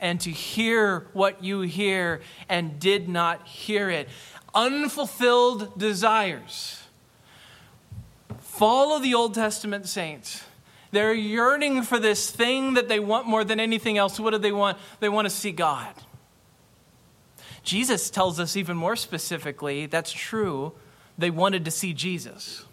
and 0.00 0.20
to 0.22 0.30
hear 0.30 1.06
what 1.12 1.44
you 1.44 1.60
hear 1.60 2.20
and 2.48 2.78
did 2.78 3.08
not 3.08 3.46
hear 3.46 3.90
it. 3.90 4.08
Unfulfilled 4.54 5.78
desires. 5.78 6.82
Follow 8.38 8.98
the 8.98 9.14
Old 9.14 9.34
Testament 9.34 9.86
saints. 9.86 10.44
They're 10.92 11.14
yearning 11.14 11.82
for 11.82 11.98
this 11.98 12.30
thing 12.30 12.74
that 12.74 12.88
they 12.88 12.98
want 12.98 13.26
more 13.26 13.44
than 13.44 13.60
anything 13.60 13.96
else. 13.96 14.18
What 14.18 14.30
do 14.32 14.38
they 14.38 14.52
want? 14.52 14.76
They 14.98 15.08
want 15.08 15.26
to 15.26 15.30
see 15.30 15.52
God. 15.52 15.94
Jesus 17.62 18.10
tells 18.10 18.40
us 18.40 18.56
even 18.56 18.76
more 18.76 18.96
specifically 18.96 19.86
that's 19.86 20.12
true. 20.12 20.72
They 21.16 21.30
wanted 21.30 21.64
to 21.66 21.70
see 21.70 21.92
Jesus. 21.92 22.64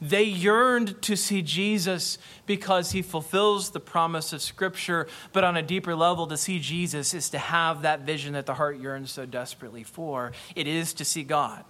They 0.00 0.24
yearned 0.24 1.00
to 1.02 1.16
see 1.16 1.40
Jesus 1.40 2.18
because 2.44 2.92
he 2.92 3.00
fulfills 3.00 3.70
the 3.70 3.80
promise 3.80 4.32
of 4.34 4.42
Scripture, 4.42 5.06
but 5.32 5.42
on 5.42 5.56
a 5.56 5.62
deeper 5.62 5.94
level, 5.94 6.26
to 6.26 6.36
see 6.36 6.58
Jesus 6.58 7.14
is 7.14 7.30
to 7.30 7.38
have 7.38 7.82
that 7.82 8.00
vision 8.00 8.34
that 8.34 8.44
the 8.44 8.54
heart 8.54 8.78
yearns 8.78 9.10
so 9.10 9.24
desperately 9.24 9.84
for. 9.84 10.32
It 10.54 10.66
is 10.66 10.92
to 10.94 11.04
see 11.04 11.22
God. 11.22 11.64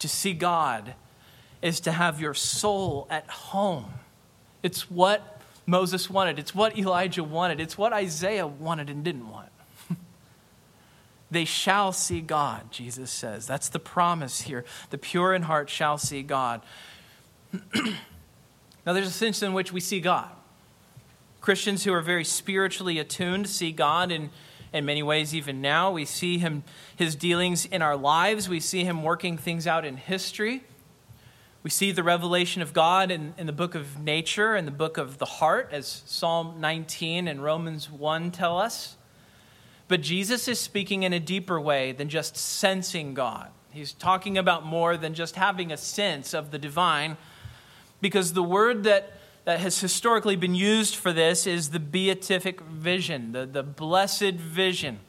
To 0.00 0.08
see 0.08 0.34
God 0.34 0.94
is 1.62 1.80
to 1.80 1.92
have 1.92 2.20
your 2.20 2.34
soul 2.34 3.06
at 3.10 3.28
home. 3.28 3.86
It's 4.62 4.90
what 4.90 5.40
Moses 5.66 6.10
wanted, 6.10 6.38
it's 6.38 6.54
what 6.54 6.78
Elijah 6.78 7.24
wanted, 7.24 7.58
it's 7.58 7.78
what 7.78 7.92
Isaiah 7.92 8.46
wanted 8.46 8.90
and 8.90 9.02
didn't 9.02 9.28
want. 9.28 9.48
They 11.30 11.44
shall 11.44 11.92
see 11.92 12.22
God, 12.22 12.70
Jesus 12.70 13.10
says. 13.10 13.46
That's 13.46 13.68
the 13.68 13.78
promise 13.78 14.40
here. 14.42 14.64
The 14.88 14.96
pure 14.96 15.34
in 15.34 15.42
heart 15.42 15.68
shall 15.68 15.98
see 15.98 16.22
God. 16.22 16.62
now, 17.74 18.92
there's 18.92 19.08
a 19.08 19.10
sense 19.10 19.42
in 19.42 19.52
which 19.52 19.72
we 19.72 19.80
see 19.80 20.00
God. 20.00 20.30
Christians 21.40 21.84
who 21.84 21.92
are 21.92 22.00
very 22.00 22.24
spiritually 22.24 22.98
attuned 22.98 23.48
see 23.48 23.72
God 23.72 24.10
in, 24.10 24.30
in 24.72 24.84
many 24.84 25.02
ways, 25.02 25.34
even 25.34 25.60
now. 25.60 25.90
We 25.90 26.04
see 26.04 26.38
him, 26.38 26.64
his 26.96 27.14
dealings 27.14 27.64
in 27.64 27.80
our 27.80 27.96
lives, 27.96 28.48
we 28.48 28.60
see 28.60 28.84
him 28.84 29.02
working 29.02 29.38
things 29.38 29.66
out 29.66 29.84
in 29.84 29.96
history. 29.96 30.62
We 31.62 31.70
see 31.70 31.90
the 31.90 32.02
revelation 32.02 32.62
of 32.62 32.72
God 32.72 33.10
in, 33.10 33.34
in 33.36 33.46
the 33.46 33.52
book 33.52 33.74
of 33.74 33.98
nature 33.98 34.54
and 34.54 34.66
the 34.66 34.72
book 34.72 34.96
of 34.96 35.18
the 35.18 35.24
heart, 35.26 35.70
as 35.72 36.02
Psalm 36.06 36.60
19 36.60 37.28
and 37.28 37.42
Romans 37.42 37.90
1 37.90 38.30
tell 38.30 38.58
us. 38.58 38.96
But 39.88 40.02
Jesus 40.02 40.48
is 40.48 40.60
speaking 40.60 41.02
in 41.02 41.12
a 41.12 41.20
deeper 41.20 41.60
way 41.60 41.92
than 41.92 42.08
just 42.08 42.36
sensing 42.36 43.14
God. 43.14 43.50
He's 43.70 43.92
talking 43.92 44.38
about 44.38 44.64
more 44.64 44.96
than 44.96 45.14
just 45.14 45.36
having 45.36 45.72
a 45.72 45.76
sense 45.76 46.34
of 46.34 46.50
the 46.50 46.58
divine 46.58 47.16
because 48.00 48.32
the 48.32 48.42
word 48.42 48.84
that, 48.84 49.12
that 49.44 49.60
has 49.60 49.80
historically 49.80 50.36
been 50.36 50.54
used 50.54 50.96
for 50.96 51.12
this 51.12 51.46
is 51.46 51.70
the 51.70 51.80
beatific 51.80 52.60
vision, 52.60 53.32
the, 53.32 53.46
the 53.46 53.62
blessed 53.62 54.34
vision. 54.34 55.00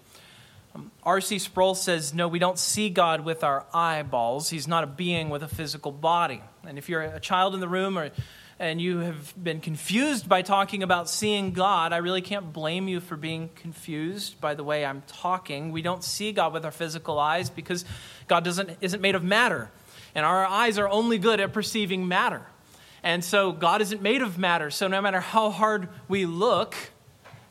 Um, 0.76 0.92
R.C. 1.04 1.40
Sproul 1.40 1.76
says, 1.76 2.14
No, 2.14 2.28
we 2.28 2.40
don't 2.40 2.60
see 2.60 2.90
God 2.90 3.26
with 3.26 3.44
our 3.44 3.66
eyeballs. 3.74 4.50
He's 4.50 4.68
not 4.68 4.84
a 4.84 4.88
being 4.88 5.30
with 5.30 5.44
a 5.44 5.48
physical 5.48 5.92
body. 5.92 6.42
And 6.66 6.78
if 6.78 6.90
you're 6.90 7.02
a 7.02 7.20
child 7.20 7.54
in 7.54 7.60
the 7.60 7.70
room 7.70 7.98
or 7.98 8.12
and 8.60 8.82
you 8.82 9.00
have 9.00 9.34
been 9.42 9.62
confused 9.62 10.28
by 10.28 10.42
talking 10.42 10.84
about 10.84 11.10
seeing 11.10 11.54
God, 11.54 11.94
I 11.94 11.98
really 11.98 12.22
can't 12.22 12.52
blame 12.52 12.90
you 12.90 13.00
for 13.00 13.16
being 13.16 13.50
confused 13.56 14.42
by 14.42 14.54
the 14.54 14.66
way 14.66 14.86
I'm 14.86 15.02
talking. 15.08 15.72
We 15.72 15.82
don't 15.82 16.04
see 16.04 16.34
God 16.34 16.52
with 16.52 16.66
our 16.66 16.72
physical 16.72 17.20
eyes 17.20 17.50
because 17.50 17.86
God 18.28 18.44
doesn't, 18.44 18.78
isn't 18.82 19.00
made 19.02 19.16
of 19.16 19.24
matter. 19.24 19.72
And 20.14 20.26
our 20.26 20.46
eyes 20.46 20.78
are 20.78 20.90
only 20.90 21.18
good 21.18 21.40
at 21.40 21.54
perceiving 21.54 22.10
matter. 22.10 22.46
And 23.04 23.24
so 23.24 23.52
God 23.52 23.82
isn't 23.82 24.02
made 24.02 24.22
of 24.22 24.38
matter. 24.38 24.70
So 24.70 24.88
no 24.88 25.02
matter 25.02 25.20
how 25.20 25.50
hard 25.50 25.89
we 26.08 26.26
look, 26.26 26.76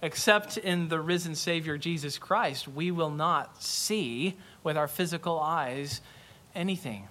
except 0.02 0.56
in 0.56 0.88
the 0.88 1.00
risen 1.00 1.34
Savior 1.34 1.78
Jesus 1.78 2.18
Christ, 2.18 2.68
we 2.68 2.90
will 2.90 3.10
not 3.10 3.62
see 3.62 4.36
with 4.62 4.76
our 4.76 4.88
physical 4.88 5.40
eyes 5.40 6.00
anything. 6.54 7.08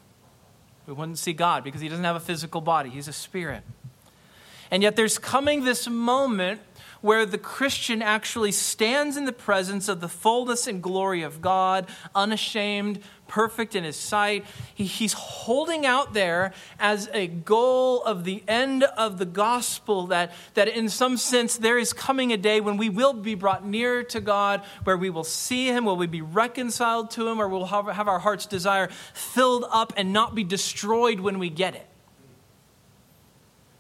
We 0.86 0.94
wouldn't 0.94 1.18
see 1.18 1.34
God 1.34 1.64
because 1.64 1.82
He 1.82 1.90
doesn't 1.90 2.06
have 2.06 2.16
a 2.16 2.22
physical 2.22 2.62
body, 2.62 2.90
He's 2.90 3.08
a 3.08 3.14
spirit. 3.14 3.64
And 4.72 4.84
yet 4.84 4.96
there's 4.96 5.18
coming 5.18 5.64
this 5.64 5.88
moment 5.88 6.62
where 7.02 7.26
the 7.26 7.38
Christian 7.38 8.02
actually 8.02 8.52
stands 8.52 9.18
in 9.18 9.26
the 9.26 9.32
presence 9.32 9.88
of 9.88 10.02
the 10.02 10.10
fullness 10.10 10.68
and 10.68 10.82
glory 10.82 11.22
of 11.22 11.42
God, 11.42 11.88
unashamed, 12.16 13.00
perfect 13.28 13.76
in 13.76 13.84
his 13.84 13.96
sight. 13.96 14.46
He, 14.74 14.86
he's 14.86 15.14
holding 15.14 15.86
out 15.86 16.14
there 16.14 16.54
as 16.80 17.10
a 17.14 17.28
goal 17.28 18.04
of 18.04 18.24
the 18.24 18.44
end 18.48 18.84
of 18.84 19.18
the 19.18 19.26
gospel 19.26 20.08
that, 20.08 20.32
that 20.54 20.68
in 20.68 20.90
some 20.90 21.18
sense 21.18 21.58
there 21.58 21.78
is 21.78 21.94
coming 21.94 22.32
a 22.34 22.38
day 22.38 22.62
when 22.62 22.78
we 22.78 22.90
will 22.90 23.14
be 23.14 23.36
brought 23.36 23.66
near 23.66 24.04
to 24.04 24.22
God, 24.22 24.62
where 24.84 24.98
we 24.98 25.10
will 25.10 25.24
see 25.24 25.68
him, 25.68 25.86
will 25.86 25.98
we 25.98 26.08
be 26.08 26.22
reconciled 26.22 27.12
to 27.12 27.28
him, 27.28 27.40
or 27.42 27.48
we'll 27.48 27.66
have, 27.66 27.88
have 27.88 28.08
our 28.08 28.20
heart's 28.20 28.46
desire 28.46 28.90
filled 29.14 29.66
up 29.72 29.94
and 29.98 30.14
not 30.14 30.36
be 30.36 30.44
destroyed 30.44 31.20
when 31.20 31.40
we 31.40 31.50
get 31.50 31.76
it. 31.76 31.88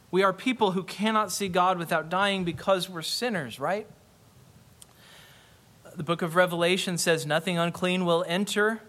We 0.09 0.23
are 0.23 0.31
people 0.31 0.71
who 0.71 0.83
cannot 0.83 1.31
see 1.31 1.49
God 1.49 1.77
without 1.77 2.09
dying 2.09 2.43
because 2.43 2.89
we're 2.89 3.01
sinners, 3.01 3.59
right? 3.59 3.87
The 5.95 6.03
book 6.03 6.21
of 6.21 6.35
Revelation 6.35 6.97
says, 6.97 7.25
Nothing 7.25 7.57
unclean 7.57 8.05
will 8.05 8.23
enter 8.27 8.81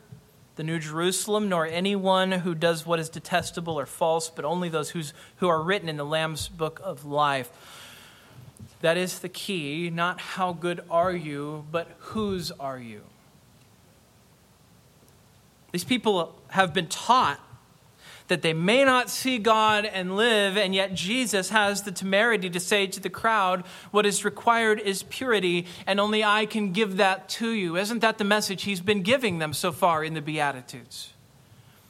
the 0.59 0.65
New 0.65 0.81
Jerusalem, 0.81 1.49
nor 1.49 1.69
anyone 1.69 2.33
who 2.33 2.53
does 2.53 2.85
what 2.85 2.99
is 2.99 3.09
detestable 3.09 3.79
or 3.79 3.87
false, 3.87 4.29
but 4.29 4.45
only 4.45 4.69
those 4.69 4.91
who's, 4.91 5.15
who 5.37 5.47
are 5.47 5.63
written 5.63 5.89
in 5.89 5.97
the 5.97 6.05
Lamb's 6.05 6.49
book 6.49 6.81
of 6.83 7.05
life. 7.05 7.49
That 8.81 8.97
is 8.97 9.21
the 9.21 9.29
key. 9.29 9.89
Not 9.89 10.21
how 10.21 10.53
good 10.53 10.81
are 10.91 11.13
you, 11.13 11.65
but 11.71 11.87
whose 11.99 12.51
are 12.51 12.79
you? 12.79 13.03
These 15.71 15.85
people 15.85 16.35
have 16.49 16.75
been 16.75 16.89
taught 16.89 17.39
that 18.29 18.43
they 18.43 18.53
may 18.53 18.85
not 18.85 19.11
see 19.11 19.39
God 19.39 19.85
and 19.85 20.17
live, 20.17 20.57
and 20.57 20.75
yet 20.75 20.95
Jesus 20.95 21.49
has 21.51 21.83
the 21.83 21.93
temerity 21.93 22.49
to 22.51 22.61
say 22.61 22.87
to 22.87 23.01
the 23.01 23.11
crowd, 23.11 23.65
What 23.91 24.07
is 24.07 24.25
required 24.25 24.81
is 24.81 25.03
purity, 25.05 25.67
and 25.87 25.99
only 25.99 26.23
I 26.23 26.47
can 26.47 26.73
give 26.73 26.99
that 26.99 27.29
to 27.31 27.51
you. 27.51 27.77
Isn't 27.77 28.01
that 28.01 28.19
the 28.19 28.25
message 28.25 28.63
he's 28.63 28.81
been 28.81 29.03
giving 29.03 29.39
them 29.39 29.53
so 29.53 29.73
far 29.73 30.05
in 30.05 30.15
the 30.15 30.21
Beatitudes? 30.21 31.13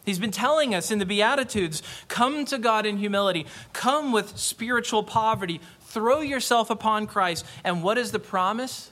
He's 0.04 0.18
been 0.18 0.30
telling 0.30 0.74
us 0.74 0.90
in 0.90 1.00
the 1.00 1.04
Beatitudes 1.04 1.82
come 2.06 2.46
to 2.46 2.56
God 2.56 2.86
in 2.86 2.96
humility, 2.96 3.44
come 3.74 4.10
with 4.12 4.38
spiritual 4.38 5.02
poverty, 5.02 5.60
throw 5.80 6.20
yourself 6.20 6.70
upon 6.70 7.06
Christ. 7.06 7.44
And 7.62 7.82
what 7.82 7.98
is 7.98 8.12
the 8.12 8.18
promise? 8.18 8.90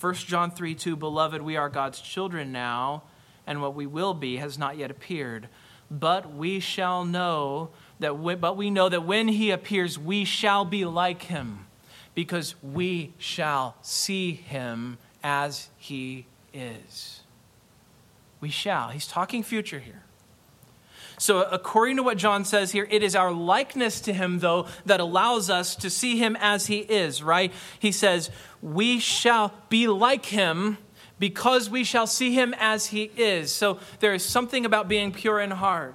1 0.00 0.14
John 0.14 0.50
3 0.50 0.74
2 0.74 0.96
Beloved, 0.96 1.42
we 1.42 1.56
are 1.56 1.68
God's 1.68 2.00
children 2.00 2.52
now, 2.52 3.02
and 3.46 3.60
what 3.60 3.74
we 3.74 3.86
will 3.86 4.14
be 4.14 4.36
has 4.36 4.56
not 4.56 4.78
yet 4.78 4.90
appeared 4.90 5.48
but 5.90 6.34
we 6.34 6.60
shall 6.60 7.04
know 7.04 7.70
that 7.98 8.18
we, 8.18 8.34
but 8.34 8.56
we 8.56 8.70
know 8.70 8.88
that 8.88 9.04
when 9.04 9.28
he 9.28 9.50
appears 9.50 9.98
we 9.98 10.24
shall 10.24 10.64
be 10.64 10.84
like 10.84 11.22
him 11.22 11.66
because 12.14 12.54
we 12.62 13.12
shall 13.18 13.76
see 13.82 14.32
him 14.32 14.98
as 15.22 15.68
he 15.76 16.26
is. 16.52 17.20
We 18.40 18.50
shall. 18.50 18.88
He's 18.88 19.06
talking 19.06 19.42
future 19.42 19.80
here. 19.80 20.02
So, 21.18 21.42
according 21.42 21.96
to 21.96 22.02
what 22.02 22.16
John 22.16 22.46
says 22.46 22.72
here, 22.72 22.88
it 22.90 23.02
is 23.02 23.14
our 23.14 23.30
likeness 23.30 24.00
to 24.02 24.12
him, 24.14 24.38
though, 24.38 24.66
that 24.86 25.00
allows 25.00 25.50
us 25.50 25.76
to 25.76 25.90
see 25.90 26.16
him 26.16 26.34
as 26.40 26.66
he 26.66 26.78
is, 26.78 27.22
right? 27.22 27.52
He 27.78 27.92
says, 27.92 28.30
We 28.62 28.98
shall 28.98 29.52
be 29.68 29.86
like 29.86 30.24
him 30.24 30.78
because 31.20 31.70
we 31.70 31.84
shall 31.84 32.08
see 32.08 32.32
him 32.34 32.52
as 32.58 32.86
he 32.86 33.04
is. 33.16 33.52
So 33.52 33.78
there 34.00 34.14
is 34.14 34.24
something 34.24 34.64
about 34.64 34.88
being 34.88 35.12
pure 35.12 35.38
in 35.38 35.52
heart 35.52 35.94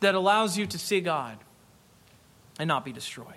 that 0.00 0.16
allows 0.16 0.58
you 0.58 0.66
to 0.66 0.78
see 0.78 1.00
God 1.00 1.38
and 2.58 2.66
not 2.66 2.84
be 2.84 2.90
destroyed. 2.90 3.34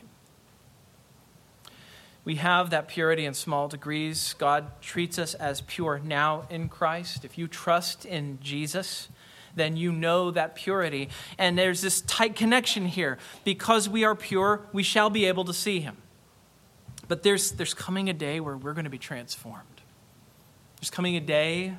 We 2.23 2.35
have 2.35 2.69
that 2.69 2.87
purity 2.87 3.25
in 3.25 3.33
small 3.33 3.67
degrees. 3.67 4.33
God 4.37 4.81
treats 4.81 5.19
us 5.19 5.33
as 5.33 5.61
pure 5.61 5.99
now 6.03 6.47
in 6.49 6.69
Christ. 6.69 7.25
If 7.25 7.37
you 7.37 7.47
trust 7.47 8.05
in 8.05 8.39
Jesus, 8.41 9.09
then 9.55 9.75
you 9.75 9.91
know 9.91 10.31
that 10.31 10.55
purity. 10.55 11.09
And 11.37 11.57
there's 11.57 11.81
this 11.81 12.01
tight 12.01 12.35
connection 12.35 12.85
here. 12.85 13.17
Because 13.43 13.89
we 13.89 14.03
are 14.03 14.15
pure, 14.15 14.61
we 14.71 14.83
shall 14.83 15.09
be 15.09 15.25
able 15.25 15.43
to 15.45 15.53
see 15.53 15.79
him. 15.79 15.97
But 17.07 17.23
there's, 17.23 17.51
there's 17.51 17.73
coming 17.73 18.09
a 18.09 18.13
day 18.13 18.39
where 18.39 18.55
we're 18.55 18.73
going 18.73 18.83
to 18.83 18.91
be 18.91 18.99
transformed. 18.99 19.78
There's 20.79 20.89
coming 20.89 21.17
a 21.17 21.19
day 21.19 21.73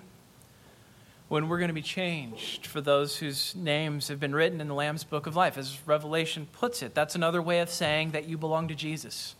when 1.28 1.48
we're 1.48 1.56
going 1.56 1.68
to 1.68 1.74
be 1.74 1.80
changed 1.80 2.66
for 2.66 2.82
those 2.82 3.16
whose 3.16 3.54
names 3.54 4.08
have 4.08 4.20
been 4.20 4.34
written 4.34 4.60
in 4.60 4.68
the 4.68 4.74
Lamb's 4.74 5.04
Book 5.04 5.26
of 5.26 5.34
Life. 5.34 5.56
As 5.56 5.78
Revelation 5.86 6.46
puts 6.52 6.82
it, 6.82 6.94
that's 6.94 7.14
another 7.14 7.40
way 7.40 7.60
of 7.60 7.70
saying 7.70 8.10
that 8.10 8.28
you 8.28 8.36
belong 8.36 8.68
to 8.68 8.74
Jesus. 8.74 9.36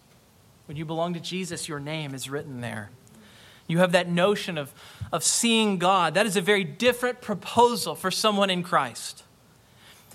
When 0.65 0.79
you 0.79 0.87
belong 0.87 1.13
to 1.13 1.21
Jesus, 1.21 1.69
your 1.69 1.79
name 1.79 2.15
is 2.15 2.31
written 2.31 2.63
there. 2.63 2.91
You 3.67 3.81
have 3.81 3.93
that 3.93 4.09
notion 4.09 4.57
of, 4.57 4.73
of 5.13 5.23
seeing 5.23 5.77
God. 5.77 6.15
That 6.15 6.25
is 6.25 6.37
a 6.37 6.41
very 6.41 6.65
different 6.65 7.21
proposal 7.21 7.95
for 7.95 8.11
someone 8.11 8.49
in 8.49 8.63
Christ. 8.63 9.25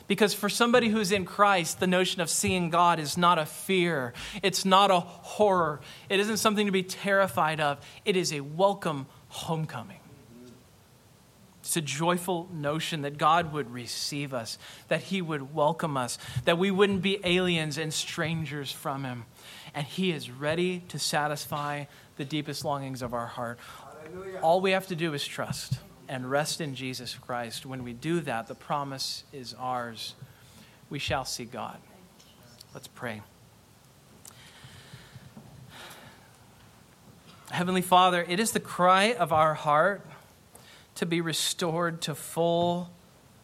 Because 0.07 0.33
for 0.33 0.49
somebody 0.49 0.89
who's 0.89 1.11
in 1.11 1.23
Christ, 1.25 1.79
the 1.79 1.87
notion 1.87 2.19
of 2.19 2.29
seeing 2.29 2.69
God 2.71 2.99
is 2.99 3.17
not 3.17 3.37
a 3.37 3.45
fear, 3.45 4.13
it's 4.41 4.65
not 4.65 4.91
a 4.91 4.99
horror, 4.99 5.81
it 6.09 6.19
isn't 6.19 6.37
something 6.37 6.65
to 6.65 6.71
be 6.71 6.83
terrified 6.83 7.59
of. 7.59 7.79
It 8.05 8.15
is 8.15 8.31
a 8.33 8.41
welcome 8.41 9.07
homecoming. 9.35 9.99
It's 11.59 11.77
a 11.77 11.81
joyful 11.81 12.47
notion 12.53 13.01
that 13.01 13.17
God 13.17 13.51
would 13.51 13.71
receive 13.71 14.35
us, 14.35 14.59
that 14.87 15.01
He 15.01 15.21
would 15.21 15.53
welcome 15.55 15.97
us, 15.97 16.19
that 16.45 16.59
we 16.59 16.69
wouldn't 16.69 17.01
be 17.01 17.19
aliens 17.23 17.79
and 17.79 17.91
strangers 17.91 18.71
from 18.71 19.03
Him. 19.03 19.25
And 19.73 19.85
He 19.85 20.11
is 20.11 20.29
ready 20.29 20.83
to 20.89 20.99
satisfy 20.99 21.85
the 22.17 22.25
deepest 22.25 22.63
longings 22.63 23.01
of 23.01 23.15
our 23.15 23.25
heart. 23.25 23.59
Hallelujah. 24.03 24.39
All 24.41 24.61
we 24.61 24.71
have 24.71 24.87
to 24.87 24.95
do 24.95 25.13
is 25.15 25.25
trust 25.25 25.79
and 26.07 26.29
rest 26.29 26.61
in 26.61 26.75
Jesus 26.75 27.15
Christ. 27.15 27.65
When 27.65 27.83
we 27.83 27.93
do 27.93 28.19
that, 28.21 28.45
the 28.47 28.55
promise 28.55 29.23
is 29.33 29.55
ours. 29.57 30.13
We 30.91 30.99
shall 30.99 31.25
see 31.25 31.45
God. 31.45 31.79
Let's 32.75 32.87
pray. 32.87 33.21
Heavenly 37.51 37.81
Father, 37.81 38.25
it 38.27 38.39
is 38.39 38.51
the 38.51 38.59
cry 38.59 39.13
of 39.13 39.31
our 39.31 39.53
heart 39.53 40.05
to 40.95 41.05
be 41.05 41.21
restored 41.21 42.01
to 42.01 42.15
full 42.15 42.89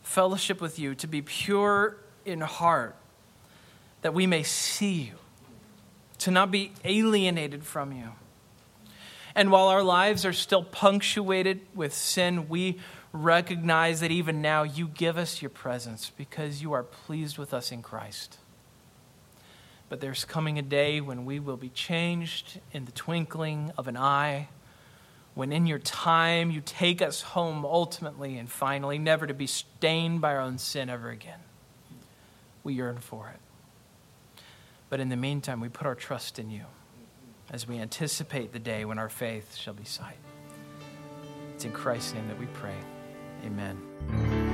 fellowship 0.01 0.59
with 0.59 0.79
you, 0.79 0.95
to 0.95 1.07
be 1.07 1.21
pure 1.21 1.97
in 2.25 2.41
heart, 2.41 2.95
that 4.01 4.13
we 4.13 4.25
may 4.25 4.43
see 4.43 4.93
you, 4.93 5.13
to 6.19 6.31
not 6.31 6.49
be 6.49 6.73
alienated 6.83 7.63
from 7.63 7.91
you. 7.91 8.09
And 9.35 9.51
while 9.51 9.67
our 9.67 9.83
lives 9.83 10.25
are 10.25 10.33
still 10.33 10.63
punctuated 10.63 11.61
with 11.73 11.93
sin, 11.93 12.49
we 12.49 12.79
recognize 13.13 13.99
that 13.99 14.11
even 14.11 14.41
now 14.41 14.63
you 14.63 14.87
give 14.87 15.17
us 15.17 15.41
your 15.41 15.49
presence 15.49 16.11
because 16.17 16.61
you 16.61 16.73
are 16.73 16.83
pleased 16.83 17.37
with 17.37 17.53
us 17.53 17.71
in 17.71 17.81
Christ. 17.81 18.37
But 19.91 19.99
there's 19.99 20.23
coming 20.23 20.57
a 20.57 20.61
day 20.61 21.01
when 21.01 21.25
we 21.25 21.41
will 21.41 21.57
be 21.57 21.67
changed 21.67 22.61
in 22.71 22.85
the 22.85 22.93
twinkling 22.93 23.73
of 23.77 23.89
an 23.89 23.97
eye, 23.97 24.47
when 25.33 25.51
in 25.51 25.67
your 25.67 25.79
time 25.79 26.49
you 26.49 26.61
take 26.61 27.01
us 27.01 27.21
home 27.21 27.65
ultimately 27.65 28.37
and 28.37 28.49
finally, 28.49 28.97
never 28.97 29.27
to 29.27 29.33
be 29.33 29.47
stained 29.47 30.21
by 30.21 30.31
our 30.31 30.39
own 30.39 30.59
sin 30.59 30.89
ever 30.89 31.09
again. 31.09 31.39
We 32.63 32.75
yearn 32.75 32.99
for 32.99 33.33
it. 33.35 34.43
But 34.89 35.01
in 35.01 35.09
the 35.09 35.17
meantime, 35.17 35.59
we 35.59 35.67
put 35.67 35.85
our 35.85 35.95
trust 35.95 36.39
in 36.39 36.49
you 36.49 36.63
as 37.49 37.67
we 37.67 37.77
anticipate 37.77 38.53
the 38.53 38.59
day 38.59 38.85
when 38.85 38.97
our 38.97 39.09
faith 39.09 39.57
shall 39.57 39.73
be 39.73 39.83
sight. 39.83 40.19
It's 41.53 41.65
in 41.65 41.73
Christ's 41.73 42.13
name 42.13 42.29
that 42.29 42.39
we 42.39 42.45
pray. 42.53 42.77
Amen. 43.45 44.50